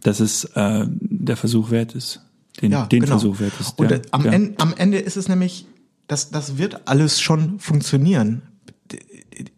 dass 0.05 0.21
es 0.21 0.45
äh, 0.55 0.87
der 0.89 1.37
Versuch 1.37 1.71
wert 1.73 1.97
ist. 1.97 2.21
Den, 2.63 2.73
ja, 2.73 2.87
den 2.87 3.01
genau. 3.01 3.19
Versuch 3.19 3.41
wert 3.41 3.53
ist. 3.61 3.79
Und 3.79 3.91
ja, 3.91 3.99
am, 4.13 4.25
ja. 4.25 4.33
Ende, 4.33 4.55
am 4.59 4.75
Ende 4.75 4.99
ist 4.99 5.17
es 5.17 5.29
nämlich, 5.29 5.67
das, 6.07 6.31
das 6.31 6.59
wird 6.59 6.87
alles 6.87 7.21
schon 7.21 7.59
funktionieren. 7.59 8.43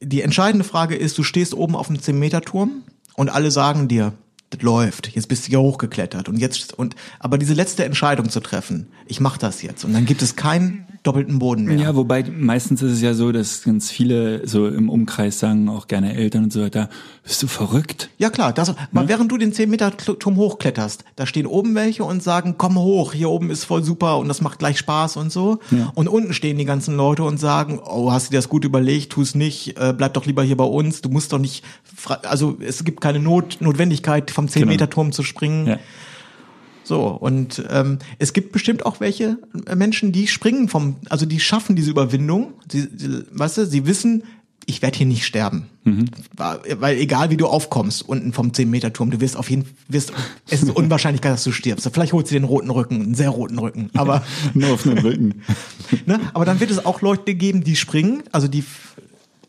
Die, 0.01 0.23
entscheidende 0.23 0.65
Frage 0.65 0.95
ist, 0.97 1.19
du 1.19 1.23
stehst 1.23 1.55
oben 1.55 1.77
auf 1.77 1.91
einem 1.91 1.99
10-Meter-Turm 1.99 2.85
und 3.15 3.29
alle 3.29 3.51
sagen 3.51 3.89
dir, 3.89 4.15
das 4.51 4.63
läuft, 4.63 5.09
jetzt 5.15 5.29
bist 5.29 5.47
du 5.47 5.51
hier 5.51 5.61
hochgeklettert 5.61 6.29
und 6.29 6.37
jetzt 6.37 6.73
und 6.73 6.95
aber 7.19 7.39
diese 7.39 7.55
letzte 7.55 7.85
Entscheidung 7.85 8.31
zu 8.31 8.41
treffen, 8.41 8.89
ich 9.07 9.21
mache 9.21 9.39
das 9.39 9.63
jetzt 9.63 9.85
und 9.85 9.93
dann 9.93 10.07
gibt 10.07 10.23
es 10.23 10.37
keinen 10.37 10.87
doppelten 11.05 11.39
Boden 11.39 11.67
mehr. 11.67 11.77
Ja, 11.77 11.95
wobei 11.95 12.25
meistens 12.25 12.83
ist 12.83 12.93
es 12.93 13.01
ja 13.03 13.15
so, 13.15 13.31
dass 13.31 13.63
ganz 13.63 13.91
viele 13.91 14.49
so 14.49 14.67
im 14.67 14.89
Umkreis 14.89 15.39
sagen, 15.39 15.69
auch 15.69 15.87
gerne 15.87 16.15
Eltern 16.15 16.45
und 16.45 16.53
so 16.53 16.63
weiter, 16.63 16.89
bist 17.23 17.43
du 17.43 17.47
verrückt? 17.47 18.11
Ja 18.19 18.31
klar, 18.31 18.53
das, 18.53 18.71
Ne? 18.71 18.77
mal 18.91 19.07
während 19.07 19.31
du 19.31 19.37
den 19.37 19.53
10 19.53 19.69
Meter 19.71 19.97
Turm 19.97 20.37
hochkletterst, 20.37 21.05
da 21.17 21.27
stehen 21.27 21.47
oben 21.47 21.75
welche 21.75 22.05
und 22.05 22.23
sagen, 22.23 22.55
komm 22.59 22.77
hoch, 22.79 23.13
hier 23.13 23.29
oben 23.31 23.51
ist 23.51 23.65
voll 23.65 23.85
super 23.85 24.19
und 24.19 24.29
das 24.29 24.41
macht 24.41 24.59
gleich 24.59 24.79
Spaß 24.79 25.17
und 25.19 25.31
so. 25.31 25.59
Ja. 25.71 25.93
Und 25.95 26.09
unten 26.09 26.33
stehen 26.33 26.57
die 26.59 26.65
ganzen 26.65 26.97
Leute 26.97 27.23
und 27.23 27.39
sagen, 27.39 27.79
oh, 27.85 28.11
hast 28.11 28.29
du 28.29 28.31
dir 28.31 28.39
das 28.39 28.49
gut 28.49 28.65
überlegt, 28.65 29.13
tu 29.13 29.21
es 29.23 29.35
nicht, 29.35 29.79
äh, 29.79 29.93
bleib 29.97 30.15
doch 30.15 30.25
lieber 30.27 30.43
hier 30.43 30.57
bei 30.57 30.65
uns, 30.65 31.03
du 31.03 31.11
musst 31.11 31.33
doch 31.35 31.39
nicht, 31.39 31.63
also 32.23 32.57
es 32.61 32.83
gibt 32.83 33.01
keine 33.03 33.19
Not, 33.21 33.59
Notwendigkeit 33.61 34.31
vom 34.31 34.49
10 34.49 34.61
Genau. 34.63 34.73
Meter 34.73 34.89
Turm 34.89 35.13
zu 35.13 35.23
springen. 35.23 35.67
Ja. 35.67 35.79
So, 36.85 37.07
und 37.07 37.65
ähm, 37.71 37.99
es 38.19 38.33
gibt 38.33 38.53
bestimmt 38.53 38.87
auch 38.87 39.01
welche 39.01 39.39
äh, 39.67 39.75
Menschen, 39.75 40.13
die 40.13 40.29
springen 40.29 40.69
vom, 40.69 40.97
also 41.09 41.27
die 41.27 41.41
schaffen 41.41 41.77
diese 41.77 41.91
Überwindung. 41.91 42.53
Sie, 42.71 42.89
sie, 42.95 43.25
weißt 43.31 43.59
du, 43.59 43.67
sie 43.67 43.87
wissen, 43.87 44.23
ich 44.67 44.83
werde 44.83 44.97
hier 44.97 45.07
nicht 45.07 45.25
sterben. 45.25 45.67
Weil, 46.37 46.81
weil 46.81 46.97
egal 46.99 47.31
wie 47.31 47.37
du 47.37 47.47
aufkommst, 47.47 48.07
unten 48.09 48.33
vom 48.33 48.51
10-Meter-Turm, 48.51 49.11
du 49.11 49.21
wirst 49.21 49.37
auf 49.37 49.51
jeden 49.51 49.67
wirst, 49.89 50.13
es 50.49 50.63
ist 50.63 50.71
Unwahrscheinlichkeit, 50.71 51.33
dass 51.33 51.45
du 51.45 51.53
stirbst. 51.53 51.89
Vielleicht 51.93 52.13
holst 52.13 52.31
du 52.31 52.35
den 52.35 52.45
roten 52.45 52.71
Rücken, 52.71 53.03
einen 53.03 53.15
sehr 53.15 53.31
roten 53.31 53.59
Rücken. 53.59 53.91
Aber, 53.95 54.23
Nur 54.55 54.75
auf 54.75 54.85
den 54.85 54.99
Rücken. 54.99 55.43
ne, 56.07 56.21
aber 56.33 56.45
dann 56.45 56.61
wird 56.61 56.71
es 56.71 56.85
auch 56.85 57.03
Leute 57.03 57.35
geben, 57.35 57.65
die 57.65 57.77
springen, 57.77 58.23
also 58.33 58.49
die 58.49 58.65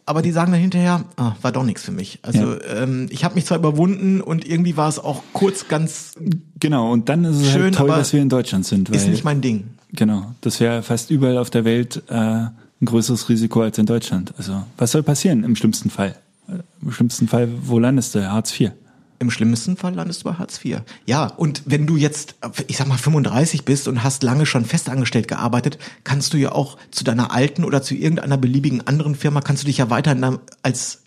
aber 0.06 0.22
die 0.22 0.32
sagen 0.32 0.52
dann 0.52 0.62
hinterher, 0.62 1.04
ah, 1.18 1.34
war 1.42 1.52
doch 1.52 1.64
nichts 1.64 1.84
für 1.84 1.92
mich. 1.92 2.20
Also 2.22 2.62
ähm, 2.62 3.08
ich 3.10 3.24
habe 3.24 3.36
mich 3.36 3.46
zwar 3.46 3.58
überwunden 3.58 4.22
und 4.22 4.48
irgendwie 4.48 4.78
war 4.78 4.88
es 4.88 5.00
auch 5.00 5.24
kurz 5.34 5.68
ganz, 5.68 6.14
Genau, 6.60 6.92
und 6.92 7.10
dann 7.10 7.26
ist 7.26 7.38
es 7.38 7.52
Schön, 7.52 7.64
halt 7.64 7.76
toll, 7.76 7.88
dass 7.90 8.14
wir 8.14 8.22
in 8.22 8.30
Deutschland 8.30 8.66
sind. 8.66 8.90
Weil, 8.90 8.98
ist 8.98 9.08
nicht 9.08 9.24
mein 9.24 9.42
Ding. 9.42 9.66
Genau, 9.94 10.34
das 10.42 10.60
wäre 10.60 10.84
fast 10.84 11.10
überall 11.10 11.38
auf 11.38 11.50
der 11.50 11.66
Welt 11.66 12.04
äh, 12.08 12.14
ein 12.16 12.52
größeres 12.84 13.30
Risiko 13.30 13.62
als 13.62 13.78
in 13.78 13.86
Deutschland. 13.86 14.34
Also 14.38 14.64
was 14.78 14.92
soll 14.92 15.04
passieren 15.04 15.44
im 15.44 15.56
schlimmsten 15.56 15.90
Fall? 15.90 16.16
Äh, 16.48 16.60
Im 16.82 16.92
schlimmsten 16.92 17.28
Fall, 17.28 17.50
wo 17.64 17.80
landest 17.80 18.16
du? 18.16 18.32
Hartz 18.32 18.60
IV. 18.60 18.72
Im 19.20 19.32
schlimmsten 19.32 19.78
Fall 19.78 19.94
landest 19.94 20.22
du 20.22 20.26
bei 20.26 20.34
Hartz 20.34 20.64
IV. 20.64 20.82
Ja, 21.06 21.28
und 21.28 21.64
wenn 21.66 21.88
du 21.88 21.96
jetzt, 21.96 22.36
ich 22.68 22.78
sag 22.78 22.88
mal, 22.88 22.98
35 22.98 23.64
bist 23.64 23.88
und 23.88 24.04
hast 24.04 24.24
lange 24.24 24.46
schon 24.46 24.66
festangestellt 24.66 25.28
gearbeitet, 25.28 25.78
kannst 26.04 26.34
du 26.34 26.38
ja 26.38 26.52
auch 26.52 26.78
zu 26.92 27.04
deiner 27.04 27.32
alten 27.32 27.64
oder 27.64 27.82
zu 27.82 27.96
irgendeiner 27.96 28.38
beliebigen 28.38 28.86
anderen 28.86 29.16
Firma, 29.16 29.42
kannst 29.42 29.64
du 29.64 29.68
dich 29.68 29.78
ja 29.78 29.90
weiter 29.90 30.12
in 30.12 30.22
deinem, 30.22 30.40
als 30.64 31.04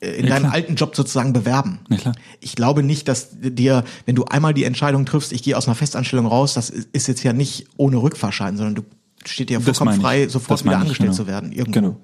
äh, 0.00 0.10
in 0.12 0.26
Ja, 0.26 0.34
deinem 0.34 0.42
klar. 0.44 0.54
alten 0.54 0.74
Job 0.76 0.96
sozusagen 0.96 1.32
bewerben. 1.32 1.80
Na 1.88 1.96
klar. 1.98 2.14
Ich 2.40 2.56
glaube 2.56 2.82
nicht, 2.82 3.08
dass 3.08 3.28
dir, 3.32 3.84
wenn 4.06 4.16
du 4.16 4.24
einmal 4.24 4.54
die 4.54 4.64
Entscheidung 4.64 5.04
triffst, 5.04 5.32
ich 5.32 5.42
gehe 5.42 5.56
aus 5.56 5.66
einer 5.66 5.74
Festanstellung 5.74 6.26
raus, 6.26 6.54
das 6.54 6.70
ist 6.70 7.08
jetzt 7.08 7.22
ja 7.24 7.32
nicht 7.32 7.66
ohne 7.76 7.98
Rückfahrschein, 7.98 8.56
sondern 8.56 8.74
du 8.76 8.82
steht 9.24 9.50
dir 9.50 9.60
vollkommen 9.60 10.00
frei, 10.00 10.28
sofort 10.28 10.64
wieder 10.64 10.78
angestellt 10.78 11.10
genau. 11.10 11.22
zu 11.22 11.26
werden. 11.26 11.52
Irgendwo. 11.52 11.80
Genau. 11.80 11.96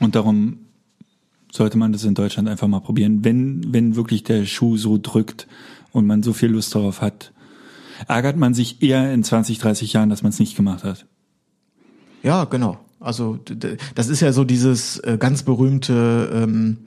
Und 0.00 0.14
darum 0.14 0.65
sollte 1.52 1.78
man 1.78 1.92
das 1.92 2.04
in 2.04 2.14
Deutschland 2.14 2.48
einfach 2.48 2.68
mal 2.68 2.80
probieren, 2.80 3.24
wenn, 3.24 3.72
wenn 3.72 3.96
wirklich 3.96 4.24
der 4.24 4.44
Schuh 4.46 4.76
so 4.76 4.98
drückt 5.00 5.46
und 5.92 6.06
man 6.06 6.22
so 6.22 6.32
viel 6.32 6.50
Lust 6.50 6.74
darauf 6.74 7.00
hat. 7.00 7.32
Ärgert 8.08 8.36
man 8.36 8.52
sich 8.52 8.82
eher 8.82 9.12
in 9.12 9.24
20, 9.24 9.58
30 9.58 9.92
Jahren, 9.92 10.10
dass 10.10 10.22
man 10.22 10.30
es 10.30 10.38
nicht 10.38 10.56
gemacht 10.56 10.84
hat. 10.84 11.06
Ja, 12.22 12.44
genau. 12.44 12.78
Also 13.00 13.38
das 13.94 14.08
ist 14.08 14.20
ja 14.20 14.32
so 14.32 14.44
dieses 14.44 14.98
äh, 14.98 15.16
ganz 15.18 15.42
berühmte, 15.42 16.30
ähm, 16.32 16.78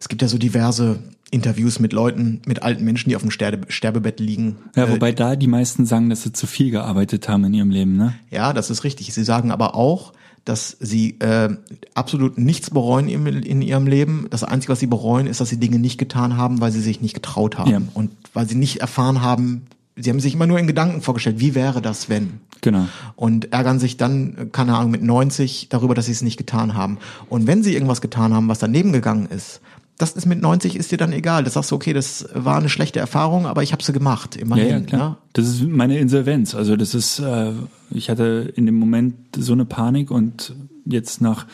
es 0.00 0.08
gibt 0.08 0.22
ja 0.22 0.28
so 0.28 0.38
diverse 0.38 0.98
Interviews 1.30 1.78
mit 1.78 1.92
Leuten, 1.92 2.42
mit 2.46 2.62
alten 2.62 2.84
Menschen, 2.84 3.08
die 3.08 3.16
auf 3.16 3.22
dem 3.22 3.30
Sterbe 3.30 3.70
Sterbebett 3.70 4.20
liegen. 4.20 4.56
Ja, 4.76 4.84
Äh, 4.84 4.92
wobei 4.92 5.12
da 5.12 5.36
die 5.36 5.46
meisten 5.46 5.86
sagen, 5.86 6.10
dass 6.10 6.22
sie 6.22 6.32
zu 6.32 6.46
viel 6.46 6.70
gearbeitet 6.70 7.28
haben 7.28 7.44
in 7.44 7.54
ihrem 7.54 7.70
Leben, 7.70 7.96
ne? 7.96 8.14
ja, 8.30 8.52
das 8.52 8.70
ist 8.70 8.84
richtig. 8.84 9.12
Sie 9.14 9.24
sagen 9.24 9.50
aber 9.50 9.74
auch, 9.74 10.12
dass 10.44 10.76
sie 10.80 11.18
äh, 11.20 11.50
absolut 11.94 12.38
nichts 12.38 12.70
bereuen 12.70 13.08
in, 13.08 13.26
in 13.26 13.62
ihrem 13.62 13.86
Leben. 13.86 14.26
Das 14.30 14.42
Einzige, 14.42 14.72
was 14.72 14.80
sie 14.80 14.86
bereuen, 14.86 15.26
ist, 15.26 15.40
dass 15.40 15.48
sie 15.48 15.58
Dinge 15.58 15.78
nicht 15.78 15.98
getan 15.98 16.36
haben, 16.36 16.60
weil 16.60 16.72
sie 16.72 16.80
sich 16.80 17.00
nicht 17.00 17.14
getraut 17.14 17.58
haben. 17.58 17.70
Ja. 17.70 17.82
Und 17.94 18.10
weil 18.34 18.48
sie 18.48 18.56
nicht 18.56 18.80
erfahren 18.80 19.22
haben, 19.22 19.66
sie 19.96 20.10
haben 20.10 20.20
sich 20.20 20.34
immer 20.34 20.46
nur 20.46 20.58
in 20.58 20.66
Gedanken 20.66 21.00
vorgestellt, 21.02 21.38
wie 21.38 21.54
wäre 21.54 21.80
das, 21.80 22.08
wenn? 22.08 22.40
Genau. 22.62 22.86
und 23.16 23.52
ärgern 23.52 23.80
sich 23.80 23.96
dann, 23.96 24.50
keine 24.52 24.76
Ahnung, 24.76 24.92
mit 24.92 25.02
90 25.02 25.66
darüber, 25.68 25.96
dass 25.96 26.06
sie 26.06 26.12
es 26.12 26.22
nicht 26.22 26.36
getan 26.36 26.74
haben. 26.74 26.98
Und 27.28 27.48
wenn 27.48 27.64
sie 27.64 27.74
irgendwas 27.74 28.00
getan 28.00 28.32
haben, 28.32 28.46
was 28.48 28.60
daneben 28.60 28.92
gegangen 28.92 29.26
ist, 29.26 29.60
das 30.02 30.12
ist 30.12 30.26
mit 30.26 30.42
90 30.42 30.76
ist 30.76 30.90
dir 30.92 30.98
dann 30.98 31.12
egal. 31.12 31.44
Das 31.44 31.54
sagst 31.54 31.70
du, 31.70 31.76
okay, 31.76 31.92
das 31.92 32.28
war 32.34 32.58
eine 32.58 32.68
schlechte 32.68 32.98
Erfahrung, 33.00 33.46
aber 33.46 33.62
ich 33.62 33.72
habe 33.72 33.82
sie 33.82 33.92
gemacht, 33.92 34.34
Ja, 34.36 34.42
immerhin. 34.42 34.68
ja, 34.68 34.80
klar. 34.80 35.08
Ne? 35.10 35.16
Das 35.32 35.46
ist 35.48 35.62
meine 35.62 35.98
Insolvenz. 35.98 36.54
Also 36.54 36.76
das 36.76 36.94
ist, 36.94 37.20
äh, 37.20 37.52
ich 37.90 38.10
hatte 38.10 38.52
in 38.56 38.66
dem 38.66 38.78
Moment 38.78 39.14
so 39.36 39.52
eine 39.52 39.64
Panik 39.64 40.10
und 40.10 40.54
jetzt 40.84 41.20
nach 41.20 41.46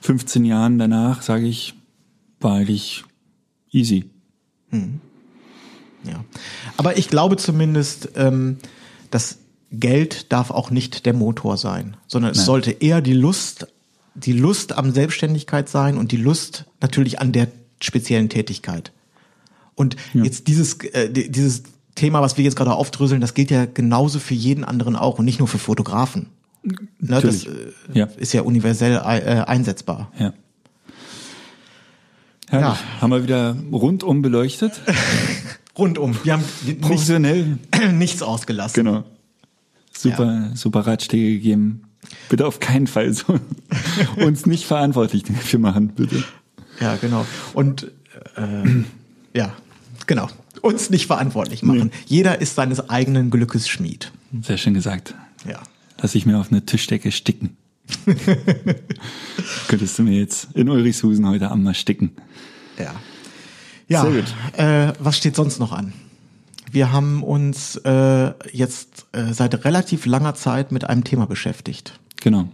15 0.00 0.44
Jahren 0.44 0.78
danach 0.78 1.22
sage 1.22 1.46
ich, 1.46 1.74
war 2.40 2.54
eigentlich 2.54 3.04
easy. 3.72 4.04
Ja. 6.04 6.24
Aber 6.76 6.98
ich 6.98 7.08
glaube 7.08 7.36
zumindest, 7.36 8.10
ähm, 8.16 8.58
das 9.10 9.38
Geld 9.72 10.32
darf 10.32 10.50
auch 10.50 10.70
nicht 10.70 11.06
der 11.06 11.12
Motor 11.14 11.56
sein, 11.56 11.96
sondern 12.06 12.30
es 12.32 12.38
Nein. 12.38 12.46
sollte 12.46 12.70
eher 12.70 13.00
die 13.00 13.12
Lust, 13.14 13.66
die 14.14 14.32
Lust 14.32 14.76
am 14.76 14.92
Selbstständigkeit 14.92 15.68
sein 15.68 15.98
und 15.98 16.12
die 16.12 16.16
Lust 16.16 16.66
natürlich 16.80 17.20
an 17.20 17.32
der 17.32 17.48
speziellen 17.80 18.28
Tätigkeit. 18.28 18.92
Und 19.74 19.96
jetzt 20.14 20.48
dieses, 20.48 20.74
äh, 20.80 21.10
di- 21.10 21.30
dieses 21.30 21.64
Thema, 21.94 22.20
was 22.22 22.36
wir 22.36 22.44
jetzt 22.44 22.56
gerade 22.56 22.72
aufdröseln, 22.72 23.20
das 23.20 23.34
gilt 23.34 23.50
ja 23.50 23.66
genauso 23.66 24.18
für 24.18 24.34
jeden 24.34 24.64
anderen 24.64 24.96
auch 24.96 25.18
und 25.18 25.24
nicht 25.24 25.38
nur 25.38 25.48
für 25.48 25.58
Fotografen. 25.58 26.26
Ne, 26.62 27.20
das 27.20 27.44
äh, 27.44 27.50
Ja. 27.92 28.06
ist 28.16 28.32
ja 28.32 28.42
universell 28.42 28.94
äh, 28.96 29.42
einsetzbar. 29.46 30.10
Ja. 30.18 30.32
Herrlich. 32.48 32.78
Haben 33.00 33.10
wir 33.10 33.22
wieder 33.22 33.56
rundum 33.72 34.22
beleuchtet? 34.22 34.80
Rundum. 35.78 36.16
Wir 36.24 36.34
haben 36.34 36.44
nicht, 36.66 36.80
Professionell. 36.80 37.58
nichts 37.92 38.22
ausgelassen. 38.22 38.84
Genau. 38.84 39.04
Super, 39.96 40.50
super 40.54 40.86
Ratschläge 40.86 41.32
gegeben. 41.34 41.82
Bitte 42.28 42.46
auf 42.46 42.60
keinen 42.60 42.86
Fall 42.86 43.12
so 43.12 43.38
uns 44.16 44.46
nicht 44.46 44.64
verantwortlich 44.64 45.24
dafür 45.24 45.58
machen, 45.58 45.88
bitte. 45.88 46.22
Ja, 46.80 46.96
genau. 46.96 47.26
Und 47.54 47.90
äh, 48.36 48.84
ja, 49.38 49.52
genau. 50.06 50.28
uns 50.62 50.90
nicht 50.90 51.06
verantwortlich 51.06 51.62
machen. 51.62 51.90
Jeder 52.06 52.40
ist 52.40 52.54
seines 52.54 52.88
eigenen 52.88 53.30
Glückes 53.30 53.68
Schmied. 53.68 54.12
Sehr 54.42 54.58
schön 54.58 54.74
gesagt. 54.74 55.14
Ja. 55.48 55.60
Lass 56.00 56.14
ich 56.14 56.26
mir 56.26 56.38
auf 56.38 56.50
eine 56.50 56.64
Tischdecke 56.64 57.12
sticken. 57.12 57.56
Könntest 59.68 59.98
du 59.98 60.02
mir 60.02 60.18
jetzt 60.18 60.48
in 60.54 60.68
Ulrichshusen 60.68 61.26
heute 61.26 61.50
Abend 61.50 61.64
mal 61.64 61.74
sticken. 61.74 62.12
Ja. 62.78 62.94
Ja, 63.88 64.02
Sehr 64.02 64.10
gut. 64.10 64.34
Äh, 64.58 64.92
was 64.98 65.16
steht 65.16 65.36
sonst 65.36 65.60
noch 65.60 65.72
an? 65.72 65.92
Wir 66.72 66.92
haben 66.92 67.22
uns 67.22 67.76
äh, 67.76 68.32
jetzt 68.52 69.06
äh, 69.12 69.32
seit 69.32 69.64
relativ 69.64 70.06
langer 70.06 70.34
Zeit 70.34 70.72
mit 70.72 70.84
einem 70.84 71.04
Thema 71.04 71.26
beschäftigt. 71.26 71.98
Genau, 72.20 72.48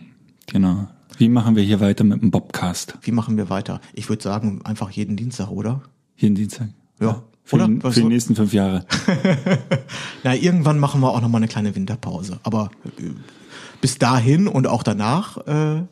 genau. 0.47 0.89
Wie 1.23 1.29
machen 1.29 1.55
wir 1.55 1.63
hier 1.63 1.79
weiter 1.79 2.03
mit 2.03 2.21
dem 2.21 2.33
Bobcast? 2.33 2.99
Wie 3.03 3.13
machen 3.13 3.37
wir 3.37 3.49
weiter? 3.49 3.81
Ich 3.93 4.09
würde 4.09 4.21
sagen, 4.25 4.61
einfach 4.65 4.91
jeden 4.91 5.15
Dienstag, 5.15 5.51
oder? 5.51 5.81
Jeden 6.17 6.35
Dienstag? 6.35 6.67
Ja. 6.99 7.23
Für, 7.45 7.55
Oder? 7.57 7.67
den, 7.69 7.81
für 7.81 7.91
die 7.93 8.03
nächsten 8.03 8.35
fünf 8.35 8.53
Jahre. 8.53 8.85
Na, 10.25 10.35
irgendwann 10.35 10.81
machen 10.81 11.01
wir 11.01 11.11
auch 11.11 11.21
noch 11.21 11.29
mal 11.29 11.37
eine 11.39 11.47
kleine 11.47 11.77
Winterpause. 11.77 12.41
Aber 12.43 12.73
äh, 12.99 13.11
bis 13.81 13.99
dahin 13.99 14.49
und 14.49 14.67
auch 14.67 14.83
danach 14.83 15.37
äh, 15.47 15.83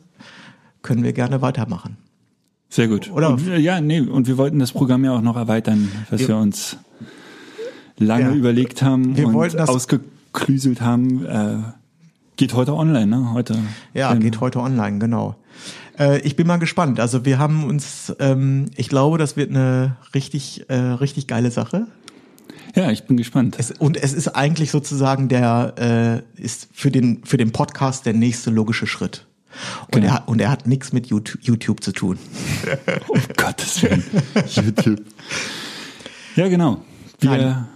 können 0.81 1.03
wir 1.03 1.13
gerne 1.13 1.41
weitermachen. 1.41 1.95
Sehr 2.67 2.89
gut. 2.89 3.09
Oder- 3.09 3.29
Und, 3.29 3.45
wir- 3.45 3.57
ja, 3.57 3.79
nee, 3.79 4.01
und 4.01 4.27
wir 4.27 4.37
wollten 4.37 4.59
das 4.59 4.73
Programm 4.73 5.05
ja 5.05 5.13
auch 5.15 5.21
noch 5.21 5.37
erweitern, 5.37 5.89
was 6.09 6.19
Wir- 6.19 6.27
wir 6.27 6.37
uns 6.39 6.75
lange 7.97 8.23
Ja. 8.25 8.33
überlegt 8.33 8.81
haben 8.81 9.15
und 9.15 9.59
ausgeklüselt 9.61 10.81
haben. 10.81 11.25
Äh, 11.25 11.57
geht 12.41 12.55
heute 12.55 12.73
online, 12.73 13.05
ne? 13.05 13.33
Heute. 13.33 13.55
Ja, 13.93 14.11
Ähm, 14.11 14.19
geht 14.19 14.39
heute 14.41 14.59
online, 14.61 14.97
genau. 14.97 15.35
Äh, 15.99 16.21
ich 16.21 16.35
bin 16.35 16.47
mal 16.47 16.57
gespannt. 16.57 16.99
Also 16.99 17.23
wir 17.23 17.37
haben 17.37 17.63
uns, 17.65 18.11
ähm, 18.19 18.65
ich 18.75 18.89
glaube, 18.89 19.19
das 19.19 19.37
wird 19.37 19.51
eine 19.51 19.95
richtig, 20.15 20.65
äh, 20.67 20.73
richtig 20.75 21.27
geile 21.27 21.51
Sache. 21.51 21.85
Ja, 22.73 22.89
ich 22.89 23.03
bin 23.03 23.15
gespannt. 23.17 23.57
Es, 23.59 23.69
und 23.69 23.95
es 23.95 24.13
ist 24.13 24.29
eigentlich 24.29 24.71
sozusagen 24.71 25.27
der, 25.29 26.23
äh, 26.35 26.41
ist 26.41 26.67
für 26.73 26.89
den, 26.89 27.23
für 27.25 27.37
den 27.37 27.51
Podcast 27.51 28.07
der 28.07 28.13
nächste 28.13 28.49
logische 28.49 28.87
Schritt. 28.87 29.27
Und, 29.91 29.91
Genau. 30.01 30.07
er, 30.07 30.13
hat- 30.15 30.27
und 30.27 30.41
er 30.41 30.49
hat 30.49 30.65
nichts 30.65 30.93
mit 30.93 31.05
YouTube, 31.07 31.43
YouTube 31.43 31.83
zu 31.83 31.91
tun. 31.91 32.17
Um 33.07 33.19
Gottes 33.37 33.83
Willen. 33.83 34.03
YouTube. 34.47 35.01
Ja, 36.35 36.47
genau. 36.47 36.81
Wir 37.19 37.29
Nein. 37.29 37.67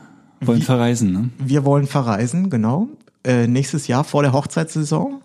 wollen 0.41 0.61
verreisen, 0.63 1.11
ne? 1.11 1.29
Wir 1.37 1.65
wollen 1.65 1.85
verreisen, 1.85 2.49
genau. 2.49 2.87
Äh, 3.25 3.47
nächstes 3.47 3.87
Jahr 3.87 4.03
vor 4.03 4.21
der 4.21 4.33
Hochzeitssaison 4.33 5.21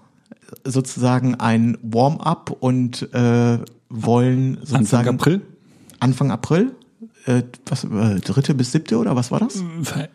sozusagen 0.65 1.35
ein 1.35 1.77
Warm-up 1.83 2.51
und 2.59 3.13
äh, 3.15 3.59
wollen 3.91 4.59
sozusagen 4.63 5.09
Anfang 5.09 5.09
April? 5.09 5.43
Anfang 6.01 6.31
April, 6.31 6.73
äh, 7.27 7.43
was, 7.67 7.85
äh, 7.85 8.21
dritte 8.21 8.55
bis 8.55 8.73
siebte 8.73 8.97
oder 8.97 9.17
was 9.17 9.31
war 9.31 9.41
das? 9.41 9.63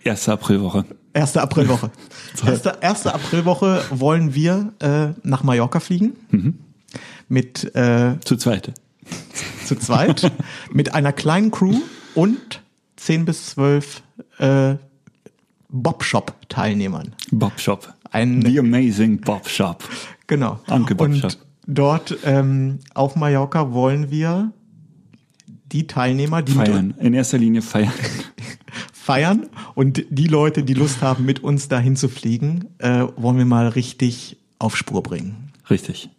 Erste 0.03 0.33
Aprilwoche. 0.33 0.85
Erste 1.13 1.41
Aprilwoche. 1.41 1.91
erste, 2.45 2.77
erste 2.81 3.13
Aprilwoche 3.13 3.83
wollen 3.91 4.33
wir 4.33 4.73
äh, 4.79 5.09
nach 5.21 5.43
Mallorca 5.43 5.79
fliegen. 5.79 6.13
Mit 7.29 7.75
äh, 7.75 8.15
Zu 8.25 8.35
zweit. 8.37 8.73
zu 9.65 9.75
zweit, 9.75 10.31
mit 10.71 10.95
einer 10.95 11.13
kleinen 11.13 11.51
Crew 11.51 11.75
und 12.15 12.61
zehn 12.95 13.25
bis 13.25 13.47
zwölf 13.47 14.01
äh, 14.39 14.75
Bobshop-Teilnehmern. 15.83 17.13
Bob 17.31 17.59
Shop. 17.59 17.93
Ein- 18.11 18.41
The 18.45 18.59
Amazing 18.59 19.21
Bob 19.21 19.49
Shop. 19.49 19.83
Genau. 20.27 20.59
Anke 20.67 20.93
und 20.95 21.21
Bobshop. 21.21 21.37
dort 21.67 22.17
ähm, 22.23 22.79
auf 22.93 23.15
Mallorca 23.15 23.71
wollen 23.73 24.09
wir 24.11 24.51
die 25.71 25.87
Teilnehmer, 25.87 26.41
die 26.41 26.53
Feiern. 26.53 26.93
In 26.99 27.13
erster 27.13 27.37
Linie 27.37 27.61
feiern. 27.61 27.91
feiern 28.93 29.47
und 29.75 30.03
die 30.09 30.27
Leute, 30.27 30.63
die 30.63 30.73
Lust 30.73 31.01
haben, 31.01 31.25
mit 31.25 31.43
uns 31.43 31.67
dahin 31.67 31.95
zu 31.95 32.07
fliegen, 32.09 32.65
äh, 32.77 33.05
wollen 33.17 33.37
wir 33.37 33.45
mal 33.45 33.67
richtig 33.67 34.37
auf 34.59 34.77
Spur 34.77 35.03
bringen. 35.03 35.51
Richtig. 35.69 36.09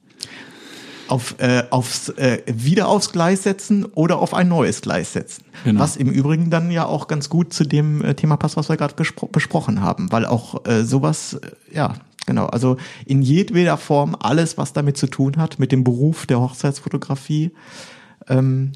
Auf, 1.09 1.37
äh, 1.39 1.63
aufs, 1.71 2.09
äh, 2.09 2.43
wieder 2.47 2.89
aufs 2.89 3.13
Gleis 3.13 3.45
setzen 3.45 3.85
oder 3.85 4.19
auf 4.19 4.35
ein 4.35 4.49
neues 4.49 4.81
Gleis 4.81 5.13
setzen. 5.13 5.45
Genau. 5.65 5.81
Was 5.81 5.97
im 5.97 6.11
Übrigen 6.11 6.51
dann 6.51 6.71
ja 6.71 6.85
auch 6.85 7.07
ganz 7.07 7.29
gut 7.29 7.53
zu 7.53 7.65
dem 7.65 8.03
äh, 8.03 8.15
Thema 8.15 8.37
passt, 8.37 8.57
was 8.57 8.69
wir 8.69 8.77
gerade 8.77 8.95
besprochen 9.31 9.83
haben, 9.83 10.11
weil 10.11 10.27
auch 10.27 10.67
äh, 10.67 10.83
sowas, 10.83 11.35
äh, 11.35 11.77
ja, 11.77 11.95
genau, 12.27 12.47
also 12.47 12.77
in 13.05 13.23
jedweder 13.23 13.77
Form 13.77 14.17
alles, 14.19 14.59
was 14.59 14.73
damit 14.73 14.97
zu 14.97 15.07
tun 15.07 15.37
hat, 15.37 15.59
mit 15.61 15.71
dem 15.71 15.85
Beruf 15.85 16.27
der 16.27 16.41
Hochzeitsfotografie, 16.41 17.53
ähm, 18.29 18.73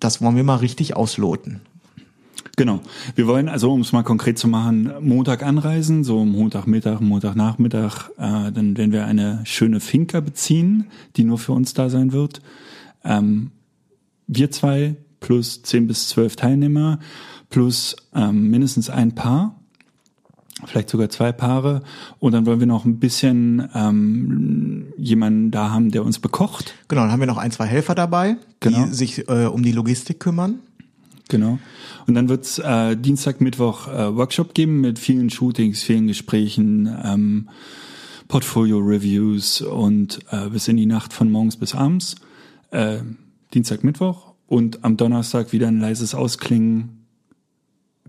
das 0.00 0.22
wollen 0.22 0.36
wir 0.36 0.44
mal 0.44 0.56
richtig 0.56 0.96
ausloten. 0.96 1.60
Genau. 2.56 2.80
Wir 3.16 3.26
wollen, 3.26 3.48
also 3.48 3.72
um 3.72 3.80
es 3.80 3.92
mal 3.92 4.02
konkret 4.04 4.38
zu 4.38 4.46
machen, 4.48 4.92
Montag 5.00 5.42
anreisen, 5.42 6.04
so 6.04 6.24
Montagmittag, 6.24 7.00
Montagnachmittag, 7.00 8.10
äh, 8.16 8.52
dann 8.52 8.76
werden 8.76 8.92
wir 8.92 9.06
eine 9.06 9.40
schöne 9.44 9.80
Finca 9.80 10.20
beziehen, 10.20 10.86
die 11.16 11.24
nur 11.24 11.38
für 11.38 11.52
uns 11.52 11.74
da 11.74 11.90
sein 11.90 12.12
wird. 12.12 12.40
Ähm, 13.02 13.50
wir 14.26 14.50
zwei 14.50 14.96
plus 15.20 15.62
zehn 15.62 15.86
bis 15.86 16.08
zwölf 16.08 16.36
Teilnehmer 16.36 16.98
plus 17.50 17.96
ähm, 18.14 18.50
mindestens 18.50 18.88
ein 18.90 19.14
Paar, 19.14 19.60
vielleicht 20.64 20.90
sogar 20.90 21.08
zwei 21.08 21.32
Paare. 21.32 21.82
Und 22.18 22.32
dann 22.32 22.46
wollen 22.46 22.60
wir 22.60 22.66
noch 22.66 22.84
ein 22.84 22.98
bisschen 23.00 23.68
ähm, 23.74 24.86
jemanden 24.96 25.50
da 25.50 25.70
haben, 25.70 25.90
der 25.90 26.04
uns 26.04 26.18
bekocht. 26.18 26.74
Genau, 26.88 27.02
dann 27.02 27.10
haben 27.10 27.20
wir 27.20 27.26
noch 27.26 27.38
ein, 27.38 27.50
zwei 27.50 27.66
Helfer 27.66 27.94
dabei, 27.94 28.36
Genau. 28.60 28.84
die 28.86 28.94
sich 28.94 29.28
äh, 29.28 29.46
um 29.46 29.62
die 29.62 29.72
Logistik 29.72 30.20
kümmern. 30.20 30.60
Genau. 31.28 31.58
Und 32.06 32.14
dann 32.14 32.28
wird's 32.28 32.58
äh, 32.58 32.96
Dienstag, 32.96 33.40
Mittwoch 33.40 33.88
äh, 33.88 34.14
Workshop 34.14 34.54
geben 34.54 34.80
mit 34.80 34.98
vielen 34.98 35.30
Shootings, 35.30 35.82
vielen 35.82 36.06
Gesprächen, 36.06 36.94
ähm, 37.02 37.48
Portfolio-Reviews 38.28 39.62
und 39.62 40.20
äh, 40.30 40.48
bis 40.50 40.68
in 40.68 40.76
die 40.76 40.86
Nacht 40.86 41.12
von 41.12 41.30
morgens 41.30 41.56
bis 41.56 41.74
abends. 41.74 42.16
Äh, 42.70 42.98
Dienstag, 43.54 43.84
Mittwoch 43.84 44.34
und 44.46 44.84
am 44.84 44.96
Donnerstag 44.96 45.52
wieder 45.52 45.68
ein 45.68 45.80
leises 45.80 46.14
Ausklingen 46.14 47.04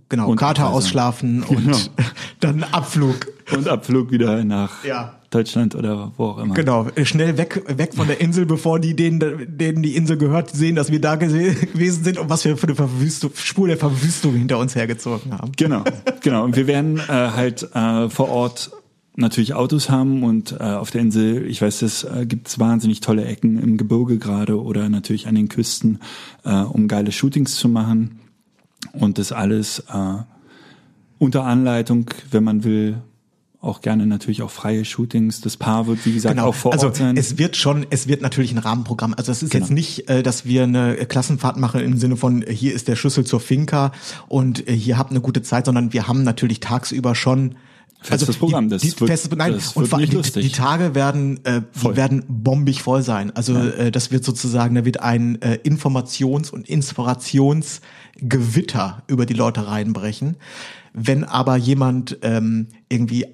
Genau, 0.10 0.30
Und 0.30 0.38
Kater 0.38 0.70
ausschlafen 0.70 1.44
Genau. 1.48 1.72
und 1.76 1.92
dann 2.40 2.64
Abflug. 2.64 3.28
Und 3.54 3.68
Abflug 3.68 4.12
wieder 4.12 4.44
nach 4.44 4.84
Ja. 4.84 5.20
Deutschland 5.30 5.76
oder 5.76 6.14
wo 6.18 6.26
auch 6.26 6.38
immer. 6.38 6.54
Genau, 6.54 6.88
äh, 6.96 7.06
schnell 7.06 7.38
weg, 7.38 7.64
weg 7.68 7.94
von 7.94 8.08
der 8.08 8.22
Insel, 8.22 8.46
bevor 8.46 8.80
die 8.80 8.96
denen, 8.96 9.20
denen 9.58 9.84
die 9.84 9.96
Insel 9.96 10.18
gehört, 10.18 10.52
sehen, 10.52 10.76
dass 10.76 10.92
wir 10.92 11.02
da 11.02 11.16
gewesen 11.16 12.04
sind 12.04 12.18
und 12.18 12.30
was 12.30 12.46
wir 12.46 12.56
für 12.56 12.68
eine 12.68 12.76
Verwüstung, 12.76 13.32
Spur 13.36 13.68
der 13.68 13.78
Verwüstung 13.78 14.34
hinter 14.34 14.58
uns 14.60 14.76
hergezogen 14.76 15.34
haben. 15.34 15.52
Genau, 15.58 15.84
genau. 16.22 16.44
Und 16.46 16.56
wir 16.56 16.68
werden 16.68 16.98
äh, 17.00 17.02
halt 17.12 17.64
äh, 17.76 18.10
vor 18.10 18.30
Ort 18.30 18.72
natürlich 19.18 19.54
Autos 19.54 19.90
haben 19.90 20.24
und 20.24 20.54
äh, 20.54 20.64
auf 20.64 20.92
der 20.92 21.02
Insel, 21.02 21.46
ich 21.48 21.62
weiß, 21.62 21.82
es 21.82 22.04
äh, 22.04 22.26
gibt 22.26 22.58
wahnsinnig 22.60 23.00
tolle 23.00 23.26
Ecken 23.26 23.60
im 23.60 23.78
Gebirge 23.78 24.18
gerade 24.18 24.62
oder 24.62 24.90
natürlich 24.90 25.28
an 25.28 25.36
den 25.36 25.50
Küsten, 25.50 26.00
äh, 26.44 26.52
um 26.62 26.88
geile 26.88 27.12
Shootings 27.12 27.56
zu 27.56 27.70
machen. 27.70 28.20
Und 28.94 29.18
das 29.18 29.32
alles 29.32 29.80
äh, 29.80 30.18
unter 31.18 31.44
Anleitung, 31.46 32.10
wenn 32.32 32.44
man 32.44 32.64
will, 32.64 33.02
auch 33.66 33.82
gerne 33.82 34.06
natürlich 34.06 34.42
auch 34.42 34.52
freie 34.52 34.86
Shootings. 34.86 35.42
Das 35.42 35.58
Paar 35.58 35.88
wird, 35.88 36.06
wie 36.06 36.14
gesagt, 36.14 36.40
auch 36.40 36.56
vor 36.56 36.74
also 36.74 36.88
Ort 36.88 36.98
sein. 36.98 37.18
es 37.18 37.38
wird 37.38 37.58
schon, 37.58 37.86
es 37.90 38.08
wird 38.08 38.22
natürlich 38.22 38.52
ein 38.52 38.58
Rahmenprogramm. 38.60 39.14
Also 39.18 39.32
es 39.32 39.44
ist 39.44 39.52
Genau. 39.52 39.66
jetzt 39.66 39.74
nicht, 39.74 40.10
äh, 40.10 40.24
dass 40.24 40.46
wir 40.46 40.64
eine 40.64 40.96
Klassenfahrt 41.06 41.58
machen 41.58 41.82
im 41.82 41.98
Sinne 41.98 42.16
von 42.18 42.42
äh, 42.44 42.54
hier 42.54 42.74
ist 42.74 42.88
der 42.88 42.96
Schlüssel 42.96 43.26
zur 43.26 43.40
Finca 43.40 43.92
und 44.28 44.68
äh, 44.70 44.74
hier 44.76 44.98
habt 44.98 45.12
eine 45.12 45.22
gute 45.22 45.42
Zeit, 45.42 45.66
sondern 45.66 45.94
wir 45.94 46.08
haben 46.08 46.24
natürlich 46.24 46.60
tagsüber 46.60 47.16
schon 47.16 47.56
Festes 48.02 48.28
also 48.28 48.40
Programm, 48.40 48.66
Die, 48.66 48.70
das 48.76 48.82
die, 48.84 49.00
wird- 49.00 49.10
festes, 49.10 49.32
nein, 49.36 49.54
das 49.54 49.72
und 49.74 49.88
vor 49.88 49.98
allem 49.98 50.08
die, 50.10 50.22
die 50.42 50.52
Tage 50.52 50.94
werden, 50.94 51.44
äh, 51.44 51.62
die 51.74 51.80
Voll. 51.80 51.96
werden 51.96 52.24
bombig 52.28 52.84
voll 52.84 53.02
sein. 53.02 53.32
Also 53.36 53.56
äh, 53.58 53.90
das 53.92 54.12
wird 54.12 54.24
sozusagen, 54.24 54.76
da 54.76 54.86
wird 54.86 55.00
ein 55.02 55.42
äh, 55.42 55.58
Informations- 55.64 56.52
und 56.52 56.70
Inspirationsgewitter 56.70 59.04
über 59.08 59.26
die 59.26 59.34
Leute 59.34 59.66
reinbrechen. 59.68 60.38
Wenn 60.94 61.24
aber 61.24 61.56
jemand 61.58 62.20
ähm, 62.22 62.68
irgendwie 62.90 63.26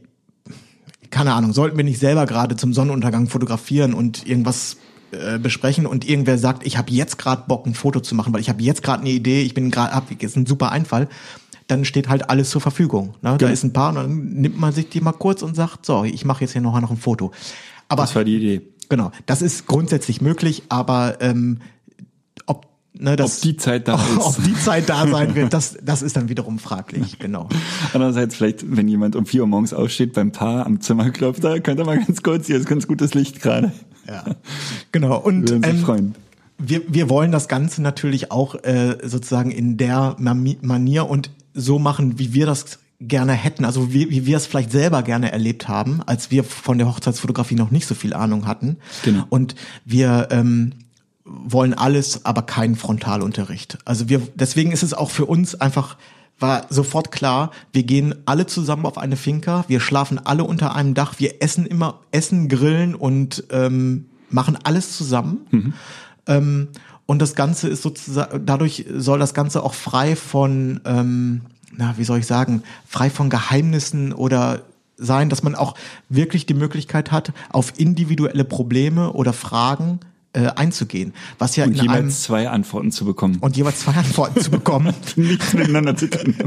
keine 1.12 1.34
Ahnung, 1.34 1.53
sollten 1.53 1.78
wir 1.78 1.84
nicht 1.84 1.99
selber 1.99 2.26
gerade 2.26 2.55
zum 2.55 2.74
Sonnenuntergang 2.74 3.28
fotografieren 3.28 3.93
und 3.93 4.26
irgendwas 4.28 4.78
äh, 5.12 5.38
besprechen 5.39 5.86
und 5.86 6.07
irgendwer 6.07 6.38
sagt, 6.38 6.66
ich 6.66 6.78
habe 6.78 6.91
jetzt 6.91 7.18
gerade 7.18 7.43
Bock, 7.47 7.66
ein 7.66 7.74
Foto 7.76 7.99
zu 7.99 8.16
machen, 8.16 8.34
weil 8.34 8.41
ich 8.41 8.49
habe 8.49 8.64
jetzt 8.64 8.82
gerade 8.82 9.01
eine 9.01 9.09
Idee, 9.12 9.41
ich 9.41 9.53
bin 9.53 9.70
gerade, 9.72 10.01
jetzt 10.20 10.38
ein 10.38 10.45
super 10.45 10.72
Einfall, 10.72 11.07
dann 11.68 11.86
steht 11.86 12.09
halt 12.09 12.30
alles 12.30 12.49
zur 12.49 12.62
Verfügung. 12.62 13.09
Ne? 13.22 13.32
Da 13.32 13.38
Genau. 13.38 13.51
ist 13.51 13.64
ein 13.64 13.74
Paar 13.74 13.89
und 13.89 13.95
dann 13.95 14.34
nimmt 14.34 14.59
man 14.59 14.74
sich 14.74 14.89
die 14.89 15.01
mal 15.01 15.12
kurz 15.14 15.41
und 15.41 15.55
sagt, 15.55 15.86
so, 15.86 16.03
ich 16.03 16.26
mache 16.26 16.41
jetzt 16.45 16.53
hier 16.53 16.62
noch, 16.62 16.80
noch 16.80 16.91
ein 16.91 16.97
Foto. 16.97 17.32
Aber 17.88 18.03
das 18.03 18.16
war 18.16 18.24
die 18.24 18.38
Idee. 18.38 18.62
genau, 18.89 19.12
das 19.26 19.41
ist 19.41 19.68
grundsätzlich 19.68 20.22
möglich, 20.22 20.64
aber 20.70 21.18
ähm, 21.22 21.59
ne, 22.94 23.16
das, 23.16 23.38
Ob 23.38 23.42
die 23.44 23.58
Zeit 23.58 23.88
da 23.88 23.96
ist. 24.18 24.18
ob 24.20 24.44
die 24.44 24.56
Zeit 24.56 24.89
da 24.89 25.08
sein 25.08 25.36
wird, 25.36 25.54
das, 25.54 25.78
das 25.84 26.02
ist 26.02 26.16
dann 26.16 26.30
wiederum 26.30 26.60
fraglich, 26.60 27.20
genau. 27.20 27.50
Andererseits 27.94 28.36
vielleicht, 28.36 28.76
wenn 28.76 28.88
jemand 28.88 29.16
um 29.16 29.26
vier 29.26 29.42
Uhr 29.42 29.48
morgens 29.48 29.74
aufsteht 29.74 30.14
beim 30.14 30.32
Paar 30.32 30.66
am 30.66 30.82
Zimmer 30.82 31.10
klopft, 31.12 31.44
da 31.44 31.60
könnte 31.60 31.84
man 31.84 32.04
ganz 32.06 32.24
kurz, 32.24 32.48
hier 32.48 32.58
ist 32.58 32.68
ganz 32.68 32.88
gutes 32.88 33.14
Licht 33.14 33.42
gerade. 33.42 33.72
Ja, 34.08 34.26
genau. 34.92 35.18
Und 35.18 35.50
Würden 35.50 35.64
sich 35.64 35.74
ähm, 35.74 35.80
freuen. 35.80 36.16
wir, 36.58 36.82
wir 36.88 37.10
wollen 37.10 37.32
das 37.32 37.48
Ganze 37.48 37.82
natürlich 37.82 38.32
auch 38.32 38.56
äh, 38.64 38.98
sozusagen 39.04 39.52
in 39.52 39.78
der 39.78 40.16
Manier 40.18 41.10
und 41.10 41.32
so 41.54 41.80
machen, 41.80 42.18
wie 42.18 42.34
wir 42.34 42.46
das 42.46 42.80
gerne 43.02 43.34
hätten, 43.34 43.66
also 43.66 43.94
wie, 43.94 44.10
wie 44.10 44.26
wir 44.26 44.38
es 44.38 44.46
vielleicht 44.46 44.72
selber 44.72 45.02
gerne 45.02 45.32
erlebt 45.32 45.68
haben, 45.68 46.02
als 46.06 46.30
wir 46.30 46.44
von 46.44 46.78
der 46.78 46.88
Hochzeitsfotografie 46.88 47.56
noch 47.56 47.72
nicht 47.72 47.88
so 47.88 47.96
viel 47.96 48.14
Ahnung 48.14 48.48
hatten. 48.48 48.78
Genau. 49.04 49.26
Und 49.30 49.56
wir 49.86 50.28
ähm, 50.32 50.74
wollen 51.45 51.73
alles, 51.73 52.25
aber 52.25 52.43
keinen 52.43 52.75
Frontalunterricht. 52.75 53.77
Also 53.86 54.09
wir, 54.09 54.21
deswegen 54.36 54.71
ist 54.71 54.84
es 54.84 54.93
auch 54.93 55.11
für 55.11 55.25
uns 55.25 55.55
einfach 55.55 55.97
war 56.41 56.65
sofort 56.69 57.11
klar, 57.11 57.51
wir 57.71 57.84
gehen 57.84 58.15
alle 58.25 58.47
zusammen 58.47 58.86
auf 58.86 58.97
eine 58.97 59.15
Finca, 59.15 59.63
wir 59.67 59.79
schlafen 59.79 60.17
alle 60.17 60.43
unter 60.43 60.75
einem 60.75 60.95
Dach, 60.95 61.15
wir 61.19 61.41
essen 61.41 61.65
immer, 61.65 61.99
essen, 62.11 62.49
grillen 62.49 62.95
und 62.95 63.43
ähm, 63.51 64.05
machen 64.29 64.57
alles 64.63 64.97
zusammen. 64.97 65.45
Ähm, 66.27 66.69
und 67.05 67.21
das 67.21 67.36
Ganze 67.36 67.67
ist 67.67 67.82
sozusagen, 67.82 68.45
dadurch 68.45 68.86
soll 68.95 69.19
das 69.19 69.34
Ganze 69.34 69.63
auch 69.63 69.73
frei 69.73 70.15
von, 70.15 70.82
ähm, 70.86 71.41
na, 71.75 71.95
wie 71.97 72.03
soll 72.03 72.19
ich 72.19 72.27
sagen, 72.27 72.63
frei 72.88 73.09
von 73.09 73.29
Geheimnissen 73.29 74.13
oder 74.13 74.63
sein, 74.97 75.29
dass 75.29 75.43
man 75.43 75.55
auch 75.55 75.75
wirklich 76.09 76.45
die 76.45 76.53
Möglichkeit 76.53 77.11
hat, 77.11 77.34
auf 77.49 77.73
individuelle 77.77 78.45
Probleme 78.45 79.13
oder 79.13 79.34
Fragen 79.34 79.99
äh, 80.34 80.47
einzugehen. 80.47 81.13
Was 81.39 81.55
ja 81.55 81.65
Und 81.65 81.73
in 81.73 81.82
einem 81.89 82.03
jeweils 82.05 82.23
zwei 82.23 82.49
Antworten 82.49 82.91
zu 82.91 83.05
bekommen. 83.05 83.38
und 83.41 83.57
jeweils 83.57 83.82
zwei 83.82 83.93
Antworten 83.93 84.39
zu 84.41 84.51
bekommen. 84.51 84.93
nichts 85.15 85.53
miteinander 85.53 85.95
zu 85.95 86.09
tun 86.09 86.36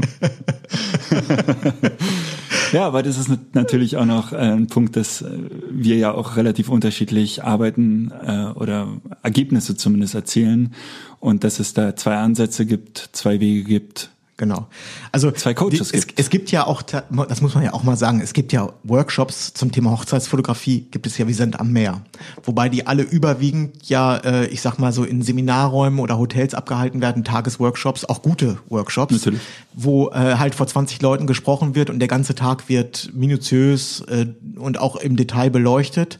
ja, 2.73 2.85
aber 2.87 3.03
das 3.03 3.17
ist 3.17 3.29
nat- 3.29 3.53
natürlich 3.53 3.97
auch 3.97 4.05
noch 4.05 4.33
äh, 4.33 4.37
ein 4.37 4.67
Punkt, 4.67 4.95
dass 4.95 5.21
äh, 5.21 5.29
wir 5.71 5.97
ja 5.97 6.11
auch 6.13 6.35
relativ 6.35 6.69
unterschiedlich 6.69 7.43
arbeiten 7.43 8.11
äh, 8.25 8.47
oder 8.55 8.87
Ergebnisse 9.23 9.75
zumindest 9.77 10.15
erzielen 10.15 10.73
und 11.19 11.43
dass 11.43 11.59
es 11.59 11.73
da 11.73 11.95
zwei 11.95 12.17
Ansätze 12.17 12.65
gibt, 12.65 13.09
zwei 13.13 13.39
Wege 13.39 13.63
gibt. 13.63 14.09
Genau. 14.37 14.67
Also 15.13 15.31
Zwei 15.31 15.53
Coaches 15.53 15.91
die, 15.91 15.97
es, 15.97 16.07
gibt. 16.07 16.19
es 16.19 16.29
gibt 16.29 16.51
ja 16.51 16.67
auch, 16.67 16.81
das 16.81 17.41
muss 17.41 17.55
man 17.55 17.63
ja 17.63 17.73
auch 17.73 17.83
mal 17.83 17.95
sagen, 17.95 18.19
es 18.19 18.33
gibt 18.33 18.51
ja 18.51 18.69
Workshops 18.83 19.53
zum 19.53 19.71
Thema 19.71 19.91
Hochzeitsfotografie, 19.91 20.87
gibt 20.91 21.07
es 21.07 21.17
ja 21.17 21.25
wie 21.27 21.33
Sand 21.33 21.57
am 21.57 21.71
Meer. 21.71 22.01
Wobei 22.43 22.67
die 22.67 22.85
alle 22.85 23.03
überwiegend 23.03 23.87
ja, 23.87 24.17
äh, 24.17 24.47
ich 24.47 24.61
sag 24.61 24.77
mal 24.77 24.91
so 24.91 25.05
in 25.05 25.21
Seminarräumen 25.21 25.99
oder 25.99 26.17
Hotels 26.17 26.53
abgehalten 26.53 27.01
werden, 27.01 27.23
Tagesworkshops, 27.23 28.03
auch 28.03 28.21
gute 28.21 28.57
Workshops, 28.67 29.13
Natürlich. 29.13 29.41
wo 29.73 30.09
äh, 30.09 30.35
halt 30.35 30.53
vor 30.53 30.67
20 30.67 31.01
Leuten 31.01 31.27
gesprochen 31.27 31.73
wird 31.73 31.89
und 31.89 31.99
der 31.99 32.09
ganze 32.09 32.35
Tag 32.35 32.67
wird 32.67 33.11
minutiös 33.13 34.01
äh, 34.01 34.25
und 34.57 34.79
auch 34.79 34.97
im 34.97 35.15
Detail 35.15 35.49
beleuchtet. 35.49 36.19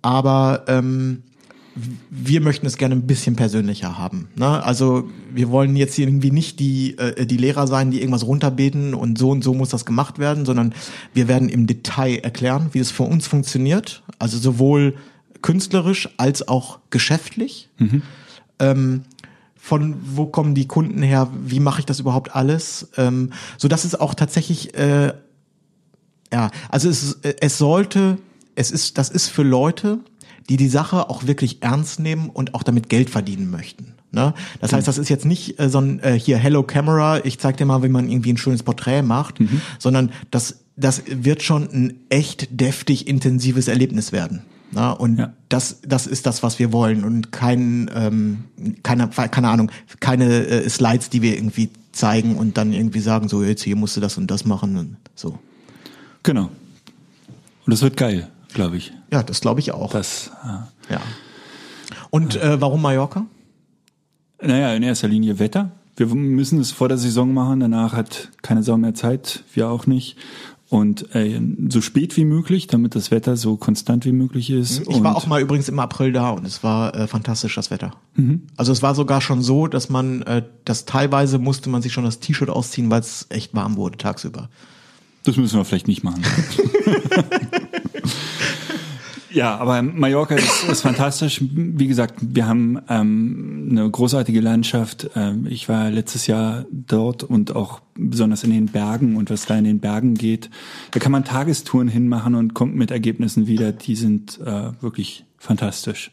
Aber 0.00 0.64
ähm, 0.66 1.24
wir 2.10 2.40
möchten 2.40 2.66
es 2.66 2.76
gerne 2.76 2.94
ein 2.94 3.06
bisschen 3.06 3.36
persönlicher 3.36 3.98
haben. 3.98 4.28
Ne? 4.36 4.62
Also 4.62 5.08
wir 5.32 5.50
wollen 5.50 5.76
jetzt 5.76 5.94
hier 5.94 6.06
irgendwie 6.06 6.30
nicht 6.30 6.60
die, 6.60 6.96
äh, 6.98 7.26
die 7.26 7.36
Lehrer 7.36 7.66
sein, 7.66 7.90
die 7.90 7.98
irgendwas 7.98 8.26
runterbeten 8.26 8.94
und 8.94 9.18
so 9.18 9.30
und 9.30 9.42
so 9.42 9.54
muss 9.54 9.70
das 9.70 9.84
gemacht 9.84 10.18
werden, 10.18 10.44
sondern 10.44 10.74
wir 11.14 11.28
werden 11.28 11.48
im 11.48 11.66
Detail 11.66 12.18
erklären, 12.18 12.68
wie 12.72 12.78
es 12.78 12.90
für 12.90 13.02
uns 13.02 13.26
funktioniert. 13.26 14.02
Also 14.18 14.38
sowohl 14.38 14.94
künstlerisch 15.42 16.08
als 16.16 16.46
auch 16.46 16.78
geschäftlich. 16.90 17.68
Ähm, 18.58 19.02
von 19.56 19.96
wo 20.14 20.26
kommen 20.26 20.54
die 20.54 20.68
Kunden 20.68 21.02
her, 21.02 21.30
wie 21.44 21.60
mache 21.60 21.80
ich 21.80 21.86
das 21.86 21.98
überhaupt 21.98 22.36
alles, 22.36 22.88
ähm, 22.96 23.30
so 23.58 23.66
dass 23.66 23.84
es 23.84 23.94
auch 23.94 24.14
tatsächlich 24.14 24.74
äh, 24.74 25.12
ja, 26.34 26.50
also 26.68 26.88
es, 26.88 27.18
es 27.22 27.58
sollte, 27.58 28.18
es 28.56 28.72
ist, 28.72 28.98
das 28.98 29.08
ist 29.08 29.28
für 29.28 29.44
Leute, 29.44 30.00
die 30.48 30.56
die 30.56 30.68
Sache 30.68 31.08
auch 31.10 31.26
wirklich 31.26 31.62
ernst 31.62 32.00
nehmen 32.00 32.28
und 32.30 32.54
auch 32.54 32.62
damit 32.62 32.88
Geld 32.88 33.10
verdienen 33.10 33.50
möchten. 33.50 33.94
Ne? 34.12 34.34
Das 34.60 34.72
heißt, 34.72 34.86
das 34.86 34.98
ist 34.98 35.08
jetzt 35.08 35.24
nicht 35.24 35.58
äh, 35.58 35.68
so 35.68 35.78
ein 35.80 35.98
äh, 36.00 36.18
hier 36.18 36.36
Hello 36.38 36.62
Camera, 36.62 37.24
ich 37.24 37.38
zeig 37.38 37.56
dir 37.56 37.64
mal, 37.66 37.82
wie 37.82 37.88
man 37.88 38.08
irgendwie 38.08 38.32
ein 38.32 38.36
schönes 38.36 38.62
Porträt 38.62 39.02
macht, 39.02 39.38
sondern 39.78 40.12
das, 40.30 40.60
das 40.76 41.02
wird 41.06 41.42
schon 41.42 41.64
ein 41.72 41.94
echt 42.10 42.48
deftig 42.60 43.08
intensives 43.08 43.66
Erlebnis 43.68 44.12
werden. 44.12 44.42
Ne? 44.70 44.94
Und 44.94 45.18
Ja. 45.18 45.32
das, 45.48 45.80
das 45.86 46.06
ist 46.06 46.26
das, 46.26 46.42
was 46.42 46.58
wir 46.58 46.72
wollen 46.72 47.02
und 47.04 47.32
kein, 47.32 47.90
ähm, 47.94 48.44
keine, 48.82 49.08
keine 49.08 49.48
Ahnung, 49.48 49.70
keine 50.00 50.46
äh, 50.46 50.68
Slides, 50.68 51.10
die 51.10 51.22
wir 51.22 51.34
irgendwie 51.36 51.70
zeigen 51.92 52.36
und 52.36 52.56
dann 52.56 52.72
irgendwie 52.72 53.00
sagen, 53.00 53.28
so 53.28 53.42
jetzt 53.42 53.62
hier 53.62 53.76
musst 53.76 53.96
du 53.96 54.00
das 54.00 54.16
und 54.18 54.30
das 54.30 54.44
machen 54.44 54.76
und 54.76 54.96
so. 55.14 55.38
Genau. 56.22 56.44
Und 57.66 57.70
das 57.72 57.82
wird 57.82 57.96
geil, 57.96 58.28
glaube 58.54 58.76
ich. 58.76 58.92
Ja, 59.12 59.22
das 59.22 59.40
glaube 59.40 59.60
ich 59.60 59.72
auch. 59.72 59.92
Das, 59.92 60.30
ja. 60.88 61.00
Und 62.10 62.36
äh, 62.36 62.60
warum 62.60 62.80
Mallorca? 62.80 63.26
naja, 64.46 64.74
in 64.74 64.82
erster 64.82 65.08
Linie 65.08 65.38
Wetter. 65.38 65.72
Wir 65.96 66.06
müssen 66.06 66.60
es 66.60 66.72
vor 66.72 66.88
der 66.88 66.98
Saison 66.98 67.32
machen, 67.32 67.60
danach 67.60 67.92
hat 67.92 68.30
keine 68.42 68.62
Sau 68.62 68.76
mehr 68.76 68.94
Zeit, 68.94 69.44
wir 69.54 69.68
auch 69.68 69.86
nicht. 69.86 70.16
Und 70.68 71.14
äh, 71.14 71.40
so 71.68 71.80
spät 71.80 72.16
wie 72.16 72.24
möglich, 72.24 72.66
damit 72.66 72.96
das 72.96 73.12
Wetter 73.12 73.36
so 73.36 73.56
konstant 73.56 74.04
wie 74.04 74.12
möglich 74.12 74.50
ist. 74.50 74.80
Ich 74.80 75.04
war 75.04 75.10
und 75.10 75.16
auch 75.16 75.26
mal 75.26 75.40
übrigens 75.40 75.68
im 75.68 75.78
April 75.78 76.10
da 76.10 76.30
und 76.30 76.44
es 76.44 76.64
war 76.64 76.96
äh, 76.96 77.06
fantastisch 77.06 77.54
das 77.54 77.70
Wetter. 77.70 77.92
Also 78.56 78.72
es 78.72 78.82
war 78.82 78.96
sogar 78.96 79.20
schon 79.20 79.40
so, 79.40 79.68
dass 79.68 79.88
man, 79.88 80.22
äh, 80.22 80.42
dass 80.64 80.84
teilweise 80.84 81.38
musste 81.38 81.70
man 81.70 81.80
sich 81.80 81.92
schon 81.92 82.04
das 82.04 82.18
T-Shirt 82.18 82.50
ausziehen, 82.50 82.90
weil 82.90 83.00
es 83.00 83.26
echt 83.28 83.54
warm 83.54 83.76
wurde 83.76 83.98
tagsüber. 83.98 84.48
Das 85.22 85.36
müssen 85.36 85.58
wir 85.58 85.64
vielleicht 85.64 85.86
nicht 85.86 86.02
machen. 86.02 86.22
ja, 89.34 89.56
aber 89.56 89.82
Mallorca 89.82 90.34
ist, 90.34 90.64
ist 90.68 90.80
fantastisch. 90.82 91.42
Wie 91.42 91.86
gesagt, 91.86 92.14
wir 92.20 92.46
haben 92.46 92.80
ähm, 92.88 93.68
eine 93.70 93.90
großartige 93.90 94.40
Landschaft. 94.40 95.10
Ähm, 95.14 95.46
ich 95.48 95.68
war 95.68 95.90
letztes 95.90 96.26
Jahr 96.26 96.64
dort 96.70 97.22
und 97.24 97.54
auch 97.54 97.80
besonders 97.94 98.44
in 98.44 98.50
den 98.50 98.66
Bergen 98.66 99.16
und 99.16 99.30
was 99.30 99.46
da 99.46 99.56
in 99.56 99.64
den 99.64 99.80
Bergen 99.80 100.14
geht. 100.14 100.50
Da 100.92 101.00
kann 101.00 101.12
man 101.12 101.24
Tagestouren 101.24 101.88
hinmachen 101.88 102.34
und 102.34 102.54
kommt 102.54 102.76
mit 102.76 102.90
Ergebnissen 102.90 103.46
wieder, 103.46 103.72
die 103.72 103.96
sind 103.96 104.40
äh, 104.40 104.70
wirklich 104.80 105.24
fantastisch. 105.38 106.10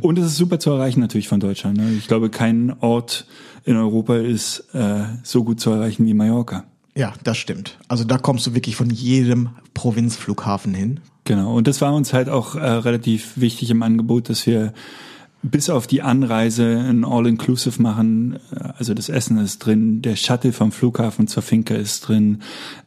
Und 0.00 0.18
es 0.18 0.26
ist 0.26 0.36
super 0.36 0.60
zu 0.60 0.70
erreichen 0.70 1.00
natürlich 1.00 1.28
von 1.28 1.40
Deutschland. 1.40 1.76
Ne? 1.76 1.90
Ich 1.92 2.06
glaube, 2.06 2.30
kein 2.30 2.72
Ort 2.80 3.26
in 3.64 3.76
Europa 3.76 4.16
ist 4.16 4.60
äh, 4.74 5.04
so 5.22 5.44
gut 5.44 5.60
zu 5.60 5.70
erreichen 5.70 6.06
wie 6.06 6.14
Mallorca. 6.14 6.64
Ja, 6.94 7.14
das 7.24 7.38
stimmt. 7.38 7.78
Also 7.88 8.04
da 8.04 8.18
kommst 8.18 8.46
du 8.46 8.54
wirklich 8.54 8.76
von 8.76 8.90
jedem 8.90 9.50
Provinzflughafen 9.74 10.74
hin. 10.74 11.00
Genau, 11.34 11.54
und 11.54 11.66
das 11.66 11.80
war 11.80 11.94
uns 11.94 12.12
halt 12.12 12.28
auch 12.28 12.54
äh, 12.54 12.60
relativ 12.60 13.32
wichtig 13.36 13.70
im 13.70 13.82
Angebot, 13.82 14.28
dass 14.28 14.46
wir 14.46 14.72
bis 15.42 15.70
auf 15.70 15.86
die 15.86 16.02
Anreise 16.02 16.78
ein 16.78 17.04
All-Inclusive 17.04 17.80
machen. 17.80 18.38
Äh, 18.54 18.72
Also 18.78 18.94
das 18.94 19.08
Essen 19.08 19.38
ist 19.38 19.58
drin, 19.60 20.02
der 20.02 20.16
Shuttle 20.16 20.52
vom 20.52 20.72
Flughafen 20.72 21.26
zur 21.28 21.42
Finca 21.42 21.74
ist 21.74 22.08
drin. 22.08 22.42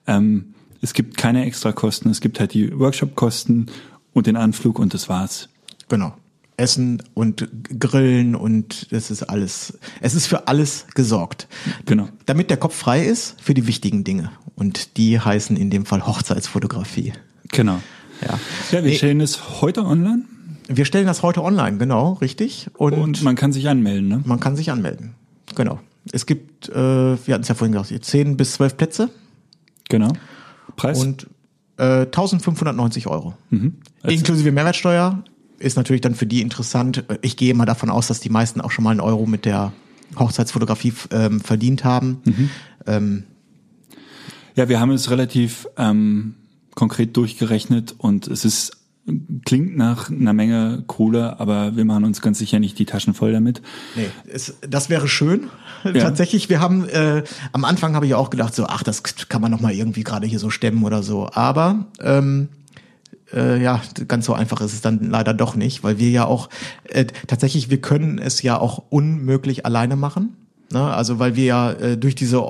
Ähm, 0.08 0.54
es 0.82 0.94
gibt 0.94 1.18
keine 1.18 1.46
Extrakosten, 1.46 2.12
es 2.12 2.22
gibt 2.22 2.40
halt 2.40 2.54
die 2.54 2.78
Workshop-Kosten 2.78 3.68
und 4.14 4.28
den 4.28 4.36
Anflug 4.36 4.80
und 4.80 4.94
das 4.94 5.10
war's. 5.10 5.50
Genau. 5.90 6.14
Essen 6.58 7.04
und 7.14 7.50
Grillen 7.80 8.36
und 8.36 8.92
das 8.92 9.12
ist 9.12 9.24
alles. 9.24 9.78
Es 10.00 10.16
ist 10.16 10.28
für 10.28 10.48
alles 10.48 10.86
gesorgt. 10.94 11.48
Genau. 11.86 12.08
Damit 12.26 12.50
der 12.50 12.58
Kopf 12.58 12.76
frei 12.76 13.06
ist 13.06 13.36
für 13.42 13.54
die 13.54 13.68
wichtigen 13.68 14.04
Dinge. 14.04 14.32
Und 14.56 14.96
die 14.96 15.20
heißen 15.20 15.58
in 15.58 15.70
dem 15.70 15.86
Fall 15.86 16.06
Hochzeitsfotografie. 16.08 17.12
Genau. 17.50 17.82
Ja. 18.22 18.40
Ja, 18.72 18.84
wir 18.84 18.92
Nee, 18.92 18.96
stellen 18.98 19.22
es 19.22 19.62
heute 19.62 19.86
online 19.86 20.24
wir 20.68 20.86
stellen 20.86 21.06
das 21.06 21.22
heute 21.22 21.44
online, 21.44 21.78
genau, 21.78 22.14
richtig. 22.14 22.72
Und, 22.74 22.94
und 22.94 23.22
man 23.22 23.36
kann 23.36 23.52
sich 23.54 23.70
anmelden. 23.70 24.08
Ne? 24.08 24.24
man 24.26 24.40
kann 24.40 24.56
sich 24.56 24.72
anmelden. 24.72 25.14
Genau. 25.54 25.80
Es 26.12 26.26
gibt, 26.26 26.70
äh, 26.70 26.74
wir 26.76 27.34
hatten 27.36 27.44
es 27.44 27.50
ja 27.50 27.54
vorhin 27.54 27.74
gesagt, 27.78 28.04
10 28.04 28.36
bis 28.36 28.54
12 28.54 28.76
Plätze 28.76 29.10
Genau. 29.90 30.14
Preis? 30.76 31.00
und 31.00 31.28
äh, 31.78 32.02
1590 32.06 33.06
Euro. 33.06 33.36
Also- 33.52 34.16
Inklusive 34.18 34.52
Mehrwertsteuer 34.52 35.24
ist 35.60 35.78
natürlich 35.78 36.02
dann 36.02 36.16
für 36.16 36.26
die 36.26 36.42
interessant. 36.42 37.04
Ich 37.22 37.38
gehe 37.38 37.54
mal 37.54 37.66
davon 37.66 37.92
aus, 37.92 38.08
dass 38.08 38.20
die 38.20 38.30
meisten 38.30 38.60
auch 38.60 38.72
schon 38.72 38.84
mal 38.86 38.90
einen 38.92 39.02
Euro 39.02 39.28
mit 39.28 39.46
der 39.46 39.72
Hochzeitsfotografie 40.18 40.94
ähm, 41.12 41.42
verdient 41.42 41.84
haben. 41.84 42.50
Ähm, 42.88 43.24
Ja, 44.56 44.68
wir 44.68 44.80
haben 44.80 44.92
es 44.92 45.12
relativ 45.12 45.68
ähm, 45.78 46.34
konkret 46.76 47.18
durchgerechnet 47.18 47.96
und 47.98 48.28
es 48.28 48.46
ist 48.46 48.78
klingt 49.46 49.78
nach 49.78 50.10
einer 50.10 50.34
Menge 50.34 50.84
Kohle, 50.88 51.40
aber 51.40 51.76
wir 51.76 51.86
machen 51.86 52.06
uns 52.06 52.22
ganz 52.22 52.40
sicher 52.40 52.60
nicht 52.60 52.80
die 52.80 52.86
Taschen 52.86 53.14
voll 53.14 53.34
damit. 53.34 53.62
nee, 53.96 54.08
es, 54.32 54.56
das 54.68 54.90
wäre 54.90 55.08
schön. 55.08 55.50
Tatsächlich, 55.84 56.50
wir 56.50 56.60
haben 56.60 56.90
äh, 56.90 57.24
am 57.52 57.66
Anfang 57.66 57.94
habe 57.94 58.08
ich 58.08 58.16
auch 58.16 58.32
gedacht, 58.32 58.56
so, 58.56 58.66
ach, 58.66 58.82
das 58.82 59.04
kann 59.04 59.42
man 59.42 59.52
noch 59.52 59.62
mal 59.62 59.74
irgendwie 59.74 60.04
gerade 60.04 60.26
hier 60.26 60.40
so 60.40 60.50
stemmen 60.50 60.84
oder 60.84 61.04
so. 61.04 61.30
Aber 61.32 61.86
ähm, 62.02 62.50
äh, 63.32 63.62
ja, 63.62 63.82
ganz 64.08 64.26
so 64.26 64.34
einfach 64.34 64.62
ist 64.62 64.74
es 64.74 64.82
dann 64.82 65.12
leider 65.12 65.36
doch 65.36 65.56
nicht, 65.56 65.84
weil 65.84 66.00
wir 66.00 66.10
ja 66.10 66.26
auch 66.26 66.50
äh, 66.86 67.06
tatsächlich, 67.28 67.70
wir 67.70 67.82
können 67.82 68.18
es 68.18 68.42
ja 68.42 68.58
auch 68.60 68.86
unmöglich 68.90 69.66
alleine 69.68 69.96
machen. 69.96 70.36
Ne? 70.76 70.94
Also 70.94 71.20
weil 71.20 71.38
wir 71.38 71.46
ja 71.46 71.72
äh, 71.72 71.98
durch 71.98 72.16
diese 72.16 72.44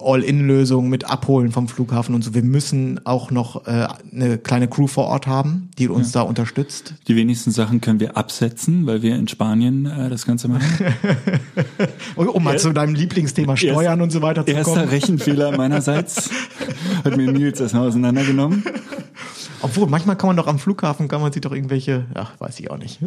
All-In-Lösung 0.00 0.88
mit 0.88 1.08
Abholen 1.08 1.52
vom 1.52 1.68
Flughafen 1.68 2.16
und 2.16 2.22
so. 2.22 2.34
Wir 2.34 2.42
müssen 2.42 3.06
auch 3.06 3.30
noch 3.30 3.68
äh, 3.68 3.86
eine 4.12 4.38
kleine 4.38 4.66
Crew 4.66 4.88
vor 4.88 5.06
Ort 5.06 5.28
haben, 5.28 5.70
die 5.78 5.88
uns 5.88 6.10
da 6.10 6.22
unterstützt. 6.22 6.94
Die 7.06 7.14
wenigsten 7.14 7.52
Sachen 7.52 7.80
können 7.80 8.00
wir 8.00 8.16
absetzen, 8.16 8.86
weil 8.86 9.02
wir 9.02 9.14
in 9.14 9.28
Spanien 9.28 9.86
äh, 9.86 10.10
das 10.10 10.26
Ganze 10.26 10.48
machen. 10.48 10.66
Um, 12.16 12.42
mal 12.42 12.58
zu 12.58 12.72
deinem 12.72 12.94
Lieblingsthema 12.94 13.56
Steuern 13.56 14.00
und 14.00 14.10
so 14.10 14.20
weiter 14.20 14.44
zu 14.44 14.52
Erster 14.52 14.74
kommen. 14.74 14.88
Rechenfehler 14.88 15.56
meinerseits 15.56 16.30
hat 17.04 17.16
mir 17.16 17.30
Nils 17.32 17.60
erstmal 17.60 17.88
auseinandergenommen. 17.88 18.64
Obwohl, 19.62 19.86
manchmal 19.88 20.16
kann 20.16 20.28
man 20.28 20.36
doch 20.36 20.46
am 20.46 20.58
Flughafen, 20.58 21.08
kann 21.08 21.20
man 21.20 21.32
sich 21.32 21.42
doch 21.42 21.52
irgendwelche, 21.52 22.06
ja, 22.14 22.28
weiß 22.38 22.60
ich 22.60 22.70
auch 22.70 22.78
nicht. 22.78 22.98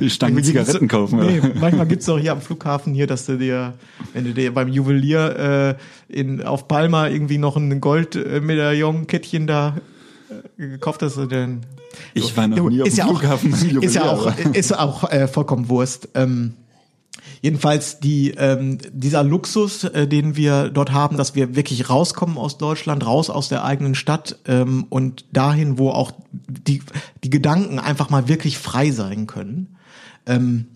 Die 0.00 0.10
Stangen 0.10 0.42
Zigaretten 0.42 0.88
kaufen. 0.88 1.20
Nee, 1.20 1.40
oder? 1.40 1.52
manchmal 1.54 1.86
gibt's 1.86 2.06
doch 2.06 2.18
hier 2.18 2.32
am 2.32 2.40
Flughafen 2.40 2.94
hier, 2.94 3.06
dass 3.06 3.26
du 3.26 3.36
dir, 3.36 3.74
wenn 4.12 4.24
du 4.24 4.32
dir 4.32 4.52
beim 4.54 4.68
Juwelier 4.68 5.76
äh, 6.10 6.18
in, 6.20 6.42
auf 6.42 6.68
Palma 6.68 7.08
irgendwie 7.08 7.38
noch 7.38 7.56
ein 7.56 7.80
Goldmedaillon-Kettchen 7.80 9.46
da 9.46 9.76
äh, 10.58 10.68
gekauft 10.68 11.02
hast, 11.02 11.16
du 11.16 11.26
denn 11.26 11.60
Ich 12.14 12.36
war 12.36 12.48
noch 12.48 12.68
nie 12.70 12.82
auf 12.82 12.88
ist 12.88 12.96
dem 12.96 12.98
ja 12.98 13.04
auch, 13.06 13.18
Flughafen. 13.20 13.50
Juwelier, 13.52 13.82
ist 13.82 13.94
ja 13.94 14.04
auch, 14.10 14.38
ist 14.52 14.78
auch 14.78 15.10
äh, 15.10 15.28
vollkommen 15.28 15.68
Wurst. 15.68 16.08
Ähm, 16.14 16.54
jedenfalls 17.44 18.00
die, 18.00 18.30
ähm, 18.30 18.78
dieser 18.90 19.22
Luxus, 19.22 19.84
äh, 19.84 20.08
den 20.08 20.34
wir 20.34 20.70
dort 20.70 20.92
haben, 20.92 21.18
dass 21.18 21.34
wir 21.34 21.54
wirklich 21.54 21.90
rauskommen 21.90 22.38
aus 22.38 22.56
Deutschland, 22.56 23.04
raus 23.04 23.28
aus 23.28 23.50
der 23.50 23.64
eigenen 23.64 23.94
Stadt 23.94 24.38
ähm, 24.46 24.86
und 24.88 25.26
dahin, 25.30 25.76
wo 25.76 25.90
auch 25.90 26.12
die, 26.32 26.80
die 27.22 27.28
Gedanken 27.28 27.78
einfach 27.78 28.08
mal 28.08 28.28
wirklich 28.28 28.56
frei 28.56 28.92
sein 28.92 29.26
können. 29.26 29.76
Ähm, 30.24 30.68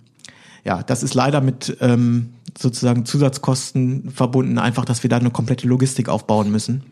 ja, 0.62 0.82
das 0.82 1.02
ist 1.02 1.14
leider 1.14 1.40
mit 1.40 1.78
ähm, 1.80 2.34
sozusagen 2.58 3.06
Zusatzkosten 3.06 4.10
verbunden, 4.10 4.58
einfach, 4.58 4.84
dass 4.84 5.02
wir 5.02 5.08
da 5.08 5.16
eine 5.16 5.30
komplette 5.30 5.66
Logistik 5.66 6.10
aufbauen 6.10 6.50
müssen. 6.50 6.82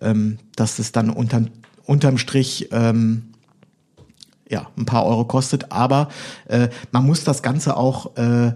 Ähm, 0.00 0.38
dass 0.56 0.78
es 0.78 0.92
dann 0.92 1.10
unterm, 1.10 1.48
unterm 1.84 2.16
Strich 2.16 2.70
ähm, 2.72 3.24
ja, 4.48 4.68
ein 4.78 4.86
paar 4.86 5.04
Euro 5.04 5.26
kostet, 5.26 5.70
aber 5.70 6.08
äh, 6.46 6.68
man 6.92 7.04
muss 7.04 7.24
das 7.24 7.42
Ganze 7.42 7.76
auch 7.76 8.16
äh, 8.16 8.52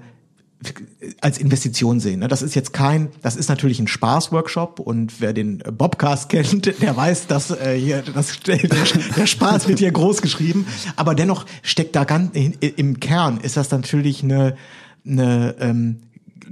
als 1.20 1.38
Investition 1.38 2.00
sehen. 2.00 2.20
Ne? 2.20 2.28
Das 2.28 2.42
ist 2.42 2.54
jetzt 2.54 2.72
kein, 2.72 3.08
das 3.22 3.36
ist 3.36 3.48
natürlich 3.48 3.80
ein 3.80 3.88
Spaß-Workshop 3.88 4.78
und 4.80 5.20
wer 5.20 5.32
den 5.32 5.60
äh, 5.60 5.72
Bobcast 5.72 6.28
kennt, 6.28 6.80
der 6.80 6.96
weiß, 6.96 7.26
dass 7.26 7.50
äh, 7.50 7.78
hier 7.78 8.02
das, 8.02 8.40
der, 8.40 9.26
Spaß 9.26 9.68
wird 9.68 9.78
hier 9.78 9.92
groß 9.92 10.22
geschrieben, 10.22 10.66
aber 10.96 11.14
dennoch 11.14 11.46
steckt 11.62 11.96
da 11.96 12.04
ganz 12.04 12.36
im 12.60 13.00
Kern 13.00 13.38
ist 13.40 13.56
das 13.56 13.70
natürlich 13.70 14.22
eine 14.22 14.56
eine 15.04 15.56
ähm, 15.58 16.00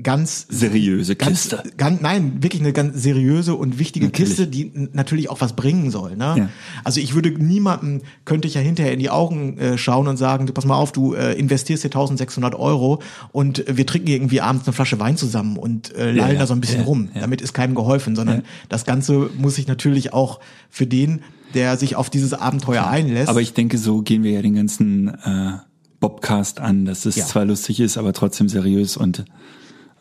ganz 0.03 0.47
Seriöse 0.49 1.17
ganz, 1.17 1.43
Kiste. 1.43 1.63
Ganz, 1.77 2.01
nein, 2.01 2.43
wirklich 2.43 2.63
eine 2.63 2.73
ganz 2.73 3.03
seriöse 3.03 3.55
und 3.55 3.79
wichtige 3.79 4.07
Natürlich. 4.07 4.31
Kiste, 4.31 4.47
die 4.47 4.73
natürlich 4.93 5.31
auch 5.31 5.41
was 5.41 5.55
bringen 5.55 5.91
soll. 5.91 6.17
Ne? 6.17 6.35
Ja. 6.37 6.49
Also 6.85 7.01
ich 7.01 7.15
würde 7.15 7.31
niemandem, 7.31 8.03
könnte 8.25 8.49
ich 8.49 8.55
ja 8.55 8.61
hinterher 8.61 8.93
in 8.93 8.99
die 8.99 9.11
Augen 9.11 9.59
äh, 9.59 9.79
schauen 9.79 10.09
und 10.09 10.17
sagen, 10.17 10.47
du 10.47 10.53
pass 10.53 10.65
mal 10.65 10.77
auf, 10.77 10.93
du 10.93 11.15
äh, 11.15 11.33
investierst 11.35 11.83
hier 11.83 11.91
1600 11.91 12.55
Euro 12.55 13.03
und 13.33 13.67
äh, 13.67 13.77
wir 13.77 13.87
trinken 13.87 14.09
irgendwie 14.09 14.41
abends 14.41 14.67
eine 14.67 14.73
Flasche 14.73 14.99
Wein 15.01 15.17
zusammen 15.17 15.57
und 15.57 15.95
äh, 15.95 16.13
lallen 16.13 16.35
ja, 16.35 16.41
da 16.41 16.47
so 16.47 16.55
ein 16.55 16.61
bisschen 16.61 16.81
ja, 16.81 16.87
rum. 16.87 17.09
Damit 17.15 17.41
ist 17.41 17.53
keinem 17.53 17.75
geholfen, 17.75 18.17
sondern 18.17 18.43
das 18.69 18.85
Ganze 18.85 19.31
muss 19.37 19.57
sich 19.57 19.67
natürlich 19.67 20.13
auch 20.13 20.41
für 20.69 20.87
den, 20.87 21.23
der 21.55 21.77
sich 21.77 21.97
auf 21.97 22.11
dieses 22.11 22.33
Abenteuer 22.33 22.87
einlässt. 22.87 23.29
Aber 23.29 23.41
ich 23.41 23.55
denke, 23.55 23.79
so 23.79 24.03
gehen 24.03 24.23
wir 24.23 24.33
ja 24.33 24.43
den 24.43 24.55
ganzen 24.55 25.09
äh, 25.09 25.53
Bobcast 26.01 26.61
an, 26.61 26.85
dass 26.85 27.05
es 27.05 27.17
zwar 27.29 27.45
lustig 27.45 27.81
ist, 27.81 27.99
aber 27.99 28.13
trotzdem 28.13 28.49
seriös 28.49 28.97
und 28.97 29.25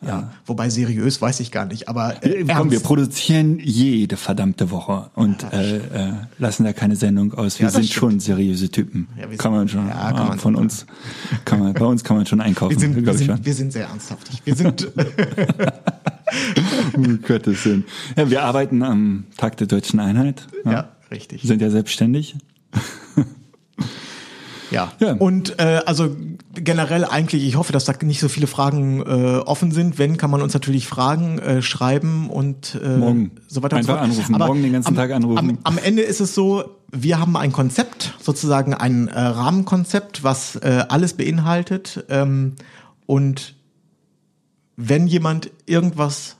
ja, 0.06 0.32
wobei 0.46 0.70
seriös 0.70 1.20
weiß 1.20 1.40
ich 1.40 1.50
gar 1.50 1.66
nicht, 1.66 1.88
aber 1.88 2.24
äh, 2.24 2.44
Komm, 2.44 2.70
wir 2.70 2.80
produzieren 2.80 3.58
jede 3.58 4.16
verdammte 4.16 4.70
Woche 4.70 5.10
und 5.14 5.44
äh, 5.52 5.76
äh, 5.76 6.12
lassen 6.38 6.64
da 6.64 6.72
keine 6.72 6.96
Sendung 6.96 7.34
aus. 7.34 7.58
Wir 7.58 7.66
Ja, 7.66 7.70
sind 7.70 7.84
stimmt. 7.84 7.98
schon 7.98 8.20
seriöse 8.20 8.70
Typen. 8.70 9.08
Ja, 9.20 9.30
wir 9.30 9.36
kann 9.36 9.52
man 9.52 9.68
schon. 9.68 9.86
ja, 9.88 9.94
kann 10.12 10.16
ah, 10.16 10.24
man 10.24 10.38
von 10.38 10.54
uns 10.56 10.86
kann 11.44 11.60
man 11.60 11.74
bei 11.74 11.84
uns 11.84 12.02
kann 12.02 12.16
man 12.16 12.26
schon 12.26 12.40
einkaufen. 12.40 12.72
wir 12.72 12.80
sind, 12.80 12.96
wir, 13.04 13.14
sind, 13.14 13.44
wir 13.44 13.54
sind 13.54 13.72
sehr 13.72 13.86
ernsthaft. 13.86 14.26
Wir 14.44 14.54
sind. 14.54 14.90
Um 16.94 17.20
Gottes 17.22 17.64
Willen. 17.64 17.84
Ja, 18.16 18.30
wir 18.30 18.44
arbeiten 18.44 18.84
am 18.84 19.24
Tag 19.36 19.56
der 19.56 19.66
deutschen 19.66 19.98
Einheit. 19.98 20.46
ja 20.64 20.90
richtig. 21.10 21.42
Wir 21.42 21.48
sind 21.48 21.60
ja 21.60 21.70
selbstständig. 21.70 22.36
Ja. 24.70 24.92
Ja. 24.98 25.12
Und 25.14 25.58
äh, 25.58 25.82
also 25.86 26.14
generell 26.54 27.04
eigentlich, 27.04 27.44
ich 27.44 27.56
hoffe, 27.56 27.72
dass 27.72 27.84
da 27.84 27.94
nicht 28.02 28.20
so 28.20 28.28
viele 28.28 28.46
Fragen 28.46 29.00
äh, 29.00 29.38
offen 29.38 29.72
sind. 29.72 29.98
Wenn, 29.98 30.16
kann 30.16 30.30
man 30.30 30.42
uns 30.42 30.54
natürlich 30.54 30.86
Fragen 30.86 31.38
äh, 31.38 31.62
schreiben 31.62 32.30
und 32.30 32.78
äh, 32.82 32.96
Morgen. 32.96 33.32
so 33.48 33.62
weiter 33.62 33.76
und 33.76 33.82
so 33.84 33.92
Einfach 33.92 34.04
fort. 34.04 34.10
anrufen. 34.12 34.34
Aber 34.34 34.46
Morgen 34.46 34.62
den 34.62 34.72
ganzen 34.72 34.88
am, 34.88 34.94
Tag 34.96 35.10
anrufen. 35.12 35.38
Am, 35.38 35.58
am 35.62 35.78
Ende 35.78 36.02
ist 36.02 36.20
es 36.20 36.34
so, 36.34 36.64
wir 36.92 37.20
haben 37.20 37.36
ein 37.36 37.52
Konzept, 37.52 38.14
sozusagen 38.20 38.74
ein 38.74 39.08
äh, 39.08 39.20
Rahmenkonzept, 39.20 40.24
was 40.24 40.56
äh, 40.56 40.84
alles 40.88 41.14
beinhaltet. 41.14 42.04
Ähm, 42.08 42.54
und 43.06 43.54
wenn 44.76 45.06
jemand 45.06 45.50
irgendwas 45.66 46.36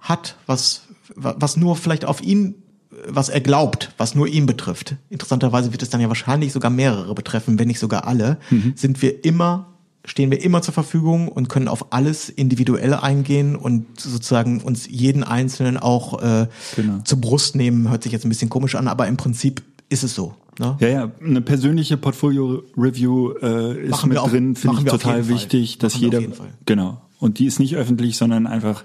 hat, 0.00 0.36
was, 0.46 0.82
was 1.14 1.56
nur 1.56 1.76
vielleicht 1.76 2.04
auf 2.04 2.22
ihn, 2.22 2.61
was 3.08 3.28
er 3.28 3.40
glaubt, 3.40 3.92
was 3.98 4.14
nur 4.14 4.26
ihn 4.28 4.46
betrifft, 4.46 4.96
interessanterweise 5.10 5.72
wird 5.72 5.82
es 5.82 5.90
dann 5.90 6.00
ja 6.00 6.08
wahrscheinlich 6.08 6.52
sogar 6.52 6.70
mehrere 6.70 7.14
betreffen, 7.14 7.58
wenn 7.58 7.68
nicht 7.68 7.78
sogar 7.80 8.06
alle, 8.06 8.38
sind 8.76 9.02
wir 9.02 9.24
immer, 9.24 9.66
stehen 10.04 10.30
wir 10.30 10.42
immer 10.42 10.62
zur 10.62 10.74
Verfügung 10.74 11.28
und 11.28 11.48
können 11.48 11.68
auf 11.68 11.92
alles 11.92 12.28
individuell 12.28 12.94
eingehen 12.94 13.56
und 13.56 14.00
sozusagen 14.00 14.60
uns 14.60 14.88
jeden 14.88 15.22
Einzelnen 15.24 15.76
auch 15.76 16.22
äh, 16.22 16.46
Genau. 16.76 16.98
zur 17.04 17.20
Brust 17.20 17.56
nehmen, 17.56 17.88
hört 17.90 18.02
sich 18.02 18.12
jetzt 18.12 18.24
ein 18.24 18.28
bisschen 18.28 18.48
komisch 18.50 18.74
an, 18.74 18.88
aber 18.88 19.06
im 19.08 19.16
Prinzip 19.16 19.62
ist 19.88 20.02
es 20.04 20.14
so. 20.14 20.34
Ne? 20.58 20.76
Ja, 20.80 20.88
ja, 20.88 21.10
eine 21.24 21.40
persönliche 21.40 21.96
Portfolio-Review 21.96 23.32
äh, 23.42 23.84
ist 23.84 23.90
Machen 23.90 24.08
mit 24.08 24.16
wir 24.18 24.22
auf- 24.22 24.30
drin, 24.30 24.54
finde 24.56 24.78
ich 24.78 24.84
total 24.84 25.28
wichtig, 25.28 25.78
dass 25.78 25.94
Machen 25.94 26.04
jeder, 26.04 26.20
jeden 26.20 26.34
Fall. 26.34 26.48
genau. 26.66 27.00
Und 27.22 27.38
die 27.38 27.46
ist 27.46 27.60
nicht 27.60 27.76
öffentlich, 27.76 28.16
sondern 28.16 28.46
einfach, 28.48 28.82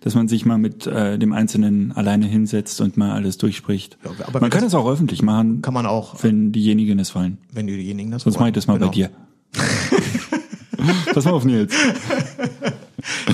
dass 0.00 0.14
man 0.16 0.26
sich 0.28 0.44
mal 0.44 0.58
mit 0.58 0.86
äh, 0.88 1.18
dem 1.18 1.32
Einzelnen 1.32 1.92
alleine 1.92 2.26
hinsetzt 2.26 2.80
und 2.80 2.96
mal 2.96 3.12
alles 3.12 3.38
durchspricht. 3.38 3.96
Ja, 4.04 4.10
aber 4.26 4.40
man 4.40 4.50
kann 4.50 4.60
das- 4.62 4.68
es 4.72 4.74
auch 4.74 4.88
öffentlich 4.90 5.22
machen, 5.22 5.62
Kann 5.62 5.72
man 5.72 5.86
auch, 5.86 6.22
wenn 6.24 6.50
diejenigen 6.52 6.98
es 6.98 7.14
wollen. 7.14 7.38
wenn 7.52 7.66
diejenigen 7.68 8.10
das 8.10 8.24
Sonst 8.24 8.34
wollen. 8.36 8.42
mache 8.42 8.48
ich 8.50 8.54
das 8.54 8.66
mal 8.66 8.74
Genau. 8.78 8.88
bei 8.88 8.92
dir. 8.94 9.10
Pass 11.14 11.24
mal 11.24 11.32
auf, 11.32 11.44
Nils. 11.44 11.74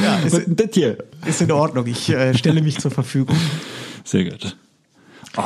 Ja, 0.03 0.19
ist, 0.19 0.39
das 0.49 0.69
hier? 0.75 0.99
ist 1.27 1.41
in 1.41 1.51
Ordnung. 1.51 1.87
Ich 1.87 2.11
äh, 2.11 2.35
stelle 2.35 2.61
mich 2.61 2.79
zur 2.79 2.91
Verfügung. 2.91 3.37
Sehr 4.05 4.25
gut. 4.25 4.55
Oh. 5.37 5.43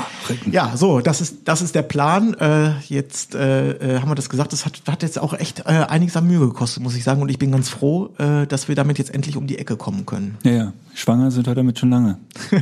Ja, 0.51 0.77
so, 0.77 1.01
das 1.01 1.21
ist, 1.21 1.39
das 1.45 1.63
ist 1.63 1.75
der 1.75 1.83
Plan. 1.83 2.35
Äh, 2.35 2.73
jetzt 2.89 3.35
äh, 3.35 3.97
äh, 3.97 4.01
haben 4.01 4.11
wir 4.11 4.15
das 4.15 4.29
gesagt. 4.29 4.53
Das 4.53 4.67
hat, 4.67 4.83
hat 4.89 5.03
jetzt 5.03 5.19
auch 5.19 5.33
echt 5.33 5.61
äh, 5.61 5.85
einiges 5.89 6.17
an 6.17 6.27
Mühe 6.27 6.41
gekostet, 6.41 6.83
muss 6.83 6.97
ich 6.97 7.05
sagen. 7.05 7.23
Und 7.23 7.29
ich 7.29 7.39
bin 7.39 7.53
ganz 7.53 7.69
froh, 7.69 8.11
äh, 8.19 8.47
dass 8.47 8.69
wir 8.69 8.75
damit 8.75 8.99
jetzt 8.99 9.15
endlich 9.15 9.37
um 9.37 9.47
die 9.47 9.59
Ecke 9.59 9.77
kommen 9.77 10.05
können. 10.05 10.39
Ja, 10.43 10.53
ja. 10.53 10.73
Schwanger 10.95 11.31
sind 11.31 11.47
wir 11.47 11.55
damit 11.55 11.79
schon 11.79 11.91
lange. 11.91 12.19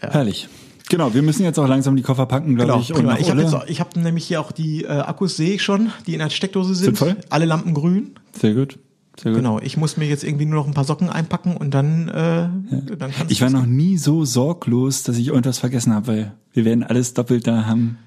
Herrlich. 0.00 0.48
Genau, 0.90 1.14
wir 1.14 1.22
müssen 1.22 1.44
jetzt 1.44 1.58
auch 1.58 1.66
langsam 1.66 1.96
die 1.96 2.02
Koffer 2.02 2.26
packen, 2.26 2.54
glaube 2.54 2.80
ich. 2.80 2.90
und 2.90 2.98
prima. 2.98 3.18
Ich 3.18 3.30
habe 3.30 3.64
ich 3.66 3.80
habe 3.80 3.98
nämlich 3.98 4.26
hier 4.26 4.40
auch 4.40 4.52
die 4.52 4.84
äh, 4.84 4.88
Akkus 4.88 5.36
sehe 5.36 5.54
ich 5.54 5.62
schon, 5.62 5.90
die 6.06 6.12
in 6.12 6.18
der 6.18 6.30
Steckdose 6.30 6.74
sind. 6.74 6.96
Sind 6.96 6.98
voll? 6.98 7.16
Alle 7.30 7.46
Lampen 7.46 7.74
grün. 7.74 8.14
Sehr 8.38 8.54
gut. 8.54 8.78
Genau. 9.22 9.60
Ich 9.60 9.76
muss 9.76 9.96
mir 9.96 10.06
jetzt 10.06 10.24
irgendwie 10.24 10.44
nur 10.44 10.60
noch 10.60 10.66
ein 10.66 10.74
paar 10.74 10.84
Socken 10.84 11.08
einpacken 11.08 11.56
und 11.56 11.72
dann, 11.72 12.08
äh, 12.08 12.48
dann 12.96 13.12
kann's 13.12 13.30
Ich 13.30 13.40
war 13.40 13.50
noch 13.50 13.66
nie 13.66 13.96
so 13.96 14.24
sorglos, 14.24 15.02
dass 15.04 15.16
ich 15.16 15.28
irgendwas 15.28 15.58
vergessen 15.58 15.92
habe, 15.94 16.06
weil 16.08 16.32
wir 16.52 16.64
werden 16.64 16.82
alles 16.82 17.14
doppelt 17.14 17.46
da 17.46 17.66
haben. 17.66 17.98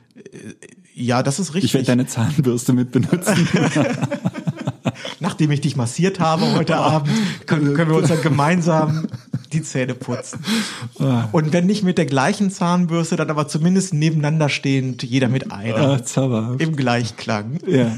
Ja, 0.94 1.24
das 1.24 1.40
ist 1.40 1.50
Ich 1.50 1.56
richtig. 1.56 1.74
werde 1.74 1.86
deine 1.88 2.08
Zahnbürste 2.08 2.74
mit 2.74 2.92
benutzen. 2.92 3.48
Nachdem 5.20 5.52
ich 5.52 5.62
dich 5.62 5.76
massiert 5.76 6.20
habe 6.20 6.54
heute 6.56 6.76
Abend, 6.78 7.12
können, 7.46 7.74
können 7.74 7.92
wir 7.92 7.98
uns 7.98 8.10
dann 8.10 8.22
gemeinsam 8.22 9.08
die 9.54 9.62
Zähne 9.62 9.94
putzen. 9.96 10.44
Und 11.32 11.54
wenn 11.54 11.66
nicht 11.66 11.84
mit 11.84 11.98
der 11.98 12.06
gleichen 12.06 12.52
Zahnbürste, 12.52 13.16
dann 13.16 13.30
aber 13.30 13.48
zumindest 13.48 13.94
nebeneinander 13.94 14.50
stehend, 14.50 15.04
jeder 15.04 15.30
mit 15.30 15.52
einer. 15.52 15.76
ah. 16.18 16.56
Im 16.58 16.76
Gleichklang. 16.76 17.60
Ja. 17.68 17.98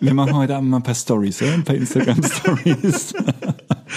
Wir 0.00 0.14
machen 0.14 0.34
heute 0.34 0.56
Abend 0.56 0.70
mal 0.70 0.78
ein 0.78 0.82
paar 0.82 0.94
Stories, 0.94 1.40
ja? 1.40 1.52
ein 1.52 1.64
paar 1.64 1.76
Instagram-Stories. 1.76 3.14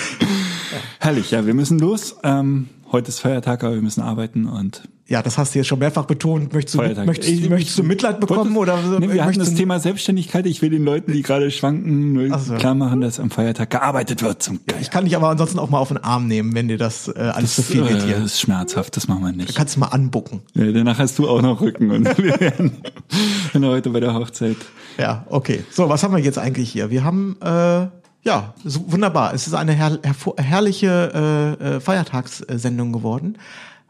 Herrlich, 0.99 1.31
ja, 1.31 1.45
wir 1.45 1.53
müssen 1.53 1.79
los. 1.79 2.15
Ähm, 2.23 2.69
heute 2.91 3.09
ist 3.09 3.19
Feiertag, 3.19 3.63
aber 3.63 3.75
wir 3.75 3.81
müssen 3.81 4.01
arbeiten 4.01 4.45
und 4.45 4.83
Ja, 5.09 5.21
das 5.21 5.37
hast 5.37 5.55
du 5.55 5.59
jetzt 5.59 5.67
schon 5.67 5.79
mehrfach 5.79 6.03
betont. 6.03 6.51
Möchtest 6.51 6.75
du, 6.75 6.79
Feiertag. 6.79 7.05
möchtest, 7.05 7.31
Ich- 7.31 7.49
möchtest 7.49 7.79
du 7.79 7.83
Mitleid 7.83 8.19
bekommen 8.19 8.57
oder 8.57 8.77
so? 8.83 8.99
Nee, 8.99 9.13
wir 9.13 9.23
hatten 9.23 9.39
das 9.39 9.53
Thema 9.53 9.79
Selbstständigkeit. 9.79 10.45
Ich 10.45 10.61
will 10.61 10.69
den 10.69 10.83
Leuten, 10.83 11.13
die 11.13 11.21
gerade 11.21 11.49
schwanken, 11.49 12.11
nur 12.11 12.37
so. 12.39 12.55
klar 12.55 12.75
machen, 12.75 12.99
dass 12.99 13.17
am 13.17 13.29
Feiertag 13.31 13.69
gearbeitet 13.69 14.21
wird 14.21 14.43
zum 14.43 14.59
Geier. 14.67 14.81
Ich 14.81 14.91
kann 14.91 15.05
dich 15.05 15.15
aber 15.15 15.29
ansonsten 15.29 15.59
auch 15.59 15.69
mal 15.69 15.79
auf 15.79 15.87
den 15.87 15.97
Arm 16.03 16.27
nehmen, 16.27 16.53
wenn 16.55 16.67
dir 16.67 16.77
das 16.77 17.07
äh, 17.07 17.19
alles 17.19 17.55
zu 17.55 17.61
viel 17.61 17.87
wird 17.87 18.03
äh, 18.03 18.05
hier. 18.05 18.15
das 18.15 18.25
ist 18.33 18.41
schmerzhaft, 18.41 18.97
das 18.97 19.07
machen 19.07 19.21
wir 19.23 19.31
Du 19.31 19.37
nicht. 19.37 19.55
kannst 19.55 19.77
du 19.77 19.79
mal 19.79 19.87
anbucken. 19.87 20.41
Ja, 20.55 20.69
danach 20.73 20.99
hast 20.99 21.17
du 21.19 21.29
auch 21.29 21.41
noch 21.41 21.61
Rücken 21.61 21.89
und 21.89 22.17
wir 22.17 22.37
werden 22.41 22.71
er 23.53 23.61
heute 23.61 23.89
bei 23.91 24.01
der 24.01 24.13
Hochzeit. 24.13 24.57
Ja, 24.97 25.25
okay. 25.29 25.63
So, 25.71 25.87
was 25.87 26.03
haben 26.03 26.13
wir 26.15 26.21
jetzt 26.21 26.37
eigentlich 26.37 26.69
hier? 26.69 26.89
Wir 26.89 27.05
haben 27.05 27.37
äh, 27.41 27.87
Ja, 28.25 28.53
so, 28.65 28.91
wunderbar. 28.91 29.33
Es 29.33 29.47
ist 29.47 29.53
eine 29.53 29.71
herr 29.71 29.99
herrliche 30.37 31.57
äh, 31.61 31.75
äh, 31.75 31.79
Feiertagssendung 31.79 32.91
geworden. 32.91 33.37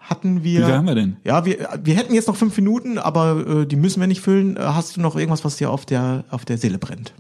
Hatten 0.10 0.44
wir. 0.44 0.62
Wie 0.62 0.66
viel 0.66 0.74
haben 0.74 0.88
wir 0.88 0.96
denn? 0.96 1.18
Ja, 1.26 1.46
wir, 1.46 1.68
wir 1.84 1.96
hätten 1.96 2.14
jetzt 2.14 2.28
noch 2.28 2.36
fünf 2.38 2.56
Minuten, 2.58 2.98
aber 2.98 3.46
äh, 3.62 3.66
die 3.66 3.76
müssen 3.76 4.00
wir 4.00 4.08
nicht 4.08 4.22
füllen. 4.22 4.56
Äh, 4.56 4.62
Hast 4.62 4.96
du 4.96 5.02
noch 5.02 5.16
irgendwas, 5.16 5.44
was 5.44 5.58
dir 5.58 5.70
auf 5.70 5.86
der 5.86 6.24
auf 6.30 6.46
der 6.46 6.58
Seele 6.58 6.78
brennt? 6.78 7.14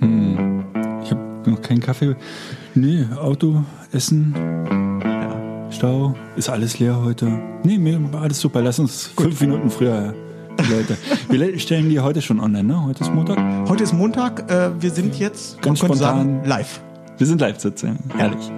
Ich 0.00 1.10
habe 1.10 1.42
noch 1.50 1.62
keinen 1.62 1.80
Kaffee. 1.80 2.16
Nee, 2.74 3.06
Auto, 3.20 3.62
Essen, 3.92 4.34
Ja. 5.04 5.70
Stau, 5.70 6.14
ist 6.36 6.48
alles 6.50 6.78
leer 6.78 7.00
heute. 7.02 7.40
Nee, 7.64 7.78
mir 7.78 8.00
alles 8.20 8.40
super. 8.40 8.60
Lass 8.60 8.78
uns 8.78 9.06
fünf 9.16 9.40
Minuten 9.40 9.70
früher, 9.70 10.14
Leute. 10.70 10.98
Wir 11.30 11.58
stellen 11.58 11.88
die 11.88 12.00
heute 12.00 12.20
schon 12.20 12.40
online, 12.40 12.64
ne? 12.64 12.84
Heute 12.84 13.04
ist 13.04 13.14
Montag. 13.14 13.38
Heute 13.68 13.84
ist 13.84 13.92
Montag. 13.94 14.50
Äh, 14.50 14.70
wir 14.82 14.90
sind 14.90 15.18
jetzt 15.18 15.62
Ganz 15.62 15.78
spontan. 15.78 15.98
sagen, 15.98 16.40
live. 16.44 16.80
Wir 17.18 17.26
sind 17.26 17.40
live 17.40 17.60
sozusagen. 17.60 17.98
Herrlich. 18.16 18.50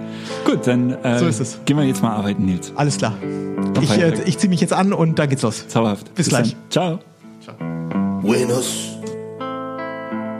Gut, 0.45 0.65
dann 0.65 0.91
äh, 1.03 1.19
So 1.19 1.27
ist 1.27 1.39
es. 1.39 1.59
gehen 1.65 1.77
wir 1.77 1.83
jetzt 1.83 2.01
mal 2.01 2.15
arbeiten, 2.15 2.45
Nils. 2.45 2.71
Alles 2.75 2.97
klar. 2.97 3.13
Ich, 3.81 3.91
äh, 3.91 4.13
ich 4.25 4.37
ziehe 4.37 4.49
mich 4.49 4.61
jetzt 4.61 4.73
an 4.73 4.93
und 4.93 5.19
dann 5.19 5.29
geht's 5.29 5.41
los. 5.43 5.67
Zauberhaft. 5.67 6.13
Bis 6.15 6.29
gleich. 6.29 6.55
Dann. 6.71 6.99
Ciao. 7.47 8.21
Buenos 8.21 8.97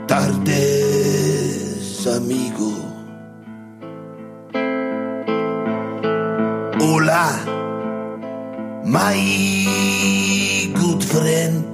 tardes, 0.08 2.06
amigo. 2.06 2.72
Hola, 6.80 7.30
my 8.84 10.70
good 10.74 11.02
friend. 11.04 11.64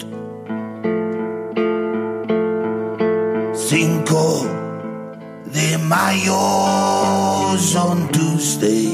Cinco 3.54 4.46
de 5.52 5.76
Mayo's 5.76 7.76
on 7.76 8.08
Tuesday. 8.12 8.86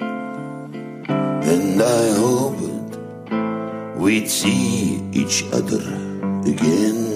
And 0.00 1.82
I 1.82 2.10
hoped 2.14 2.98
we'd 3.96 4.28
see 4.28 5.02
each 5.12 5.44
other 5.52 5.82
again. 6.44 7.15